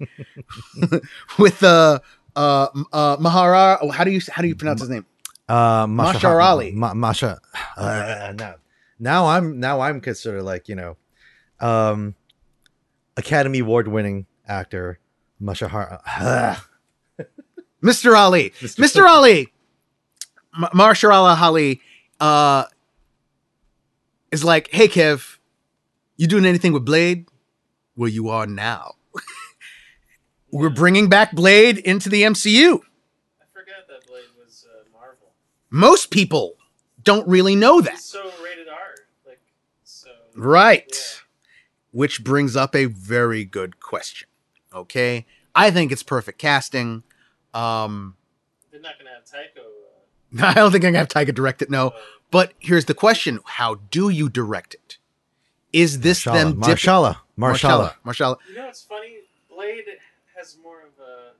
with 1.40 1.64
uh 1.64 2.00
uh 2.36 2.68
uh 2.92 3.18
Mahara. 3.18 3.78
oh, 3.82 3.90
How 3.90 4.04
do 4.04 4.12
you 4.12 4.20
how 4.32 4.42
do 4.42 4.48
you 4.48 4.56
pronounce 4.56 4.82
his 4.82 4.90
name? 4.90 5.06
Uh, 5.48 5.86
Masha, 5.88 6.14
Masha 6.14 6.28
Ali. 6.40 6.72
Ma- 6.72 6.94
Masha. 6.94 7.40
Uh, 7.78 8.34
now, 8.38 8.56
now 9.00 9.28
I'm 9.28 9.60
now 9.60 9.82
I'm 9.82 10.00
considered 10.02 10.44
like 10.44 10.70
you 10.70 10.76
know, 10.76 10.98
um, 11.60 12.16
Academy 13.18 13.60
Award 13.60 13.88
winning 13.88 14.26
actor 14.48 15.00
Masha. 15.40 15.68
Har- 15.68 16.02
Mr. 17.84 18.16
Ali. 18.18 18.52
Mr. 18.62 18.80
Mr. 18.84 19.08
Ali. 19.10 19.52
M- 20.58 20.70
Marshall 20.74 21.12
Ali 21.12 21.82
uh 22.20 22.66
is 24.32 24.44
like, 24.44 24.70
"Hey 24.72 24.88
Kev, 24.88 25.38
you 26.22 26.28
doing 26.28 26.46
anything 26.46 26.74
with 26.74 26.86
Blade?" 26.86 27.28
Well, 27.96 28.10
you 28.10 28.30
are 28.30 28.48
now. 28.48 28.96
We're 30.52 30.70
bringing 30.70 31.10
back 31.10 31.32
Blade 31.34 31.78
into 31.78 32.10
the 32.10 32.24
MCU. 32.24 32.76
I 32.76 33.46
forgot 33.54 33.88
that 33.90 34.08
Blade 34.08 34.24
was 34.38 34.66
uh, 34.70 34.84
Marvel. 34.92 35.30
Most 35.70 36.12
people 36.12 36.56
don't 37.04 37.28
really 37.28 37.56
know 37.56 37.80
It's 37.80 37.88
that. 37.90 38.00
so 38.00 38.24
rated 38.44 38.68
R. 38.68 38.78
Like, 39.26 39.40
so. 39.84 40.10
Right. 40.36 40.86
Yeah. 40.90 41.20
Which 41.92 42.24
brings 42.24 42.56
up 42.56 42.76
a 42.76 42.86
very 42.86 43.44
good 43.46 43.80
question. 43.80 44.28
Okay? 44.74 45.26
I 45.56 45.72
think 45.72 45.92
it's 45.92 46.04
perfect 46.04 46.38
casting. 46.40 47.04
Um 47.54 48.16
They're 48.72 48.80
not 48.80 48.94
gonna 48.98 49.10
have 49.12 49.26
Taika. 49.26 49.60
Uh, 50.42 50.46
I 50.50 50.54
don't 50.54 50.72
think 50.72 50.84
I'm 50.86 50.94
gonna 50.94 51.00
have 51.00 51.08
Taika 51.10 51.34
direct 51.36 51.62
it, 51.62 51.70
no. 51.70 51.88
uh, 51.90 52.00
But 52.32 52.54
here's 52.60 52.86
the 52.86 52.94
question: 52.94 53.40
How 53.46 53.76
do 53.76 54.08
you 54.10 54.30
direct 54.30 54.74
it? 54.76 54.98
Is 55.74 56.00
this 56.02 56.24
Marshala, 56.24 56.34
them 56.34 56.60
dip- 56.60 56.78
Marshala, 56.78 57.18
Marshala. 57.40 57.94
Marshala. 58.06 58.38
you 58.50 58.56
know 58.56 58.66
what's 58.66 58.82
funny? 58.84 59.16
Blade 59.50 59.86
has 60.38 60.58
more 60.64 60.82
of 60.82 60.92
a 61.00 61.32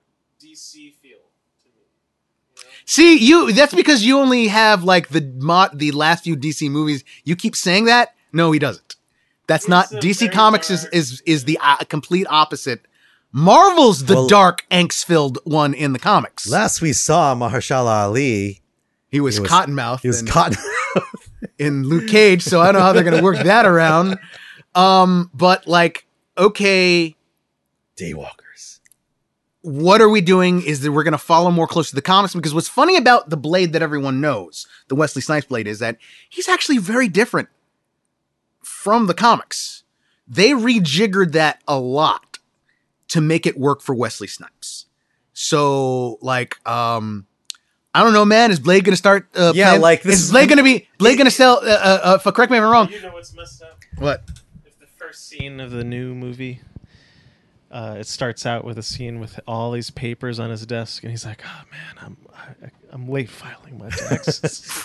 DC 0.44 0.94
feel 1.02 1.18
to 1.64 1.70
me. 1.70 1.84
You 2.56 2.64
know? 2.64 2.72
See, 2.86 3.18
you. 3.18 3.52
That's 3.52 3.74
because 3.74 4.04
you 4.06 4.20
only 4.20 4.48
have 4.48 4.84
like 4.84 5.10
the 5.10 5.22
mod, 5.38 5.78
the 5.80 5.92
last 5.92 6.24
few 6.24 6.36
DC 6.38 6.70
movies. 6.70 7.04
You 7.24 7.36
keep 7.36 7.56
saying 7.56 7.86
that. 7.86 8.16
No, 8.32 8.52
he 8.52 8.60
doesn't. 8.60 8.96
That's 9.48 9.66
It's 9.66 9.70
not 9.70 9.90
DC 9.90 10.32
Comics. 10.32 10.70
Is 10.70 10.84
dark- 10.84 10.94
is 10.96 11.22
is 11.26 11.44
the 11.46 11.58
uh, 11.62 11.78
complete 11.90 12.28
opposite. 12.30 12.86
Marvel's 13.34 14.06
the 14.06 14.16
Well- 14.16 14.28
dark, 14.28 14.66
angst-filled 14.72 15.40
one 15.46 15.74
in 15.74 15.94
the 15.94 16.00
comics. 16.00 16.50
Last 16.50 16.82
we 16.82 16.92
saw 16.94 17.34
Mahershala 17.34 18.04
Ali, 18.04 18.62
he 19.10 19.20
was, 19.22 19.36
he 19.36 19.42
was- 19.42 19.50
Cottonmouth. 19.50 20.02
he 20.02 20.08
was 20.10 20.20
in, 20.22 20.28
caught. 20.28 20.56
In 21.62 21.84
Luke 21.84 22.08
Cage, 22.10 22.42
so 22.42 22.60
I 22.60 22.66
don't 22.66 22.76
know 22.76 22.82
how 22.82 22.92
they're 22.92 23.04
going 23.04 23.18
to 23.18 23.24
work 23.24 23.44
that 23.44 23.66
around. 23.68 24.18
Um, 24.74 25.30
but 25.34 25.68
like, 25.68 26.06
okay, 26.38 27.16
Daywalkers. 27.96 28.80
what 29.62 30.02
are 30.02 30.10
we 30.10 30.22
doing 30.22 30.64
is 30.64 30.82
that 30.82 30.92
we're 30.92 31.04
going 31.04 31.12
to 31.12 31.18
follow 31.20 31.52
more 31.52 31.68
close 31.68 31.90
to 31.90 31.96
the 31.96 32.02
comics 32.02 32.34
because 32.34 32.54
what's 32.54 32.68
funny 32.68 32.98
about 32.98 33.30
the 33.30 33.38
blade 33.38 33.74
that 33.74 33.84
everyone 33.84 34.20
knows 34.20 34.66
the 34.88 34.96
wesley 34.96 35.22
snipes 35.22 35.46
blade 35.46 35.68
is 35.68 35.78
that 35.80 35.98
he's 36.30 36.50
actually 36.50 36.80
very 36.80 37.08
different 37.08 37.48
from 38.64 39.06
the 39.06 39.14
comics 39.14 39.84
they 40.28 40.50
rejiggered 40.52 41.34
that 41.34 41.62
a 41.68 41.78
lot 41.78 42.40
to 43.08 43.22
make 43.22 43.46
it 43.46 43.60
work 43.60 43.82
for 43.82 43.94
wesley 43.94 44.28
snipes 44.28 44.88
so 45.34 46.18
like 46.22 46.56
um 46.68 47.28
I 47.94 48.04
don't 48.04 48.14
know, 48.14 48.24
man. 48.26 48.52
Is 48.52 48.60
Blade 48.60 48.86
gonna 48.86 48.96
start? 48.96 49.28
Uh, 49.36 49.52
Yeah, 49.56 49.70
playing- 49.70 49.82
like, 49.82 50.02
this 50.04 50.16
is 50.16 50.26
is- 50.26 50.32
Blade 50.32 50.48
gonna 50.50 50.64
be 50.64 50.88
Blade 50.98 51.18
gonna 51.18 51.32
sell? 51.32 51.58
Uh, 51.58 51.68
uh, 51.70 52.20
uh, 52.26 52.32
correct 52.32 52.52
me 52.52 52.58
if 52.58 52.64
I'm 52.64 52.70
wrong. 52.72 52.90
You 52.90 53.02
know 53.02 53.12
what's 53.12 53.34
messed 53.36 53.62
up? 53.62 53.80
What? 53.98 54.24
If 54.66 54.80
the 54.80 54.88
first 54.98 55.28
scene 55.28 55.60
of 55.60 55.72
the 55.72 55.84
new 55.84 56.16
movie, 56.16 56.62
uh, 57.70 57.98
it 58.00 58.08
starts 58.08 58.46
out 58.46 58.64
with 58.64 58.78
a 58.78 58.84
scene 58.84 59.20
with 59.20 59.40
all 59.46 59.72
these 59.72 59.90
papers 59.90 60.40
on 60.40 60.50
his 60.50 60.66
desk, 60.66 61.04
and 61.04 61.12
he's 61.12 61.26
like, 61.26 61.42
"Oh 61.46 61.62
man, 61.72 61.96
I'm 62.06 62.18
I, 62.64 62.70
I'm 62.92 63.10
late 63.10 63.30
filing 63.30 63.78
my 63.78 63.90
taxes." 63.90 64.66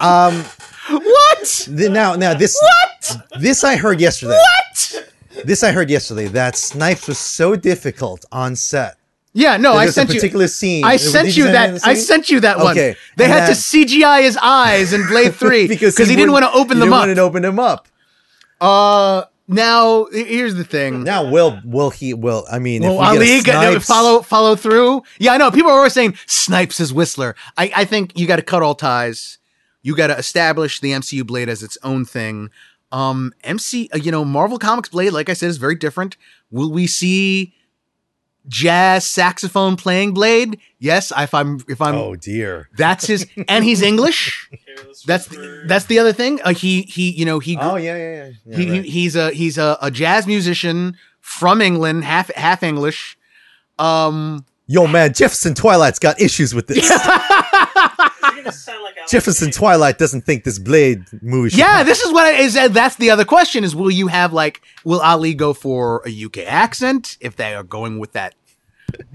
Um, 0.00 0.44
What? 0.90 1.44
th- 1.76 1.90
now, 1.90 2.14
now 2.16 2.34
this 2.34 2.58
What? 2.60 3.22
this 3.40 3.62
I 3.62 3.76
heard 3.76 4.00
yesterday. 4.00 4.34
What? 4.36 5.12
This 5.44 5.62
I 5.62 5.70
heard 5.70 5.90
yesterday 5.90 6.26
that 6.28 6.56
Snipes 6.56 7.06
was 7.06 7.18
so 7.18 7.54
difficult 7.54 8.24
on 8.32 8.56
set. 8.56 8.96
Yeah, 9.34 9.56
no, 9.56 9.72
I 9.72 9.86
sent 9.86 10.10
a 10.10 10.12
you. 10.12 10.20
particular 10.20 10.46
scene. 10.46 10.84
I 10.84 10.96
sent 10.96 11.36
you 11.36 11.44
that. 11.44 11.84
I 11.84 11.94
sent 11.94 12.28
you 12.28 12.40
that 12.40 12.58
one. 12.58 12.72
Okay, 12.72 12.96
They 13.16 13.24
and 13.24 13.32
had 13.32 13.46
to 13.46 13.52
CGI 13.52 14.22
his 14.22 14.36
eyes 14.36 14.92
in 14.92 15.06
Blade 15.06 15.34
Three 15.42 15.66
because 15.68 15.96
he, 15.96 16.04
didn't 16.04 16.32
want 16.32 16.44
to 16.44 16.52
open 16.52 16.78
them 16.78 16.92
up. 16.92 17.04
He 17.04 17.08
didn't 17.08 17.20
open 17.20 17.42
them 17.42 17.58
up. 17.58 17.88
Uh, 18.60 19.24
now 19.48 20.06
here's 20.12 20.54
the 20.54 20.64
thing. 20.64 21.02
Now, 21.02 21.28
will 21.30 21.60
will 21.64 21.90
he? 21.90 22.12
Will 22.14 22.44
I 22.50 22.58
mean? 22.58 22.82
Will 22.82 23.02
if 23.02 23.12
we 23.12 23.18
Ali 23.18 23.26
get 23.26 23.40
a 23.40 23.42
get, 23.42 23.54
Snipes, 23.54 23.86
follow 23.86 24.22
follow 24.22 24.54
through? 24.54 25.02
Yeah, 25.18 25.32
I 25.32 25.36
know. 25.38 25.50
People 25.50 25.70
are 25.70 25.78
always 25.78 25.94
saying 25.94 26.16
Snipes 26.26 26.78
is 26.78 26.92
Whistler. 26.92 27.34
I, 27.56 27.72
I 27.74 27.84
think 27.84 28.18
you 28.18 28.26
got 28.26 28.36
to 28.36 28.42
cut 28.42 28.62
all 28.62 28.74
ties. 28.74 29.38
You 29.82 29.96
got 29.96 30.08
to 30.08 30.16
establish 30.16 30.80
the 30.80 30.92
MCU 30.92 31.26
Blade 31.26 31.48
as 31.48 31.62
its 31.62 31.76
own 31.82 32.04
thing. 32.04 32.50
Um, 32.92 33.32
MC, 33.42 33.88
uh, 33.92 33.96
you 33.96 34.12
know, 34.12 34.24
Marvel 34.24 34.58
Comics 34.58 34.90
Blade, 34.90 35.10
like 35.12 35.28
I 35.28 35.32
said, 35.32 35.48
is 35.48 35.56
very 35.56 35.74
different. 35.74 36.16
Will 36.50 36.70
we 36.70 36.86
see 36.86 37.54
jazz 38.48 39.06
saxophone 39.06 39.76
playing 39.76 40.12
Blade? 40.14 40.58
Yes. 40.78 41.12
If 41.16 41.32
I'm, 41.34 41.60
if 41.68 41.80
I'm, 41.80 41.94
Oh 41.94 42.16
dear. 42.16 42.68
that's 42.76 43.06
his, 43.06 43.26
and 43.48 43.64
he's 43.64 43.82
English. 43.82 44.50
That's 45.06 45.28
Whisper. 45.28 45.66
that's 45.66 45.84
the 45.86 45.98
other 45.98 46.12
thing. 46.14 46.40
Uh, 46.42 46.54
he 46.54 46.82
he, 46.82 47.10
you 47.10 47.24
know, 47.26 47.38
he 47.38 47.58
Oh 47.58 47.76
yeah, 47.76 47.96
yeah, 47.96 48.14
yeah. 48.24 48.30
yeah 48.46 48.56
he, 48.56 48.70
right. 48.70 48.84
he 48.84 48.90
he's 48.90 49.16
a 49.16 49.30
he's 49.30 49.58
a, 49.58 49.76
a 49.82 49.90
jazz 49.90 50.26
musician 50.26 50.96
from 51.20 51.60
England, 51.60 52.04
half 52.04 52.32
half 52.34 52.62
English. 52.62 53.18
Um, 53.78 54.46
Yo, 54.66 54.86
man, 54.86 55.12
Jefferson 55.12 55.54
Twilight's 55.54 55.98
got 55.98 56.18
issues 56.20 56.54
with 56.54 56.68
this. 56.68 56.88
You're 58.42 58.50
gonna 58.50 58.56
sound 58.56 58.82
like 58.82 59.08
Jefferson 59.08 59.48
Cage. 59.48 59.56
Twilight 59.56 59.98
doesn't 59.98 60.22
think 60.22 60.44
this 60.44 60.58
Blade 60.58 61.04
movie. 61.22 61.50
Should 61.50 61.58
yeah, 61.60 61.82
this 61.82 62.00
is 62.00 62.12
what 62.12 62.26
I, 62.26 62.32
is. 62.32 62.54
That's 62.54 62.96
the 62.96 63.10
other 63.10 63.24
question: 63.24 63.62
is 63.64 63.74
will 63.76 63.90
you 63.90 64.08
have 64.08 64.32
like 64.32 64.60
will 64.84 65.00
Ali 65.00 65.34
go 65.34 65.52
for 65.54 66.02
a 66.06 66.24
UK 66.24 66.38
accent 66.38 67.16
if 67.20 67.36
they 67.36 67.54
are 67.54 67.62
going 67.62 67.98
with 67.98 68.12
that? 68.12 68.34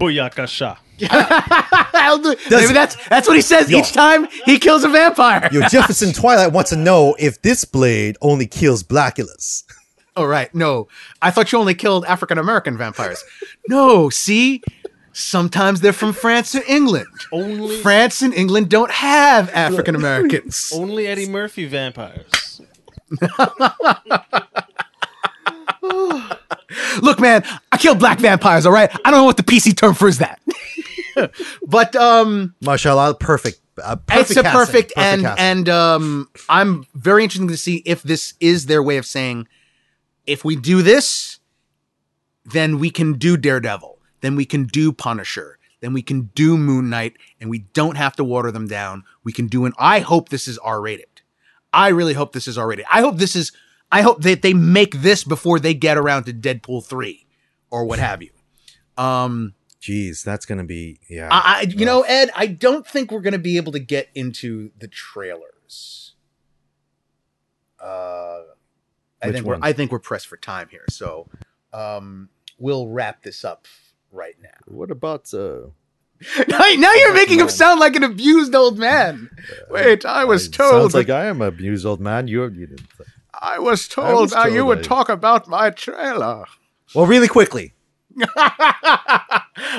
Booyakasha. 0.00 0.78
I'll 1.10 2.18
do- 2.18 2.34
Maybe 2.50 2.72
that's 2.72 2.96
that's 3.08 3.28
what 3.28 3.36
he 3.36 3.42
says 3.42 3.70
Yo. 3.70 3.78
each 3.78 3.92
time 3.92 4.26
he 4.44 4.58
kills 4.58 4.82
a 4.84 4.88
vampire. 4.88 5.48
Yo, 5.52 5.60
Jefferson 5.68 6.12
Twilight 6.20 6.52
wants 6.52 6.70
to 6.70 6.76
know 6.76 7.14
if 7.18 7.40
this 7.42 7.64
blade 7.64 8.16
only 8.20 8.46
kills 8.46 8.82
Blackulas. 8.82 9.62
Oh, 10.16 10.24
right. 10.24 10.52
No, 10.52 10.88
I 11.22 11.30
thought 11.30 11.52
you 11.52 11.58
only 11.58 11.74
killed 11.74 12.04
African 12.06 12.38
American 12.38 12.76
vampires. 12.76 13.22
no, 13.68 14.10
see, 14.10 14.62
sometimes 15.18 15.80
they're 15.80 15.92
from 15.92 16.12
France 16.12 16.54
or 16.54 16.62
England. 16.68 17.08
Only 17.32 17.80
France 17.80 18.22
and 18.22 18.32
England 18.32 18.70
don't 18.70 18.90
have 18.90 19.50
African 19.50 19.94
Americans. 19.94 20.70
only 20.74 21.06
Eddie 21.06 21.28
Murphy 21.28 21.66
vampires. 21.66 22.60
Look, 27.02 27.18
man, 27.20 27.44
I 27.72 27.76
killed 27.78 27.98
black 27.98 28.18
vampires. 28.18 28.66
All 28.66 28.72
right, 28.72 28.90
I 29.04 29.10
don't 29.10 29.20
know 29.20 29.24
what 29.24 29.36
the 29.36 29.42
PC 29.42 29.76
term 29.76 29.94
for 29.94 30.08
is 30.08 30.18
that, 30.18 30.40
but 31.66 31.96
um, 31.96 32.54
Mashallah, 32.60 33.14
perfect. 33.14 33.60
Uh, 33.82 33.96
perfect 33.96 34.30
it's 34.30 34.38
a 34.38 34.42
casting, 34.42 34.58
perfect, 34.58 34.92
and 34.96 35.22
casting. 35.22 35.44
and 35.44 35.68
um, 35.68 36.28
I'm 36.48 36.84
very 36.94 37.22
interested 37.22 37.48
to 37.48 37.56
see 37.56 37.82
if 37.86 38.02
this 38.02 38.34
is 38.40 38.66
their 38.66 38.82
way 38.82 38.96
of 38.98 39.06
saying, 39.06 39.46
if 40.26 40.44
we 40.44 40.56
do 40.56 40.82
this, 40.82 41.38
then 42.44 42.78
we 42.78 42.90
can 42.90 43.14
do 43.14 43.36
Daredevil, 43.36 43.97
then 44.20 44.36
we 44.36 44.44
can 44.44 44.64
do 44.64 44.92
Punisher, 44.92 45.58
then 45.80 45.92
we 45.92 46.02
can 46.02 46.30
do 46.34 46.56
Moon 46.56 46.90
Knight, 46.90 47.16
and 47.40 47.50
we 47.50 47.60
don't 47.72 47.96
have 47.96 48.16
to 48.16 48.24
water 48.24 48.50
them 48.50 48.66
down. 48.66 49.04
We 49.24 49.32
can 49.32 49.46
do 49.46 49.64
an. 49.64 49.72
I 49.78 50.00
hope 50.00 50.28
this 50.28 50.48
is 50.48 50.58
R 50.58 50.80
rated. 50.80 51.22
I 51.72 51.88
really 51.88 52.14
hope 52.14 52.32
this 52.32 52.48
is 52.48 52.58
R 52.58 52.66
rated. 52.66 52.86
I 52.90 53.00
hope 53.00 53.18
this 53.18 53.36
is. 53.36 53.52
I 53.90 54.02
hope 54.02 54.22
that 54.22 54.42
they 54.42 54.52
make 54.52 55.00
this 55.00 55.24
before 55.24 55.58
they 55.58 55.74
get 55.74 55.96
around 55.96 56.24
to 56.24 56.32
Deadpool 56.32 56.84
three, 56.84 57.26
or 57.70 57.84
what 57.84 57.98
have 57.98 58.22
you. 58.22 58.30
Um, 58.96 59.54
Jeez, 59.80 60.24
that's 60.24 60.44
gonna 60.44 60.64
be 60.64 60.98
yeah. 61.08 61.28
I, 61.30 61.66
you 61.68 61.86
know, 61.86 62.02
Ed, 62.02 62.30
I 62.34 62.46
don't 62.46 62.86
think 62.86 63.12
we're 63.12 63.20
going 63.20 63.32
to 63.32 63.38
be 63.38 63.56
able 63.56 63.72
to 63.72 63.78
get 63.78 64.08
into 64.14 64.72
the 64.78 64.88
trailers. 64.88 66.14
Uh, 67.80 68.40
I 69.22 69.26
Which 69.26 69.34
think 69.34 69.46
we're 69.46 69.58
I 69.62 69.72
think 69.72 69.92
we're 69.92 70.00
pressed 70.00 70.26
for 70.26 70.36
time 70.36 70.68
here, 70.68 70.84
so 70.90 71.28
um, 71.72 72.28
we'll 72.58 72.88
wrap 72.88 73.22
this 73.22 73.44
up 73.44 73.66
right 74.12 74.34
now. 74.42 74.48
what 74.66 74.90
about 74.90 75.32
uh? 75.34 75.68
now 76.48 76.58
now 76.76 76.92
you're 76.94 77.14
making 77.14 77.38
him 77.38 77.48
sound 77.48 77.78
like 77.78 77.94
an 77.94 78.02
abused 78.02 78.54
old 78.54 78.78
man. 78.78 79.30
Wait, 79.70 80.04
I 80.04 80.24
was 80.24 80.46
it 80.46 80.52
told. 80.52 80.72
Sounds 80.72 80.94
like 80.94 81.10
I 81.10 81.26
am 81.26 81.40
a 81.40 81.46
abused 81.46 81.86
old 81.86 82.00
man. 82.00 82.26
You're. 82.28 82.50
You 82.50 82.66
didn't. 82.66 82.88
I 83.40 83.58
was 83.60 83.86
told, 83.86 84.08
I 84.08 84.12
was 84.14 84.32
uh, 84.34 84.44
you 84.46 84.56
told 84.58 84.68
would 84.68 84.84
talk 84.84 85.08
about 85.08 85.46
my 85.46 85.70
trailer. 85.70 86.44
Well, 86.94 87.06
really 87.06 87.28
quickly. 87.28 87.72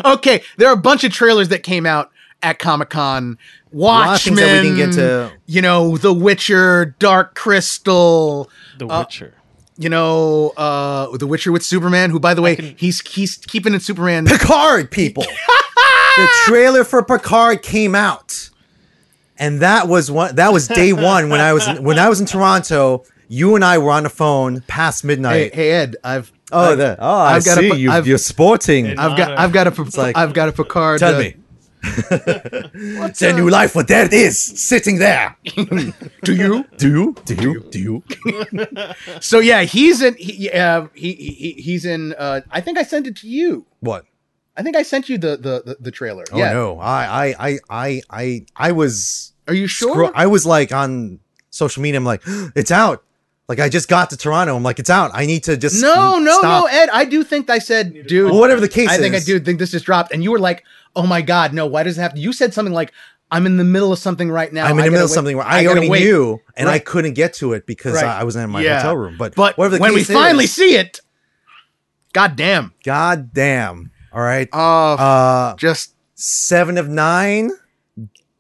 okay, 0.06 0.42
there 0.58 0.70
are 0.70 0.74
a 0.74 0.78
bunch 0.78 1.04
of 1.04 1.12
trailers 1.12 1.50
that 1.50 1.64
came 1.64 1.86
out 1.86 2.12
at 2.42 2.60
Comic 2.60 2.90
Con. 2.90 3.38
A 3.74 3.76
lot 3.76 4.02
of 4.04 4.08
Watchmen, 4.08 4.36
that 4.36 4.64
we 4.64 4.70
didn't 4.70 4.78
get 4.78 4.92
to. 4.96 5.32
you 5.46 5.62
know, 5.62 5.98
The 5.98 6.14
Witcher, 6.14 6.96
Dark 7.00 7.36
Crystal, 7.36 8.50
The 8.78 8.88
Uh, 8.88 9.00
Witcher. 9.00 9.34
You 9.80 9.90
know, 9.90 10.50
uh, 10.58 11.16
The 11.18 11.26
Witcher 11.26 11.52
with 11.52 11.64
Superman, 11.64 12.10
who, 12.12 12.20
by 12.20 12.34
the 12.34 12.42
way, 12.42 12.56
can- 12.58 12.76
he's 12.78 13.00
he's 13.02 13.38
keeping 13.38 13.74
it 13.74 13.82
Superman. 13.82 14.26
Picard, 14.26 14.92
people. 15.02 15.24
the 15.24 16.28
trailer 16.46 16.84
for 16.84 17.02
Picard 17.04 17.62
came 17.64 17.96
out, 17.96 18.50
and 19.38 19.62
that 19.62 19.88
was 19.88 20.12
one. 20.12 20.36
That 20.36 20.52
was 20.54 20.68
day 20.68 20.92
one 20.94 21.30
when 21.30 21.40
I 21.42 21.54
was 21.54 21.68
in, 21.68 21.84
when 21.84 21.98
I 21.98 22.10
was 22.10 22.20
in 22.20 22.26
Toronto. 22.26 23.06
You 23.32 23.54
and 23.56 23.64
I 23.64 23.78
were 23.78 23.92
on 23.92 24.04
the 24.04 24.10
phone 24.10 24.62
past 24.62 25.04
midnight. 25.06 25.54
hey, 25.54 25.70
Ed, 25.72 25.96
I've 26.04 26.32
oh, 26.52 26.72
I've, 26.72 26.78
that. 26.80 26.98
Oh, 27.00 27.08
I 27.08 27.36
I've 27.36 27.46
got 27.46 27.60
a 27.60 27.62
see. 27.62 27.70
pi- 27.70 27.76
you, 27.76 27.92
I've- 27.92 28.10
you're 28.10 28.18
sporting. 28.18 28.98
I've 28.98 29.16
got 29.16 29.38
I've 29.38 29.52
got 29.54 29.68
a 29.68 30.00
like- 30.02 30.18
I've 30.18 30.34
got 30.34 30.50
a 30.50 30.52
Picard. 30.52 31.00
Tell 31.00 31.16
uh, 31.16 31.20
me. 31.20 31.36
It's 31.84 33.22
a 33.22 33.34
new 33.34 33.50
life. 33.50 33.76
What 33.76 33.88
there 33.88 34.06
it 34.06 34.14
is, 34.14 34.40
sitting 34.40 35.00
there. 35.00 35.36
Do 36.24 36.36
you? 36.36 36.66
Do 36.78 36.90
you? 36.90 37.16
Do 37.26 37.36
you? 37.36 37.60
Do 37.72 37.80
you? 37.80 38.04
So 39.22 39.40
yeah, 39.40 39.62
he's 39.64 40.02
in. 40.02 40.16
He, 40.16 40.50
uh, 40.52 40.88
he, 40.94 41.14
he 41.14 41.52
he's 41.62 41.86
in. 41.86 42.14
Uh, 42.18 42.42
I 42.52 42.62
think 42.62 42.78
I 42.78 42.84
sent 42.84 43.08
it 43.08 43.16
to 43.18 43.28
you. 43.28 43.66
What? 43.80 44.06
I 44.58 44.62
think 44.64 44.76
I 44.76 44.84
sent 44.84 45.10
you 45.10 45.18
the 45.18 45.38
the 45.38 45.64
the, 45.66 45.78
the 45.80 45.92
trailer. 45.92 46.26
Oh 46.32 46.38
yeah. 46.38 46.52
no! 46.54 46.80
I 46.80 47.28
I 47.28 47.36
I 47.50 47.60
I 47.70 48.02
I 48.10 48.46
I 48.56 48.72
was 48.72 49.34
Are 49.48 49.54
you 49.54 49.68
sure? 49.68 49.92
scro- 49.94 50.12
I 50.14 50.28
was 50.28 50.46
like 50.46 50.72
on 50.74 51.20
social 51.50 51.82
media. 51.82 51.98
I'm 51.98 52.06
like, 52.06 52.22
it's 52.56 52.72
out. 52.72 53.04
Like 53.50 53.60
I 53.60 53.68
just 53.68 53.90
got 53.90 54.12
to 54.12 54.18
Toronto. 54.18 54.56
I'm 54.56 54.62
like, 54.64 54.78
it's 54.80 54.92
out. 54.92 55.10
I 55.14 55.26
need 55.26 55.44
to 55.46 55.58
just 55.58 55.82
no, 55.82 56.20
no, 56.20 56.38
stop. 56.40 56.66
no, 56.66 56.68
Ed. 56.72 56.90
I 56.94 57.04
do 57.04 57.24
think 57.24 57.50
I 57.50 57.58
said, 57.60 58.06
dude. 58.08 58.30
Well, 58.32 58.40
whatever 58.40 58.62
the 58.62 58.70
case 58.70 58.92
is. 58.92 58.98
I 58.98 59.02
think 59.02 59.16
I 59.16 59.18
is. 59.18 59.26
do 59.26 59.40
think 59.40 59.58
this 59.58 59.72
just 59.72 59.86
dropped, 59.86 60.14
and 60.14 60.24
you 60.24 60.32
were 60.32 60.38
like, 60.40 60.64
"Oh 60.96 61.08
my 61.08 61.22
god, 61.24 61.52
no! 61.52 61.66
Why 61.66 61.82
does 61.82 61.98
it 61.98 62.02
have 62.02 62.14
to?" 62.14 62.22
You 62.22 62.32
said 62.32 62.54
something 62.54 62.76
like, 62.76 62.94
"I'm 63.32 63.48
in 63.48 63.58
the 63.58 63.64
middle 63.64 63.92
of 63.92 63.98
something 63.98 64.30
right 64.30 64.54
now. 64.54 64.66
I'm 64.66 64.78
in 64.78 64.86
the 64.86 64.92
middle 64.92 65.06
of 65.06 65.10
wait- 65.10 65.16
something 65.16 65.36
where 65.36 65.48
I, 65.48 65.64
gotta 65.64 65.78
already 65.78 65.90
wait." 65.90 66.04
knew, 66.04 66.40
and 66.56 66.70
I 66.70 66.78
couldn't 66.78 67.14
get 67.16 67.34
to 67.36 67.54
it 67.54 67.66
because 67.66 67.96
Right. 67.96 68.06
I, 68.06 68.20
I 68.20 68.24
wasn't 68.24 68.44
in 68.44 68.52
my 68.52 68.62
Yeah. 68.62 68.78
hotel 68.78 68.96
room. 68.98 69.16
But 69.18 69.34
But 69.34 69.58
whatever 69.58 69.78
the 69.78 69.82
when 69.82 69.94
we 69.96 70.02
case 70.02 70.12
finally 70.16 70.46
see 70.46 70.76
it, 70.76 71.00
god 72.14 72.36
damn, 72.36 72.74
God 72.86 73.34
damn! 73.34 73.90
All 74.14 74.22
right, 74.22 74.48
uh, 74.54 74.94
uh, 74.94 75.56
just 75.56 75.96
seven 76.14 76.78
of 76.78 76.88
nine 76.88 77.50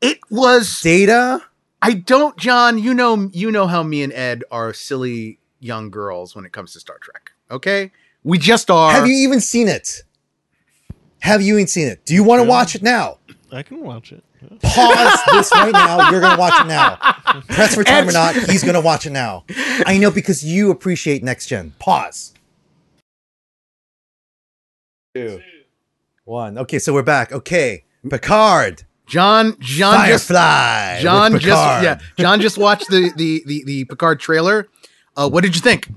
it 0.01 0.19
was. 0.29 0.81
data. 0.81 1.41
I 1.81 1.93
don't, 1.93 2.35
John. 2.37 2.77
You 2.77 2.93
know, 2.93 3.29
you 3.33 3.51
know 3.51 3.67
how 3.67 3.83
me 3.83 4.03
and 4.03 4.11
Ed 4.13 4.43
are 4.51 4.73
silly 4.73 5.39
young 5.59 5.89
girls 5.89 6.35
when 6.35 6.45
it 6.45 6.51
comes 6.51 6.73
to 6.73 6.79
Star 6.79 6.97
Trek. 6.99 7.31
Okay, 7.51 7.91
we 8.23 8.37
just 8.37 8.69
are. 8.69 8.91
Have 8.91 9.07
you 9.07 9.15
even 9.15 9.39
seen 9.41 9.67
it? 9.67 10.03
Have 11.19 11.41
you 11.41 11.55
even 11.55 11.67
seen 11.67 11.87
it? 11.87 12.05
Do 12.05 12.13
you 12.13 12.23
want 12.23 12.39
to 12.39 12.43
Sure. 12.43 12.49
watch 12.49 12.75
it 12.75 12.81
now? 12.83 13.17
I 13.51 13.63
can 13.63 13.81
watch 13.81 14.11
it. 14.11 14.23
Yeah. 14.41 14.49
Pause 14.61 15.19
this 15.33 15.51
right 15.53 15.71
now. 15.73 16.09
You're 16.11 16.21
gonna 16.21 16.39
watch 16.39 16.61
it 16.61 16.67
now. 16.67 16.95
Press 17.49 17.75
for 17.75 17.83
time 17.83 18.07
or 18.07 18.11
not, 18.13 18.35
he's 18.35 18.63
gonna 18.63 18.79
watch 18.79 19.05
it 19.05 19.09
now. 19.11 19.43
I 19.85 19.97
know 19.97 20.11
because 20.11 20.43
you 20.45 20.71
appreciate 20.71 21.23
next 21.23 21.47
gen. 21.47 21.73
Pause. 21.79 22.33
Two, 25.15 25.41
one. 26.25 26.57
Okay, 26.57 26.79
so 26.79 26.93
we're 26.93 27.01
back. 27.03 27.31
Okay, 27.31 27.83
Picard, 28.09 28.83
John? 29.09 29.55
John 29.59 30.07
just 30.07 30.27
Firefly. 30.27 30.93
with 30.95 31.01
John 31.03 31.31
just 31.39 31.83
yeah. 31.83 31.99
John 32.17 32.39
just 32.41 32.57
watched 32.57 32.87
the 32.89 33.11
the 33.15 33.43
the, 33.45 33.63
the 33.65 33.85
Picard 33.85 34.19
trailer. 34.19 34.67
Uh, 35.17 35.29
what 35.29 35.43
did 35.43 35.55
you 35.55 35.61
think? 35.61 35.89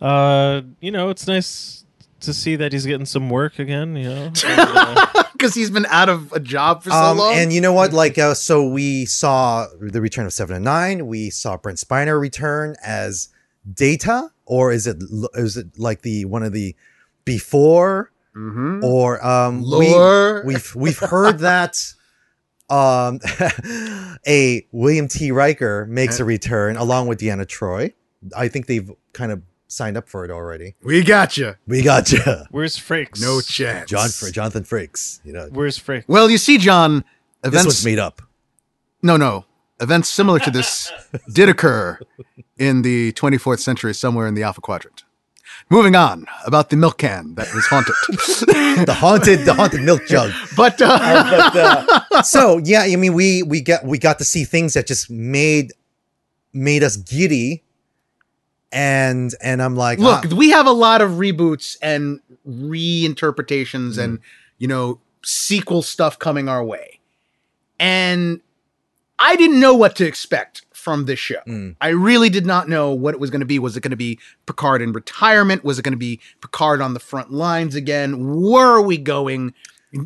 Uh, 0.00 0.62
you 0.80 0.90
know, 0.90 1.10
it's 1.10 1.26
nice 1.26 1.84
to 2.20 2.32
see 2.32 2.56
that 2.56 2.72
he's 2.72 2.86
getting 2.86 3.06
some 3.06 3.28
work 3.30 3.58
again. 3.58 3.96
You 3.96 4.08
know, 4.08 4.24
And, 4.24 4.36
uh, 4.46 5.06
Because 5.32 5.54
he's 5.54 5.70
been 5.70 5.86
out 5.86 6.08
of 6.08 6.32
a 6.32 6.38
job 6.38 6.84
for 6.84 6.90
so 6.90 6.96
Um, 6.96 7.18
long. 7.18 7.34
and 7.34 7.52
you 7.52 7.60
know 7.60 7.72
what? 7.72 7.92
Like, 7.92 8.16
uh, 8.16 8.34
so 8.34 8.64
we 8.68 9.06
saw 9.06 9.66
the 9.80 10.00
return 10.00 10.24
of 10.24 10.32
Seven 10.32 10.54
and 10.54 10.64
Nine. 10.64 11.08
We 11.08 11.30
saw 11.30 11.56
Brent 11.56 11.78
Spiner 11.78 12.20
return 12.20 12.76
as 12.84 13.28
Data, 13.74 14.30
or 14.46 14.70
is 14.70 14.86
it 14.86 15.02
is 15.34 15.56
it 15.56 15.76
like 15.78 16.02
the 16.02 16.24
one 16.26 16.44
of 16.44 16.52
the 16.52 16.76
before 17.24 18.10
Mhm. 18.36 18.82
or 18.82 19.24
um 19.26 19.62
we- 19.62 20.44
we've 20.44 20.74
we've 20.74 20.98
heard 20.98 21.40
that 21.40 21.76
um 22.72 23.20
a 24.26 24.66
William 24.72 25.06
T. 25.08 25.30
Riker 25.30 25.86
makes 25.86 26.18
a 26.20 26.24
return 26.24 26.76
along 26.76 27.06
with 27.06 27.20
Deanna 27.20 27.46
Troi. 27.46 27.92
I 28.36 28.48
think 28.48 28.66
they've 28.66 28.90
kind 29.12 29.30
of 29.32 29.42
signed 29.68 29.96
up 29.96 30.08
for 30.08 30.24
it 30.24 30.30
already. 30.30 30.74
we 30.82 31.02
got 31.02 31.36
you. 31.36 31.54
We 31.66 31.82
got 31.82 32.10
you, 32.12 32.20
where's 32.50 32.76
Frakes? 32.76 33.20
No 33.20 33.40
chance. 33.40 33.88
John 33.90 34.08
Fr- 34.10 34.28
Jonathan 34.30 34.64
Frakes. 34.64 35.20
You 35.24 35.32
know, 35.32 35.48
Where's 35.50 35.78
Frakes? 35.78 36.04
Well, 36.08 36.30
you 36.30 36.38
see, 36.38 36.58
John. 36.58 37.04
this 37.42 37.48
Events. 37.52 37.66
one's 37.66 37.84
made 37.84 37.98
up. 37.98 38.22
no, 39.02 39.16
no. 39.16 39.44
Events 39.80 40.08
similar 40.10 40.38
to 40.38 40.50
this 40.50 40.92
did 41.32 41.48
occur 41.48 41.98
in 42.56 42.82
the 42.82 43.12
24th 43.14 43.58
century, 43.58 43.92
somewhere 43.94 44.28
in 44.28 44.34
the 44.34 44.42
Alpha 44.44 44.60
Quadrant. 44.60 45.01
Moving 45.70 45.96
on 45.96 46.26
about 46.44 46.70
the 46.70 46.76
milk 46.76 46.98
can 46.98 47.34
that 47.34 47.52
was 47.54 47.66
haunted. 47.66 47.94
The 48.72 48.94
haunted, 48.94 49.40
the 49.40 49.52
haunted 49.52 49.82
milk 49.82 50.06
jug. 50.06 50.32
but 50.56 50.80
uh, 50.80 50.98
but 51.52 51.56
uh, 51.56 52.22
so 52.22 52.58
yeah, 52.58 52.82
I 52.82 52.96
mean, 52.96 53.12
we 53.12 53.42
we 53.42 53.60
got 53.60 53.84
we 53.84 53.98
got 53.98 54.18
to 54.18 54.24
see 54.24 54.44
things 54.44 54.74
that 54.74 54.86
just 54.86 55.10
made 55.10 55.72
made 56.52 56.82
us 56.82 56.96
giddy, 56.96 57.62
and 58.72 59.34
and 59.42 59.62
I'm 59.62 59.76
like, 59.76 59.98
look, 59.98 60.24
ah, 60.24 60.34
we 60.34 60.50
have 60.50 60.66
a 60.66 60.72
lot 60.72 61.02
of 61.02 61.12
reboots 61.12 61.76
and 61.82 62.20
reinterpretations 62.48 63.98
and 63.98 64.20
you 64.58 64.68
know 64.68 64.98
sequel 65.22 65.82
stuff 65.82 66.18
coming 66.18 66.48
our 66.48 66.64
way, 66.64 66.98
and 67.78 68.40
I 69.18 69.36
didn't 69.36 69.60
know 69.60 69.74
what 69.74 69.96
to 69.96 70.06
expect 70.06 70.64
from 70.82 71.04
this 71.06 71.18
show. 71.18 71.40
Mm. 71.46 71.76
I 71.80 71.88
really 71.88 72.28
did 72.28 72.44
not 72.44 72.68
know 72.68 72.90
what 72.90 73.14
it 73.14 73.20
was 73.20 73.30
going 73.30 73.40
to 73.40 73.46
be. 73.46 73.58
Was 73.58 73.76
it 73.76 73.80
going 73.82 73.90
to 73.92 73.96
be 73.96 74.18
Picard 74.46 74.82
in 74.82 74.92
retirement? 74.92 75.62
Was 75.64 75.78
it 75.78 75.82
going 75.82 75.92
to 75.92 75.98
be 75.98 76.18
Picard 76.40 76.80
on 76.80 76.92
the 76.94 77.00
front 77.00 77.32
lines 77.32 77.74
again? 77.76 78.40
Where 78.42 78.66
are 78.66 78.82
we 78.82 78.98
going? 78.98 79.54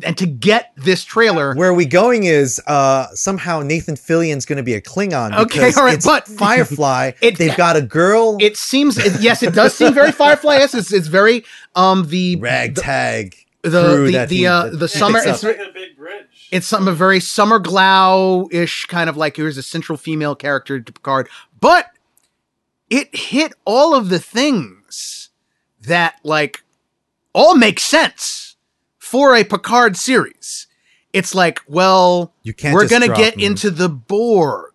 And 0.03 0.17
to 0.17 0.25
get 0.27 0.73
this 0.75 1.05
trailer, 1.05 1.55
where 1.55 1.69
are 1.69 1.73
we 1.73 1.85
going 1.85 2.25
is 2.25 2.61
uh 2.67 3.07
somehow 3.13 3.61
Nathan 3.61 3.95
Fillion's 3.95 4.45
going 4.45 4.57
to 4.57 4.63
be 4.63 4.73
a 4.73 4.81
Klingon. 4.81 5.33
Okay, 5.45 5.71
all 5.77 5.85
right, 5.85 5.93
it's 5.95 6.05
but- 6.05 6.27
Firefly. 6.45 7.13
It- 7.21 7.37
they've 7.37 7.55
got 7.55 7.77
a 7.77 7.81
girl 7.81 8.35
it 8.41 8.57
seems 8.57 8.97
it, 8.97 9.21
yes, 9.21 9.41
it 9.43 9.53
does 9.53 9.73
seem 9.73 9.93
very 9.93 10.11
Firefly. 10.11 10.55
Yes, 10.57 10.73
it's, 10.75 10.91
it's 10.91 11.07
very 11.07 11.45
um 11.75 12.05
the 12.09 12.35
ragtag 12.35 13.35
the 13.61 13.95
crew 13.95 14.05
the 14.07 14.11
that 14.11 14.29
the, 14.29 14.35
he- 14.35 14.45
uh, 14.45 14.67
the 14.67 14.87
summer. 14.89 15.21
picks 15.21 15.43
It's, 15.43 15.43
up. 15.45 15.55
a 15.69 15.71
big 15.73 15.95
bridge. 15.97 16.36
It's 16.51 16.67
some 16.67 16.87
a 16.87 16.93
very 16.93 17.19
Summer 17.19 17.59
Glau 17.59 18.47
ish 18.53 18.85
kind 18.85 19.09
of 19.09 19.17
like 19.17 19.35
here's 19.35 19.57
a 19.57 19.63
central 19.63 19.97
female 19.97 20.35
character 20.35 20.79
to 20.79 20.93
Picard, 20.93 21.27
but 21.59 21.91
it 22.89 23.13
hit 23.15 23.53
all 23.65 23.93
of 23.93 24.09
the 24.09 24.19
things 24.19 25.29
that 25.81 26.15
like 26.23 26.63
all 27.33 27.55
make 27.55 27.79
sense 27.79 28.55
for 28.97 29.35
a 29.35 29.43
Picard 29.43 29.97
series. 29.97 30.67
It's 31.13 31.33
like, 31.35 31.59
well, 31.67 32.33
You 32.43 32.53
can't 32.53 32.73
we're 32.73 32.87
gonna 32.87 33.07
get 33.07 33.35
them. 33.35 33.43
into 33.43 33.71
the 33.71 33.89
Borg, 33.89 34.73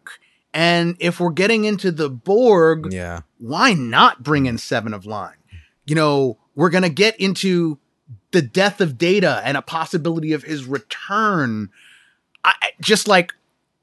and 0.52 0.96
if 0.98 1.20
we're 1.20 1.30
getting 1.30 1.64
into 1.64 1.90
the 1.90 2.10
Borg, 2.10 2.92
Yeah. 2.92 3.20
why 3.38 3.72
not 3.74 4.22
bring 4.22 4.46
in 4.46 4.58
Seven 4.58 4.92
of 4.92 5.06
Nine? 5.06 5.36
You 5.86 5.94
know, 5.94 6.38
we're 6.54 6.70
gonna 6.70 6.88
get 6.88 7.16
into 7.20 7.78
the 8.32 8.42
death 8.42 8.80
of 8.80 8.98
Data 8.98 9.40
and 9.44 9.56
a 9.56 9.62
possibility 9.62 10.32
of 10.32 10.44
his 10.44 10.64
return. 10.64 11.70
I 12.44 12.54
just 12.80 13.06
like, 13.06 13.32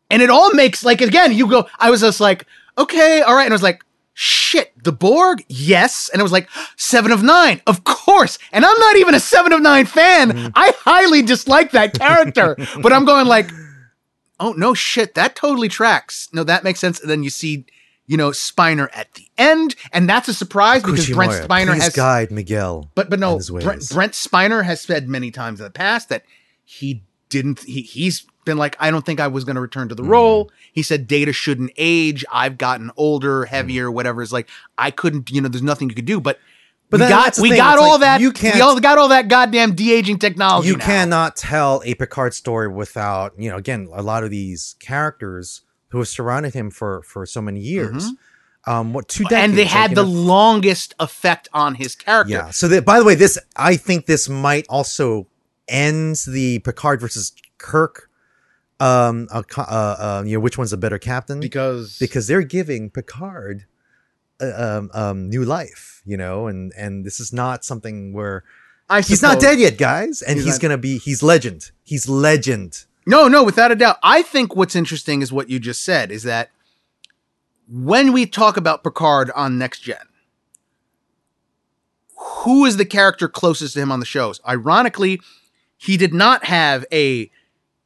and 0.09 0.21
it 0.21 0.29
all 0.29 0.53
makes 0.53 0.83
like 0.83 1.01
again. 1.01 1.33
You 1.33 1.47
go. 1.47 1.67
I 1.79 1.89
was 1.89 2.01
just 2.01 2.19
like, 2.19 2.45
okay, 2.77 3.21
all 3.21 3.35
right, 3.35 3.45
and 3.45 3.53
I 3.53 3.55
was 3.55 3.63
like, 3.63 3.83
shit, 4.13 4.73
the 4.83 4.91
Borg, 4.91 5.43
yes, 5.47 6.09
and 6.11 6.19
it 6.19 6.23
was 6.23 6.31
like 6.31 6.49
Seven 6.75 7.11
of 7.11 7.23
Nine, 7.23 7.61
of 7.67 7.83
course. 7.83 8.37
And 8.51 8.65
I'm 8.65 8.79
not 8.79 8.97
even 8.97 9.15
a 9.15 9.19
Seven 9.19 9.53
of 9.53 9.61
Nine 9.61 9.85
fan. 9.85 10.31
Mm. 10.31 10.51
I 10.55 10.73
highly 10.79 11.21
dislike 11.21 11.71
that 11.71 11.93
character, 11.93 12.57
but 12.81 12.91
I'm 12.91 13.05
going 13.05 13.27
like, 13.27 13.49
oh 14.39 14.53
no 14.53 14.73
shit 14.73 15.15
that 15.15 15.35
totally 15.35 15.67
tracks 15.67 16.29
no 16.33 16.43
that 16.43 16.63
makes 16.63 16.79
sense 16.79 16.99
and 16.99 17.09
then 17.09 17.23
you 17.23 17.29
see 17.29 17.65
you 18.09 18.17
know 18.17 18.31
spiner 18.31 18.89
at 18.93 19.13
the 19.13 19.25
end. 19.37 19.75
And 19.93 20.09
that's 20.09 20.27
a 20.27 20.33
surprise 20.33 20.81
because 20.83 21.09
brent 21.09 21.31
spiner 21.31 21.75
has 21.79 21.93
guide 21.95 22.31
Miguel. 22.31 22.89
but 22.95 23.09
but 23.09 23.19
no 23.19 23.39
brent, 23.39 23.87
brent 23.89 24.13
spiner 24.13 24.65
has 24.65 24.81
said 24.81 25.07
many 25.07 25.31
times 25.31 25.61
in 25.61 25.63
the 25.63 25.69
past 25.71 26.09
that 26.09 26.23
he 26.65 27.03
didn't 27.29 27.59
he, 27.63 27.81
he's 27.83 28.25
been 28.45 28.57
like 28.57 28.75
i 28.79 28.89
don't 28.89 29.05
think 29.05 29.19
i 29.19 29.27
was 29.27 29.43
going 29.43 29.55
to 29.55 29.61
return 29.61 29.87
to 29.89 29.95
the 29.95 30.03
role. 30.03 30.49
He 30.73 30.81
said 30.81 31.07
data 31.07 31.31
shouldn't 31.31 31.71
age. 31.77 32.25
I've 32.31 32.57
gotten 32.57 32.89
older 32.97 33.41
Mm-hmm. 33.43 33.53
heavier 33.55 33.91
whatever. 33.91 34.21
It's 34.23 34.31
like 34.31 34.49
i 34.77 34.89
couldn't 34.91 35.29
you 35.29 35.39
know 35.41 35.47
there's 35.47 35.61
nothing 35.61 35.87
you 35.89 35.95
could 35.95 36.05
do. 36.05 36.19
But 36.19 36.39
But 36.89 37.01
we 37.01 37.07
got 37.07 37.37
we 37.39 37.49
got 37.55 37.75
it's 37.75 37.83
all 37.83 37.91
like, 37.91 37.99
that 38.01 38.21
you 38.21 38.29
we 38.29 38.33
can't- 38.33 38.55
We 38.55 38.61
all 38.61 38.79
got 38.79 38.97
all 38.97 39.09
that 39.09 39.27
goddamn 39.27 39.75
de-aging 39.75 40.17
technology 40.17 40.69
you 40.69 40.77
now. 40.77 40.85
cannot 40.85 41.35
tell 41.35 41.83
a 41.85 41.93
Picard 41.93 42.33
story 42.33 42.67
without, 42.67 43.33
you 43.37 43.51
know, 43.51 43.57
again, 43.57 43.87
a 43.93 44.01
lot 44.01 44.23
of 44.23 44.31
these 44.31 44.75
characters 44.79 45.61
who 45.89 45.99
have 45.99 46.07
surrounded 46.07 46.53
him 46.53 46.71
for 46.71 47.01
for 47.03 47.25
so 47.25 47.41
many 47.41 47.59
years. 47.59 48.11
Um, 48.65 48.93
what 48.93 49.07
two 49.07 49.23
decades? 49.23 49.35
Mm-hmm. 49.35 49.49
and 49.49 49.57
they 49.57 49.65
had 49.65 49.91
the 49.91 50.03
know- 50.03 50.09
longest 50.09 50.93
effect 50.99 51.47
on 51.53 51.75
his 51.75 51.95
character 51.95 52.33
yeah. 52.33 52.49
So 52.51 52.67
that, 52.67 52.85
by 52.85 52.99
the 52.99 53.05
way, 53.05 53.15
this 53.15 53.37
I 53.55 53.77
think 53.77 54.05
this 54.05 54.27
might 54.27 54.65
also 54.69 55.27
end 55.67 56.17
the 56.27 56.59
Picard 56.59 56.99
versus 56.99 57.33
Kirk. 57.57 58.09
Um, 58.81 59.27
uh, 59.31 59.43
uh, 59.57 59.61
uh, 59.61 60.23
you 60.25 60.37
know, 60.37 60.39
which 60.39 60.57
one's 60.57 60.71
a 60.71 60.77
better 60.77 60.97
captain? 60.97 61.39
because 61.41 61.97
because 61.99 62.27
they're 62.27 62.43
giving 62.43 62.89
Picard 62.89 63.65
uh, 64.41 64.77
um, 64.77 64.89
um, 64.93 65.29
new 65.29 65.43
life, 65.43 66.01
you 66.05 66.15
know, 66.15 66.47
and 66.47 66.71
and 66.77 67.05
this 67.05 67.19
is 67.19 67.33
not 67.33 67.65
something 67.65 68.13
where 68.13 68.43
I 68.89 69.01
he's 69.01 69.21
not 69.21 69.39
dead 69.39 69.59
yet, 69.59 69.77
guys, 69.77 70.21
and 70.21 70.37
He's 70.37 70.45
he's, 70.45 70.59
gonna 70.59 70.77
be 70.77 70.97
he's 70.97 71.21
legend. 71.21 71.71
He's 71.83 72.07
legend. 72.07 72.85
No, 73.05 73.27
no, 73.27 73.43
without 73.43 73.71
a 73.71 73.75
doubt. 73.75 73.97
I 74.03 74.21
think 74.21 74.55
what's 74.55 74.75
interesting 74.75 75.21
is 75.21 75.31
what 75.31 75.49
you 75.49 75.59
just 75.59 75.83
said 75.83 76.11
is 76.11 76.23
that 76.23 76.51
when 77.67 78.13
we 78.13 78.25
talk 78.25 78.57
about 78.57 78.83
Picard 78.83 79.31
on 79.35 79.57
Next 79.57 79.79
Gen, 79.79 79.97
who 82.17 82.65
is 82.65 82.77
the 82.77 82.85
character 82.85 83.27
closest 83.27 83.73
to 83.73 83.79
him 83.81 83.91
on 83.91 83.99
the 83.99 84.05
shows? 84.05 84.41
Ironically, 84.47 85.21
he 85.77 85.97
did 85.97 86.13
not 86.13 86.45
have 86.45 86.85
a 86.91 87.31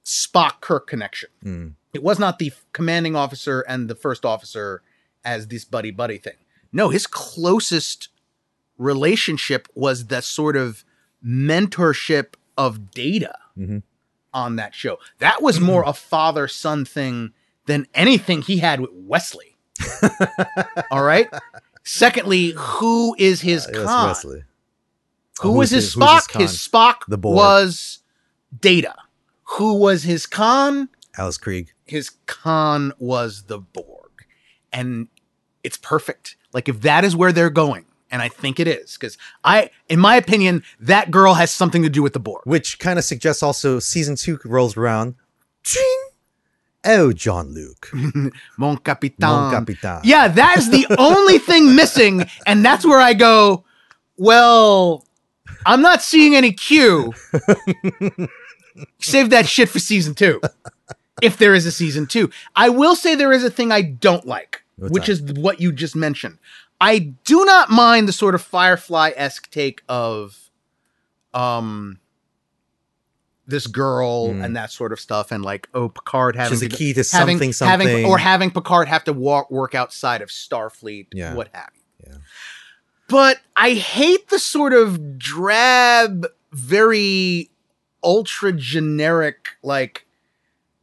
Spock 0.03 0.61
Kirk 0.61 0.88
connection. 0.88 1.30
Mm. 1.43 1.74
It 1.93 2.03
was 2.03 2.20
not 2.20 2.39
the 2.39 2.51
commanding 2.74 3.16
officer 3.16 3.61
and 3.61 3.89
the 3.89 3.95
first 3.95 4.26
officer 4.26 4.82
as 5.24 5.47
this 5.47 5.64
buddy 5.64 5.91
buddy 5.91 6.18
thing. 6.18 6.34
No, 6.72 6.89
his 6.89 7.05
closest 7.07 8.09
relationship 8.78 9.68
was 9.76 10.07
that 10.07 10.24
sort 10.24 10.55
of 10.57 10.84
mentorship 11.26 12.34
of 12.57 12.91
data 12.91 13.36
Mhm. 13.57 13.84
On 14.34 14.55
that 14.55 14.73
show. 14.73 14.97
That 15.19 15.41
was 15.41 15.59
more 15.59 15.84
a 15.86 15.93
father 15.93 16.47
son 16.47 16.86
thing 16.86 17.34
than 17.67 17.86
anything 17.93 18.41
he 18.41 18.57
had 18.57 18.79
with 18.79 18.89
Wesley. 18.93 19.55
All 20.91 21.03
right. 21.03 21.27
Secondly, 21.84 22.53
who 22.57 23.15
is 23.19 23.41
his 23.41 23.67
Uh, 23.67 23.71
was 23.73 23.84
Khan? 23.86 24.07
Wesley. 24.07 24.43
Who 25.41 25.51
was 25.53 25.69
his 25.71 25.86
his- 25.93 25.95
Spock? 25.95 26.31
his 26.39 26.51
His. 26.51 26.67
Spock 26.67 27.05
The 27.07 27.17
was 27.17 27.99
Data. 28.59 28.95
Who 29.57 29.75
was 29.75 30.03
his 30.03 30.25
Khan? 30.25 30.89
Alice 31.17 31.38
Krige. 31.38 31.69
His 31.86 32.11
Khan 32.25 32.93
was 32.97 33.43
the 33.43 33.59
Borg. 33.59 34.11
And 34.71 35.07
it's 35.63 35.77
perfect. 35.77 36.38
Like 36.53 36.67
if 36.69 36.81
that 36.81 37.03
is 37.03 37.15
where 37.15 37.31
they're 37.31 37.49
going, 37.49 37.86
and 38.14 38.22
I 38.22 38.30
think 38.30 38.59
it 38.59 38.68
is, 38.68 38.93
because 38.93 39.18
I, 39.43 39.72
in 39.89 39.99
my 39.99 40.16
opinion, 40.16 40.64
that 40.80 41.09
girl 41.09 41.34
has 41.34 41.51
something 41.51 41.82
to 41.82 41.89
do 41.89 42.03
with 42.03 42.14
the 42.14 42.20
Borg. 42.20 42.43
which 42.45 42.78
kind 42.78 42.99
of 42.99 43.03
suggests 43.03 43.41
also 43.41 43.80
season 43.80 44.16
two 44.16 44.39
rolls 44.45 44.78
around. 44.78 45.16
Ching! 45.64 45.99
Oh, 46.86 47.11
Jean-Luc. 47.11 47.89
Mon 48.57 48.78
Capitan. 48.78 49.18
Mon 49.22 49.51
Capitan. 49.51 50.01
Yeah, 50.03 50.28
that 50.28 50.57
is 50.57 50.70
the 50.70 50.86
only 50.99 51.39
thing 51.39 51.76
missing, 51.76 52.26
and 52.45 52.64
that's 52.64 52.86
where 52.86 52.99
I 52.99 53.14
go. 53.14 53.64
Well, 54.18 55.07
I'm 55.66 55.82
not 55.82 56.01
seeing 56.03 56.36
any 56.36 56.51
Q. 56.51 57.14
Save 58.99 59.30
that 59.32 59.47
shit 59.47 59.70
for 59.70 59.80
season 59.80 60.14
two, 60.16 60.41
if 61.22 61.38
there 61.38 61.53
is 61.53 61.66
a 61.66 61.72
season 61.72 62.05
two. 62.07 62.30
I 62.55 62.70
will 62.70 62.95
say 62.95 63.16
there 63.16 63.32
is 63.34 63.43
a 63.43 63.49
thing 63.49 63.72
I 63.72 63.82
don't 63.82 64.26
like, 64.26 64.64
What's 64.76 64.91
which 64.93 65.05
that? 65.07 65.11
is 65.14 65.34
what 65.34 65.61
you 65.61 65.72
just 65.72 65.95
mentioned. 65.95 66.38
I 66.82 66.99
do 66.99 67.45
not 67.45 67.69
mind 67.69 68.07
the 68.07 68.13
sort 68.13 68.36
of 68.36 68.41
Firefly 68.41 69.11
esque 69.15 69.49
take 69.49 69.82
of, 69.88 70.38
um, 71.34 71.99
this 73.45 73.67
girl 73.67 74.30
Mm. 74.30 74.45
and 74.45 74.55
that 74.55 74.71
sort 74.71 74.93
of 74.93 74.99
stuff, 75.01 75.32
and 75.32 75.43
like 75.43 75.67
oh 75.74 75.89
Picard 75.89 76.36
having 76.38 76.59
the 76.59 76.69
to- 76.69 76.76
key 76.76 76.93
to 76.93 76.99
having, 77.11 77.38
something, 77.38 77.69
having 77.69 77.88
something. 77.88 78.05
or 78.05 78.17
having 78.17 78.51
Picard 78.51 78.88
have 78.88 79.03
to 79.05 79.13
walk 79.13 79.51
work 79.51 79.76
outside 79.76 80.21
of 80.21 80.30
Starfleet, 80.30 81.07
Yeah. 81.13 81.34
what 81.34 81.49
have 81.53 81.69
you. 81.74 82.05
Yeah. 82.07 82.17
But 83.09 83.39
I 83.57 83.71
hate 83.74 84.30
the 84.30 84.39
sort 84.39 84.71
of 84.74 85.17
drab, 85.19 86.26
very 86.53 87.49
ultra 88.03 88.53
generic, 88.53 89.49
like 89.61 90.05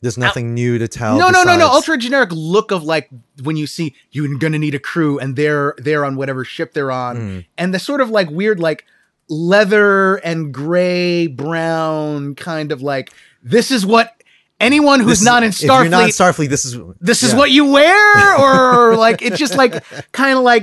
There's 0.02 0.16
nothing 0.16 0.54
new 0.54 0.78
to 0.78 0.88
tell. 0.88 1.18
no, 1.18 1.28
no, 1.28 1.42
no, 1.42 1.56
no, 1.56 1.66
ultra 1.68 1.98
generic 1.98 2.30
look 2.32 2.70
of 2.70 2.82
like 2.84 3.10
when 3.42 3.56
you 3.56 3.66
see 3.66 3.94
you're 4.10 4.38
gonna 4.38 4.58
need 4.58 4.74
a 4.74 4.78
crew 4.78 5.18
and 5.18 5.36
they're 5.36 5.74
they're 5.78 6.04
on 6.04 6.16
whatever 6.16 6.44
ship 6.44 6.72
they're 6.72 6.90
on, 6.90 7.16
Mm. 7.16 7.44
and 7.58 7.74
the 7.74 7.78
sort 7.78 8.00
of 8.00 8.08
like 8.10 8.30
weird 8.30 8.58
like 8.60 8.84
leather 9.28 10.16
and 10.16 10.52
gray 10.52 11.26
brown 11.26 12.34
kind 12.34 12.72
of 12.72 12.82
like 12.82 13.12
this 13.42 13.70
is 13.70 13.86
what 13.86 14.14
anyone 14.58 15.00
who's 15.00 15.20
This 15.20 15.24
not 15.24 15.42
in 15.42 15.50
If 15.50 15.62
you're 15.62 15.84
not 15.88 16.04
in 16.04 16.10
Starfleet 16.10 16.46
Starfleet, 16.46 16.48
this 16.50 16.64
is 16.64 16.76
this 17.00 17.22
is 17.22 17.32
yeah. 17.32 17.38
what 17.38 17.50
you 17.50 17.64
wear 17.70 18.36
or 18.90 18.96
like 18.96 19.22
it's 19.22 19.38
just 19.38 19.56
like 19.56 19.84
kind 20.12 20.36
of 20.36 20.44
like 20.44 20.62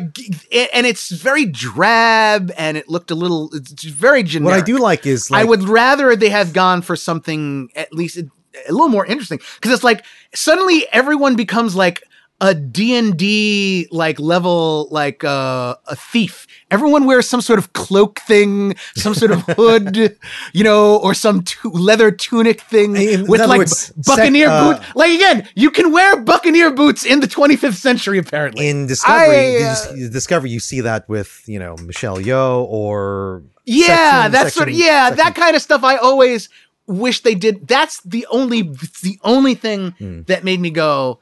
and 0.73 0.85
it's 0.85 1.09
very 1.09 1.45
drab 1.45 2.51
and 2.57 2.75
it 2.77 2.89
looked 2.89 3.09
a 3.11 3.15
little 3.15 3.49
it's 3.53 3.83
very 3.83 4.23
generic 4.23 4.51
What 4.55 4.61
I 4.61 4.65
do 4.65 4.77
like 4.79 5.05
is 5.05 5.31
like 5.31 5.41
i 5.41 5.43
would 5.43 5.63
rather 5.63 6.15
they 6.15 6.29
have 6.29 6.53
gone 6.53 6.81
for 6.81 6.95
something 6.95 7.69
at 7.75 7.93
least 7.93 8.19
a, 8.67 8.71
little 8.71 8.89
more 8.89 9.05
interesting 9.05 9.39
because 9.55 9.71
it's 9.71 9.83
like 9.83 10.05
suddenly 10.33 10.85
everyone 10.91 11.35
becomes 11.35 11.75
like 11.75 12.03
a 12.39 12.53
D&D 12.53 13.87
like 13.91 14.19
level 14.19 14.87
like 14.91 15.23
uh, 15.23 15.75
a 15.87 15.95
thief. 15.95 16.45
Everyone 16.69 17.05
wears 17.05 17.27
some 17.27 17.41
sort 17.41 17.57
of 17.59 17.73
cloak 17.73 18.19
thing, 18.19 18.75
some 18.95 19.13
sort 19.15 19.31
of 19.31 19.41
hood, 19.57 20.17
you 20.53 20.63
know, 20.63 20.97
or 20.97 21.13
some 21.13 21.43
tu- 21.43 21.69
leather 21.71 22.11
tunic 22.11 22.61
thing 22.61 22.95
In- 22.95 23.25
with 23.27 23.41
like 23.41 23.59
words, 23.59 23.89
bu- 23.91 24.01
buccaneer 24.05 24.47
sec- 24.47 24.51
uh, 24.53 24.73
boots. 24.73 24.85
Like 24.95 25.11
again, 25.11 25.47
you 25.55 25.71
can 25.71 25.91
wear 25.91 26.17
buccaneer 26.21 26.71
boots 26.71 27.05
in 27.05 27.21
the 27.21 27.27
25th 27.27 27.75
century 27.75 28.17
apparently. 28.19 28.67
in 28.69 28.87
Discovery, 28.87 29.35
I, 29.37 29.49
you 29.51 29.57
uh, 29.57 29.69
just- 29.75 30.11
Discovery, 30.13 30.49
you 30.51 30.59
see 30.59 30.81
that 30.81 31.07
with 31.09 31.41
you 31.47 31.57
know 31.59 31.75
Michelle 31.77 32.17
Yeoh 32.17 32.65
or 32.69 33.43
Yeah, 33.65 33.85
section- 34.25 34.31
that's 34.33 34.53
sort 34.53 34.69
of 34.69 34.75
yeah, 34.75 35.09
section- 35.09 35.17
that 35.25 35.35
kind 35.35 35.55
of 35.55 35.61
stuff. 35.61 35.83
I 35.83 35.95
always 35.97 36.49
wish 36.88 37.21
they 37.21 37.35
did. 37.35 37.67
That's 37.67 38.01
the 38.01 38.25
only 38.31 38.61
the 38.63 39.19
only 39.23 39.53
thing 39.55 39.91
Hmm. 39.99 40.21
that 40.23 40.43
made 40.43 40.59
me 40.59 40.69
go, 40.71 41.19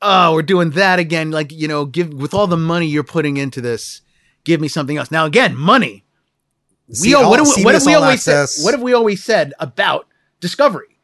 oh, 0.00 0.32
we're 0.34 0.42
doing 0.42 0.70
that 0.70 0.98
again. 0.98 1.30
Like 1.30 1.52
you 1.52 1.68
know, 1.68 1.84
give 1.84 2.12
with 2.14 2.32
all 2.34 2.46
the 2.46 2.56
money 2.56 2.86
you're 2.86 3.04
putting 3.04 3.36
into 3.36 3.60
this, 3.60 4.00
give 4.44 4.60
me 4.60 4.68
something 4.68 4.96
else. 4.96 5.10
Now 5.10 5.26
again, 5.26 5.56
money. 5.56 6.04
See, 6.90 7.08
we 7.10 7.14
all, 7.14 7.28
what, 7.30 7.38
all- 7.40 7.44
have 7.46 7.56
we, 7.56 7.64
what 7.64 7.74
have 7.74 7.84
we 7.84 7.94
All 7.94 8.02
always 8.04 8.22
said? 8.22 8.48
What 8.62 8.72
have 8.72 8.80
we 8.82 8.94
always 8.94 9.22
said 9.22 9.52
about 9.60 10.06
Discovery? 10.40 10.98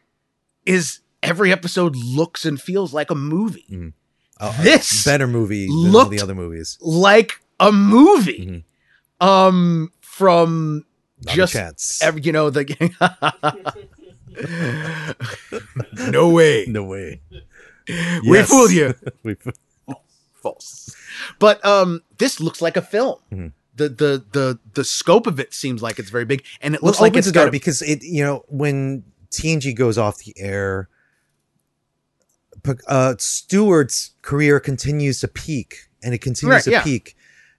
Is 0.65 1.01
every 1.23 1.53
episode 1.53 1.95
looks 1.95 2.47
and 2.47 2.59
feels 2.61 2.95
like 2.95 3.11
a 3.11 3.15
movie, 3.15 3.93
Oh, 4.41 4.57
a 4.59 4.63
this 4.63 5.05
better 5.05 5.27
movie 5.27 5.67
than 5.67 5.95
all 5.95 6.07
the 6.07 6.21
other 6.23 6.35
movies. 6.35 6.79
like 6.81 7.33
a 7.61 7.71
movie. 7.71 8.65
Mm-hmm. 9.21 9.27
Um, 9.27 9.93
from 10.01 10.85
Not 11.27 11.35
just 11.35 12.03
every, 12.03 12.23
you 12.23 12.33
know 12.33 12.49
the 12.51 12.65
no 16.09 16.29
way 16.31 16.65
no 16.69 16.83
way. 16.85 17.21
we 18.27 18.43
fooled 18.43 18.71
you 18.73 18.95
We 19.23 19.35
fo- 19.35 19.53
false 20.35 20.95
but 21.39 21.65
um 21.65 22.03
this 22.19 22.41
looks 22.41 22.61
like 22.63 22.77
a 22.77 22.83
film 22.83 23.19
Mm-hmm. 23.33 23.49
the 23.77 23.89
the 23.89 24.25
the 24.33 24.59
the 24.75 24.85
scope 24.85 25.27
of 25.27 25.39
it 25.41 25.53
seems 25.55 25.83
like 25.83 25.99
it's 25.99 26.11
very 26.11 26.25
big, 26.25 26.45
and 26.61 26.75
it 26.75 26.83
Well, 26.83 26.91
looks 26.91 27.01
like 27.01 27.13
opens 27.13 27.27
it's 27.27 27.33
the 27.33 27.39
door 27.41 27.47
got 27.47 27.53
because 27.53 27.83
it 27.83 28.03
you 28.03 28.23
know 28.23 28.45
when 28.49 29.05
TNG 29.31 29.75
goes 29.75 29.99
off 29.99 30.19
the 30.19 30.33
air, 30.39 30.89
P- 32.63 32.73
uh, 32.87 33.15
Stewart's 33.19 34.13
career 34.23 34.61
continues 34.61 35.21
to 35.21 35.29
peak, 35.29 35.89
and 36.03 36.15
it 36.15 36.19
continues 36.19 36.55
Right, 36.55 36.63
to 36.65 36.71
yeah. 36.71 36.83
peak, 36.83 37.17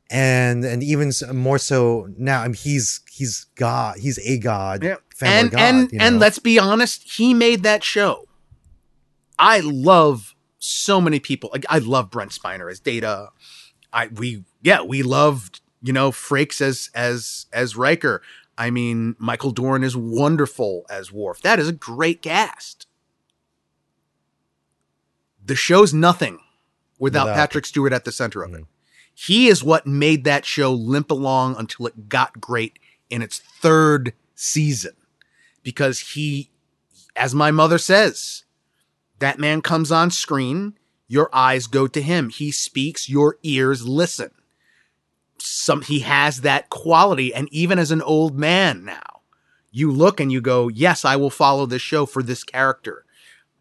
and 0.09 0.63
and 0.63 0.83
even 0.83 1.11
more 1.33 1.57
so 1.57 2.07
now. 2.17 2.41
I 2.41 2.47
mean, 2.47 2.55
he's 2.55 3.01
he's 3.11 3.45
God. 3.55 3.97
He's 3.99 4.19
a 4.19 4.37
god. 4.37 4.83
Yeah. 4.83 4.95
family 5.15 5.39
and 5.39 5.51
god, 5.51 5.59
and 5.61 5.91
you 5.91 5.99
and 6.01 6.19
let's 6.19 6.39
be 6.39 6.59
honest, 6.59 7.03
he 7.17 7.33
made 7.33 7.63
that 7.63 7.83
show. 7.83 8.27
I 9.37 9.59
love 9.61 10.35
so 10.59 11.01
many 11.01 11.19
people. 11.19 11.49
Like 11.51 11.65
I 11.69 11.79
love 11.79 12.09
Brent 12.11 12.31
Spiner 12.31 12.71
as 12.71 12.79
Data. 12.79 13.29
I 13.91 14.07
we 14.07 14.43
yeah 14.61 14.81
we 14.81 15.03
loved 15.03 15.61
you 15.81 15.93
know 15.93 16.11
Frakes 16.11 16.61
as 16.61 16.89
as 16.93 17.45
as 17.51 17.75
Riker. 17.75 18.21
I 18.57 18.69
mean 18.69 19.15
Michael 19.19 19.51
Dorn 19.51 19.83
is 19.83 19.97
wonderful 19.97 20.85
as 20.89 21.11
Worf. 21.11 21.41
That 21.41 21.59
is 21.59 21.67
a 21.67 21.73
great 21.73 22.21
cast. 22.21 22.87
The 25.43 25.55
show's 25.55 25.93
nothing 25.93 26.39
without, 26.97 27.25
Without- 27.25 27.35
Patrick 27.35 27.65
Stewart 27.65 27.93
at 27.93 28.03
the 28.05 28.11
center 28.11 28.41
of 28.43 28.51
it. 28.53 28.61
Mm-hmm. 28.61 28.63
He 29.15 29.47
is 29.47 29.63
what 29.63 29.87
made 29.87 30.25
that 30.25 30.45
show 30.45 30.73
limp 30.73 31.09
along 31.09 31.55
until 31.57 31.87
it 31.87 32.09
got 32.09 32.41
great 32.41 32.77
in 33.09 33.21
its 33.21 33.39
third 33.39 34.13
season 34.35 34.91
because 35.63 35.99
he, 36.11 36.51
as 37.15 37.33
my 37.33 37.49
mother 37.49 37.77
says, 37.77 38.43
that 39.19 39.39
man 39.39 39.61
comes 39.61 39.91
on 39.91 40.11
screen, 40.11 40.77
your 41.07 41.29
eyes 41.33 41.67
go 41.67 41.87
to 41.87 42.01
him. 42.01 42.29
He 42.29 42.51
speaks, 42.51 43.09
your 43.09 43.37
ears 43.41 43.87
listen. 43.87 44.31
Some 45.37 45.81
he 45.81 45.99
has 46.01 46.41
that 46.41 46.69
quality, 46.69 47.33
and 47.33 47.47
even 47.51 47.79
as 47.79 47.91
an 47.91 48.01
old 48.01 48.37
man 48.37 48.83
now, 48.83 49.21
you 49.71 49.91
look 49.91 50.19
and 50.19 50.31
you 50.31 50.41
go, 50.41 50.69
"Yes, 50.69 51.05
I 51.05 51.17
will 51.17 51.29
follow 51.29 51.65
this 51.65 51.81
show 51.81 52.05
for 52.05 52.23
this 52.23 52.43
character." 52.43 53.05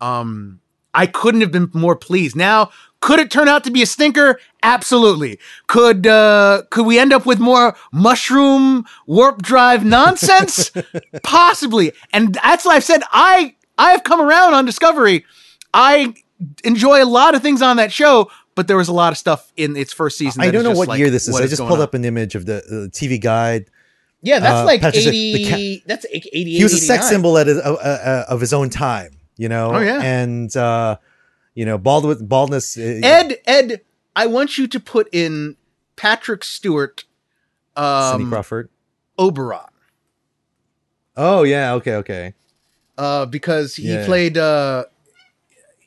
Um, 0.00 0.60
I 0.94 1.06
couldn't 1.06 1.40
have 1.40 1.50
been 1.50 1.70
more 1.74 1.96
pleased. 1.96 2.36
Now, 2.36 2.70
could 3.04 3.20
it 3.20 3.30
turn 3.30 3.48
out 3.48 3.64
to 3.64 3.70
be 3.70 3.82
a 3.82 3.86
stinker? 3.86 4.40
Absolutely. 4.62 5.38
Could 5.66 6.06
uh, 6.06 6.62
could 6.70 6.86
we 6.86 6.98
end 6.98 7.12
up 7.12 7.26
with 7.26 7.38
more 7.38 7.76
mushroom 7.92 8.86
warp 9.06 9.42
drive 9.42 9.84
nonsense? 9.84 10.72
Possibly. 11.22 11.92
And 12.14 12.32
that's 12.32 12.64
why 12.64 12.76
I've 12.76 12.84
said 12.84 13.02
I 13.12 13.56
I 13.76 13.90
have 13.90 14.04
come 14.04 14.22
around 14.22 14.54
on 14.54 14.64
Discovery. 14.64 15.26
I 15.74 16.14
enjoy 16.64 17.04
a 17.04 17.04
lot 17.04 17.34
of 17.34 17.42
things 17.42 17.60
on 17.60 17.76
that 17.76 17.92
show, 17.92 18.30
but 18.54 18.68
there 18.68 18.78
was 18.78 18.88
a 18.88 18.94
lot 18.94 19.12
of 19.12 19.18
stuff 19.18 19.52
in 19.54 19.76
its 19.76 19.92
first 19.92 20.16
season. 20.16 20.40
I 20.40 20.50
don't 20.50 20.64
know 20.64 20.70
what 20.70 20.88
like, 20.88 20.98
year 20.98 21.10
this 21.10 21.28
is. 21.28 21.34
what 21.34 21.42
I 21.42 21.46
just 21.46 21.60
pulled 21.60 21.80
on? 21.80 21.82
up 21.82 21.92
an 21.92 22.06
image 22.06 22.34
of 22.34 22.46
the, 22.46 22.62
the 22.66 22.90
TV 22.90 23.20
guide. 23.20 23.66
Yeah, 24.22 24.38
that's 24.38 24.62
uh, 24.62 24.64
like 24.64 24.80
Patrick 24.80 25.04
80 25.04 25.44
the 25.44 25.82
that's 25.84 26.06
88 26.10 26.46
He 26.46 26.62
was 26.62 26.72
a 26.72 26.78
sex 26.78 27.06
symbol 27.06 27.36
at 27.36 27.48
his, 27.48 27.58
uh, 27.58 27.74
uh, 27.74 28.32
of 28.32 28.40
his 28.40 28.54
own 28.54 28.70
time. 28.70 29.10
You 29.36 29.50
know. 29.50 29.72
Oh, 29.74 29.80
yeah. 29.80 30.00
And 30.00 30.56
uh, 30.56 30.96
you 31.54 31.64
know, 31.64 31.78
bald 31.78 32.28
baldness. 32.28 32.76
uh, 32.76 33.00
Ed 33.02 33.36
Ed, 33.46 33.80
I 34.16 34.26
want 34.26 34.58
you 34.58 34.66
to 34.68 34.80
put 34.80 35.08
in 35.12 35.56
Patrick 35.96 36.44
Stewart 36.44 37.04
Cindy 37.76 38.24
um 38.24 38.28
Crawford. 38.30 38.68
Oberon. 39.18 39.68
Oh 41.16 41.42
yeah. 41.44 41.74
Okay. 41.74 41.94
Okay. 41.96 42.34
uh, 42.98 43.26
because 43.26 43.76
he 43.76 43.92
Yeah. 43.94 44.04
played 44.06 44.36
uh, 44.38 44.84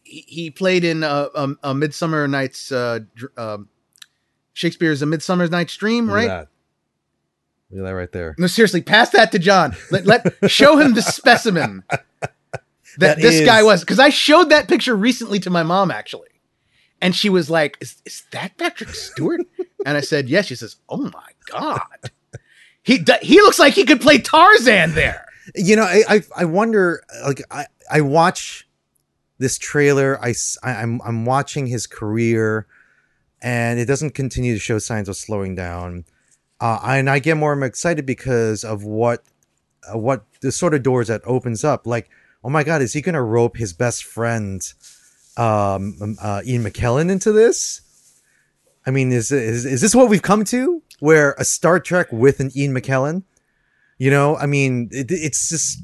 he, 0.04 0.26
he 0.28 0.50
played 0.52 0.84
in 0.84 1.04
uh, 1.04 1.28
um, 1.36 1.60
a 1.64 1.74
Midsummer 1.74 2.28
Night's 2.28 2.72
uh, 2.72 3.00
dr- 3.16 3.38
um, 3.38 3.70
Shakespeare's 4.54 5.02
A 5.02 5.06
Midsummer 5.06 5.48
Night's 5.48 5.76
Dream, 5.76 6.08
Look 6.08 6.16
right? 6.16 6.30
At 6.30 6.40
that. 6.40 6.48
Look 7.70 7.82
at 7.86 7.90
that 7.90 7.96
right 7.96 8.12
there. 8.14 8.36
No, 8.38 8.48
seriously, 8.48 8.82
pass 8.82 9.10
that 9.10 9.32
to 9.34 9.40
John. 9.40 9.76
Let, 9.92 10.06
let 10.06 10.50
show 10.50 10.78
him 10.78 10.94
the 10.94 11.02
specimen 11.18 11.84
that, 12.98 13.18
That 13.18 13.22
this 13.22 13.46
guy 13.46 13.64
was. 13.64 13.82
Because 13.82 14.00
I 14.00 14.10
showed 14.10 14.50
that 14.50 14.68
picture 14.68 14.96
recently 14.96 15.40
to 15.42 15.50
my 15.50 15.64
mom 15.64 15.92
actually, 15.92 16.30
and 17.02 17.16
she 17.16 17.30
was 17.30 17.50
like, 17.50 17.78
"Is, 17.82 18.02
is 18.06 18.24
that 18.32 18.58
Patrick 18.58 18.90
Stewart?" 18.90 19.42
and 19.86 19.98
I 19.98 20.02
said, 20.02 20.30
"Yes." 20.30 20.46
She 20.48 20.56
says, 20.56 20.76
"Oh 20.90 20.98
my 21.14 21.30
god." 21.50 21.82
He, 22.84 23.04
he 23.22 23.36
looks 23.42 23.60
like 23.60 23.74
he 23.74 23.84
could 23.84 24.00
play 24.00 24.18
Tarzan 24.18 24.94
there. 24.94 25.26
You 25.56 25.76
know, 25.76 25.84
I 25.84 26.04
I, 26.10 26.22
I 26.38 26.46
wonder. 26.46 27.04
Like 27.26 27.42
I 27.52 27.66
I 27.92 28.02
watch 28.02 28.68
this 29.40 29.58
trailer. 29.58 30.18
I 30.24 30.34
I- 30.64 30.76
I'm 30.82 31.02
I'm 31.04 31.26
watching 31.26 31.68
his 31.68 31.86
career, 31.86 32.66
and 33.42 33.78
it 33.80 33.86
doesn't 33.86 34.12
continue 34.12 34.54
to 34.54 34.60
show 34.60 34.80
signs 34.80 35.10
of 35.10 35.18
slowing 35.18 35.54
down. 35.56 36.06
Uh, 36.60 36.80
and 36.84 37.10
I 37.10 37.20
get 37.20 37.38
more 37.38 37.62
excited 37.64 38.06
because 38.06 38.64
of 38.64 38.84
what 38.84 39.24
uh, 39.94 39.98
what 39.98 40.26
the 40.42 40.52
sort 40.52 40.74
of 40.74 40.82
doors 40.84 41.08
that 41.08 41.22
opens 41.26 41.64
up. 41.64 41.86
Like, 41.86 42.10
oh 42.44 42.50
my 42.50 42.64
god, 42.64 42.82
is 42.82 42.94
he 42.94 43.02
gonna 43.02 43.24
rope 43.24 43.58
his 43.58 43.74
best 43.74 44.04
friend, 44.04 44.62
um, 45.36 45.96
um, 46.02 46.18
uh, 46.22 46.42
Ian 46.46 46.64
McKellen 46.64 47.10
into 47.12 47.32
this? 47.32 47.82
I 48.86 48.92
mean, 48.92 49.12
is, 49.12 49.32
is 49.32 49.66
is 49.66 49.82
this 49.82 49.94
what 49.94 50.10
we've 50.10 50.22
come 50.22 50.44
to? 50.46 50.82
Where 51.00 51.34
a 51.38 51.44
Star 51.44 51.80
Trek 51.80 52.08
with 52.12 52.40
an 52.40 52.52
Ian 52.56 52.74
McKellen? 52.74 53.24
You 53.98 54.12
know, 54.12 54.38
I 54.38 54.46
mean, 54.46 54.90
it, 54.92 55.08
it's 55.10 55.50
just 55.50 55.80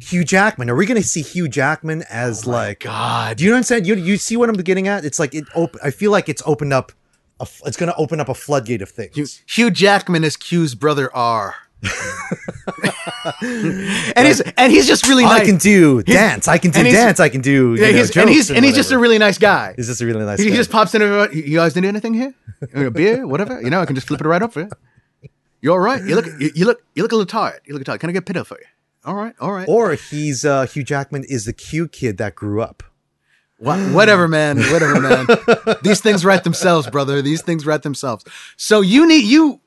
Hugh 0.00 0.24
Jackman. 0.24 0.70
Are 0.70 0.74
we 0.76 0.86
going 0.86 1.00
to 1.00 1.06
see 1.06 1.22
Hugh 1.22 1.48
Jackman 1.48 2.04
as 2.08 2.46
like? 2.46 2.80
God, 2.80 3.38
Do 3.38 3.44
you 3.44 3.54
understand? 3.54 3.86
You 3.86 3.96
you 3.96 4.16
see 4.16 4.36
what 4.36 4.48
I'm 4.48 4.56
getting 4.56 4.88
at? 4.88 5.04
It's 5.04 5.18
like 5.18 5.34
it. 5.34 5.44
Op- 5.54 5.76
I 5.82 5.90
feel 5.90 6.10
like 6.10 6.28
it's 6.28 6.42
opened 6.46 6.72
up. 6.72 6.92
A, 7.40 7.42
f- 7.42 7.60
it's 7.66 7.76
going 7.76 7.90
to 7.90 7.96
open 7.96 8.18
up 8.20 8.28
a 8.28 8.34
floodgate 8.34 8.80
of 8.80 8.88
things. 8.90 9.14
Hugh, 9.14 9.26
Hugh 9.46 9.70
Jackman 9.70 10.24
is 10.24 10.36
Q's 10.36 10.74
brother 10.74 11.14
R. 11.14 11.54
and 13.42 14.26
he's 14.26 14.40
and 14.40 14.72
he's 14.72 14.86
just 14.86 15.06
really 15.06 15.24
I 15.24 15.38
nice. 15.38 15.46
can 15.46 15.56
do 15.56 16.02
dance. 16.02 16.48
I 16.48 16.58
can 16.58 16.70
do 16.70 16.82
dance. 16.82 17.20
I 17.20 17.28
can 17.28 17.40
do. 17.40 17.74
Yeah, 17.74 17.90
know, 17.90 17.98
he's, 17.98 18.16
and 18.16 18.28
he's 18.28 18.48
jokes 18.48 18.56
and 18.56 18.64
he's 18.64 18.74
just 18.74 18.92
a 18.92 18.98
really 18.98 19.18
nice 19.18 19.38
guy. 19.38 19.74
He's 19.76 19.86
just 19.86 20.00
a 20.00 20.06
really 20.06 20.24
nice. 20.24 20.40
He, 20.40 20.50
he 20.50 20.56
just 20.56 20.70
pops 20.70 20.94
in. 20.94 21.02
You 21.32 21.56
guys 21.56 21.76
need 21.76 21.84
anything 21.84 22.14
here? 22.14 22.34
A 22.74 22.90
beer, 22.90 23.26
whatever. 23.26 23.60
You 23.60 23.70
know, 23.70 23.80
I 23.80 23.86
can 23.86 23.94
just 23.94 24.06
flip 24.08 24.20
it 24.20 24.26
right 24.26 24.42
up 24.42 24.52
for 24.52 24.60
you. 24.60 24.70
You 25.60 25.72
all 25.72 25.78
right? 25.78 26.02
You 26.02 26.14
look 26.14 26.26
you, 26.38 26.50
you 26.54 26.64
look 26.64 26.82
you 26.94 27.02
look 27.02 27.12
a 27.12 27.16
little 27.16 27.26
tired. 27.26 27.60
You 27.64 27.74
look 27.74 27.84
tired. 27.84 28.00
Can 28.00 28.10
I 28.10 28.12
get 28.12 28.28
a 28.28 28.32
pillow 28.32 28.44
for 28.44 28.58
you? 28.58 28.66
All 29.04 29.14
right, 29.14 29.34
all 29.40 29.52
right. 29.52 29.68
or 29.68 29.94
he's 29.94 30.44
uh, 30.44 30.66
Hugh 30.66 30.82
Jackman 30.82 31.22
is 31.28 31.44
the 31.44 31.52
Q 31.52 31.86
kid 31.86 32.18
that 32.18 32.34
grew 32.34 32.60
up. 32.60 32.82
Wha- 33.60 33.78
whatever, 33.92 34.26
man. 34.26 34.58
Whatever, 34.58 35.00
man. 35.00 35.26
These 35.82 36.00
things 36.00 36.24
write 36.24 36.42
themselves, 36.44 36.90
brother. 36.90 37.22
These 37.22 37.42
things 37.42 37.64
write 37.64 37.82
themselves. 37.82 38.24
So 38.56 38.80
you 38.80 39.06
need 39.06 39.24
you 39.24 39.60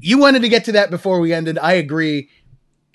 you 0.00 0.18
wanted 0.18 0.42
to 0.42 0.48
get 0.48 0.64
to 0.66 0.72
that 0.72 0.90
before 0.90 1.20
we 1.20 1.32
ended. 1.32 1.58
I 1.58 1.74
agree. 1.74 2.28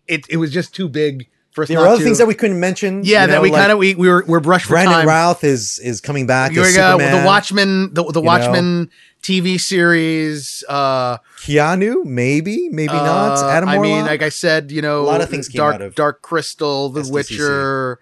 It 0.08 0.26
it 0.30 0.38
was 0.38 0.52
just 0.52 0.74
too 0.76 0.88
big 0.90 1.28
for 1.52 1.64
us 1.64 1.70
There 1.70 1.78
not 1.78 1.84
are 1.86 1.88
other 1.90 1.98
to. 2.00 2.04
things 2.04 2.18
that 2.18 2.28
we 2.28 2.36
couldn't 2.36 2.60
mention. 2.60 3.04
yeah, 3.04 3.22
you 3.22 3.28
that 3.32 3.42
we 3.42 3.50
like 3.52 3.60
kind 3.62 3.72
of 3.72 3.78
we, 3.78 3.96
we 3.96 4.08
were 4.10 4.24
we're 4.28 4.40
brushed 4.40 4.66
for 4.66 4.74
Brandon 4.74 4.94
time. 4.94 5.08
Routh 5.08 5.44
is 5.44 5.80
is 5.80 6.02
coming 6.02 6.28
back 6.28 6.52
as 6.52 6.78
uh, 6.78 6.92
Superman. 6.92 7.22
the 7.22 7.26
Watchmen, 7.26 7.94
the, 7.94 8.04
the 8.12 8.22
know? 8.22 8.88
TV 9.24 9.60
series. 9.60 10.64
Uh, 10.70 11.18
Keanu, 11.40 12.06
maybe, 12.06 12.70
maybe 12.70 12.94
not. 12.94 13.40
uh, 13.40 13.50
Adam 13.50 13.70
I 13.70 13.80
mean, 13.80 14.06
like 14.06 14.22
I 14.22 14.30
said, 14.30 14.72
you 14.72 14.84
know, 14.84 15.02
A 15.02 15.04
lot 15.08 15.22
of 15.22 15.30
things 15.30 15.48
came 15.48 15.58
Dark 15.58 15.76
out 15.76 15.82
of 15.82 15.96
Dark 15.96 16.22
Crystal, 16.22 16.90
The 16.90 17.02
SDCC. 17.02 17.12
Witcher. 17.12 18.00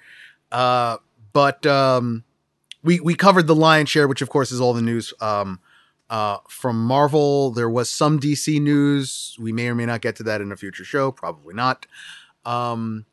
Uh, 0.52 0.98
but 1.32 1.66
um, 1.66 2.24
we 2.84 3.00
we 3.00 3.16
covered 3.16 3.48
the 3.48 3.56
lion's 3.56 3.90
share, 3.90 4.08
which 4.08 4.22
of 4.22 4.30
course 4.30 4.52
is 4.52 4.60
all 4.60 4.74
the 4.74 4.82
news 4.82 5.14
um, 5.22 5.60
uh, 6.14 6.38
from 6.48 6.80
Marvel. 6.86 7.50
There 7.50 7.70
was 7.70 7.90
some 7.90 8.20
DC 8.20 8.62
news. 8.62 9.36
We 9.40 9.52
may 9.52 9.68
or 9.68 9.74
may 9.74 9.88
not 9.88 10.02
get 10.02 10.16
to 10.18 10.24
that 10.24 10.42
in 10.42 10.52
a 10.52 10.56
future 10.56 10.86
show. 10.86 11.12
Probably 11.12 11.56
not. 11.56 11.88
Um, 12.46 13.06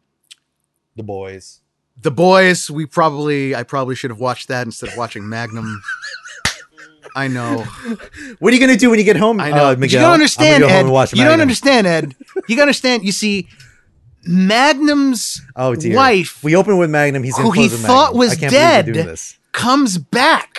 the 0.96 1.02
boys. 1.02 1.62
the 2.02 2.10
boys. 2.10 2.70
We 2.70 2.84
probably 2.84 3.54
I 3.54 3.62
probably 3.62 3.94
should 3.94 4.10
have 4.10 4.20
watched 4.20 4.48
that 4.48 4.66
instead 4.66 4.90
of 4.90 4.98
watching 4.98 5.26
Magnum. 5.26 5.82
I 7.16 7.26
know. 7.28 7.64
What 8.38 8.52
are 8.52 8.56
you 8.56 8.60
gonna 8.60 8.76
do 8.78 8.90
when 8.90 8.98
you 8.98 9.04
get 9.04 9.16
home? 9.16 9.40
I 9.40 9.50
know. 9.50 9.70
uh, 9.70 9.76
Miguel? 9.76 10.00
you 10.00 10.06
don't 10.06 10.14
understand, 10.14 10.62
go 10.62 10.68
Ed. 10.68 11.16
You 11.16 11.24
don't 11.24 11.40
understand, 11.40 11.86
Ed. 11.86 12.14
You 12.48 12.56
gotta 12.56 12.62
understand. 12.62 13.04
You 13.04 13.12
see, 13.12 13.48
Magnum's 14.24 15.40
Oh 15.56 15.74
dear. 15.74 15.96
wife 15.96 16.42
We 16.44 16.54
open 16.54 16.76
with 16.78 16.90
Magnum. 16.90 17.22
He's 17.22 17.36
who 17.36 17.50
he 17.50 17.68
thought 17.68 18.14
Magnum. 18.14 18.18
was 18.18 18.36
dead 18.36 18.86
we're 18.86 18.92
doing 18.92 19.06
this. 19.06 19.38
comes 19.52 19.98
back 19.98 20.58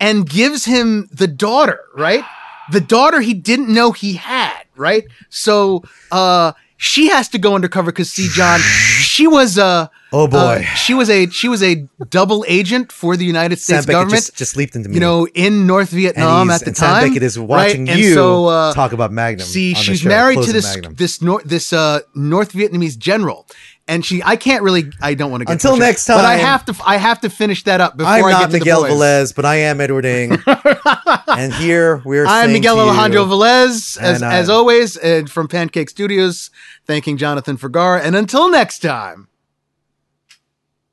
and 0.00 0.28
gives 0.28 0.64
him 0.64 1.08
the 1.12 1.26
daughter, 1.26 1.80
right? 1.96 2.24
The 2.72 2.80
daughter 2.80 3.20
he 3.20 3.34
didn't 3.34 3.68
know 3.72 3.92
he 3.92 4.14
had, 4.14 4.62
right? 4.76 5.04
So 5.30 5.84
uh 6.10 6.52
she 6.76 7.08
has 7.08 7.28
to 7.28 7.38
go 7.38 7.54
undercover 7.54 7.92
because 7.92 8.10
see 8.10 8.28
John, 8.32 8.60
she 8.60 9.26
was 9.26 9.56
a 9.58 9.90
Oh 10.12 10.28
boy. 10.28 10.36
uh, 10.36 10.60
she 10.76 10.94
was 10.94 11.08
a 11.10 11.28
she 11.30 11.48
was 11.48 11.62
a 11.62 11.86
double 12.10 12.44
agent 12.46 12.92
for 12.92 13.16
the 13.16 13.24
United 13.24 13.58
States 13.58 13.86
Beckett 13.86 13.92
government. 13.92 14.22
just, 14.22 14.36
just 14.36 14.56
leaped 14.56 14.76
into 14.76 14.88
me. 14.88 14.94
you 14.94 15.00
know, 15.00 15.26
in 15.34 15.66
North 15.66 15.90
Vietnam 15.90 16.50
at 16.50 16.60
the 16.60 16.66
and 16.68 16.76
Sam 16.76 16.88
time. 16.94 17.08
Beckett 17.08 17.22
is 17.22 17.38
watching 17.38 17.88
And 17.88 17.98
you 17.98 18.14
so, 18.14 18.46
uh, 18.46 18.72
talk 18.74 18.92
about 18.92 19.10
Magnum. 19.12 19.46
See, 19.46 19.74
she's 19.74 20.04
married 20.04 20.40
to 20.42 20.52
this 20.52 20.74
Magnum. 20.74 20.94
this 20.94 21.20
North 21.22 21.44
this 21.44 21.72
uh 21.72 22.00
North 22.14 22.52
Vietnamese 22.52 22.96
general, 22.98 23.46
and 23.86 24.04
she 24.04 24.22
I 24.22 24.36
can't 24.36 24.62
really 24.62 24.90
I 25.02 25.14
don't 25.14 25.30
want 25.30 25.42
to 25.42 25.44
get 25.44 25.52
Until 25.52 25.76
next 25.76 26.06
but 26.06 26.24
I 26.24 26.36
time. 26.36 26.46
have 26.46 26.64
to 26.66 26.74
I 26.84 26.96
have 26.96 27.20
to 27.20 27.30
finish 27.30 27.64
that 27.64 27.80
up 27.80 27.96
before 27.96 28.12
I'm 28.12 28.24
I 28.24 28.30
not 28.32 28.40
get 28.40 28.50
to 28.52 28.58
Miguel 28.60 28.82
the 28.82 28.88
boys. 28.88 28.96
Velez, 28.98 29.34
but 29.34 29.44
I 29.44 29.56
am 29.56 29.80
Edward 29.80 30.04
Ing. 30.06 30.38
and 31.28 31.52
here 31.54 32.00
we're 32.04 32.24
I'm 32.26 32.52
Miguel 32.52 32.76
you- 32.76 32.82
Alejandro 32.82 33.24
Velez, 33.26 33.98
as, 34.00 34.22
I- 34.22 34.34
as 34.34 34.48
always, 34.48 34.96
and 34.96 35.30
from 35.30 35.48
Pancake 35.48 35.90
Studios, 35.90 36.50
thanking 36.86 37.16
Jonathan 37.18 37.56
Fergar. 37.58 38.00
And 38.02 38.16
until 38.16 38.50
next 38.50 38.78
time, 38.80 39.28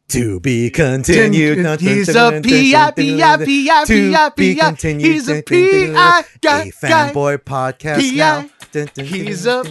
To 0.09 0.41
be 0.41 0.69
continued. 0.69 1.59
He's 1.79 2.09
a 2.13 2.41
be 2.41 2.73
He's 2.73 2.75
a 2.75 2.91
continued. 5.41 5.45
P.I. 5.45 6.23
guy, 6.41 6.61
A 6.63 6.71
fanboy 6.71 7.37
podcast 7.37 7.99
P.I. 7.99 8.17
now. 8.17 8.49
He's 9.05 9.45
a. 9.45 9.63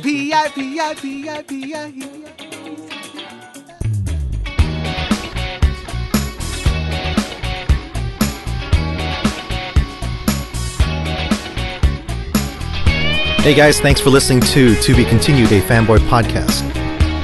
Hey 13.43 13.55
guys, 13.55 13.81
thanks 13.81 14.03
for 14.03 14.11
listening 14.11 14.43
to 14.43 14.75
To 14.77 14.95
Be 14.95 15.03
Continued, 15.03 15.51
a 15.51 15.63
fanboy 15.63 15.97
podcast. 16.11 16.63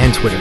and 0.00 0.14
Twitter. 0.14 0.38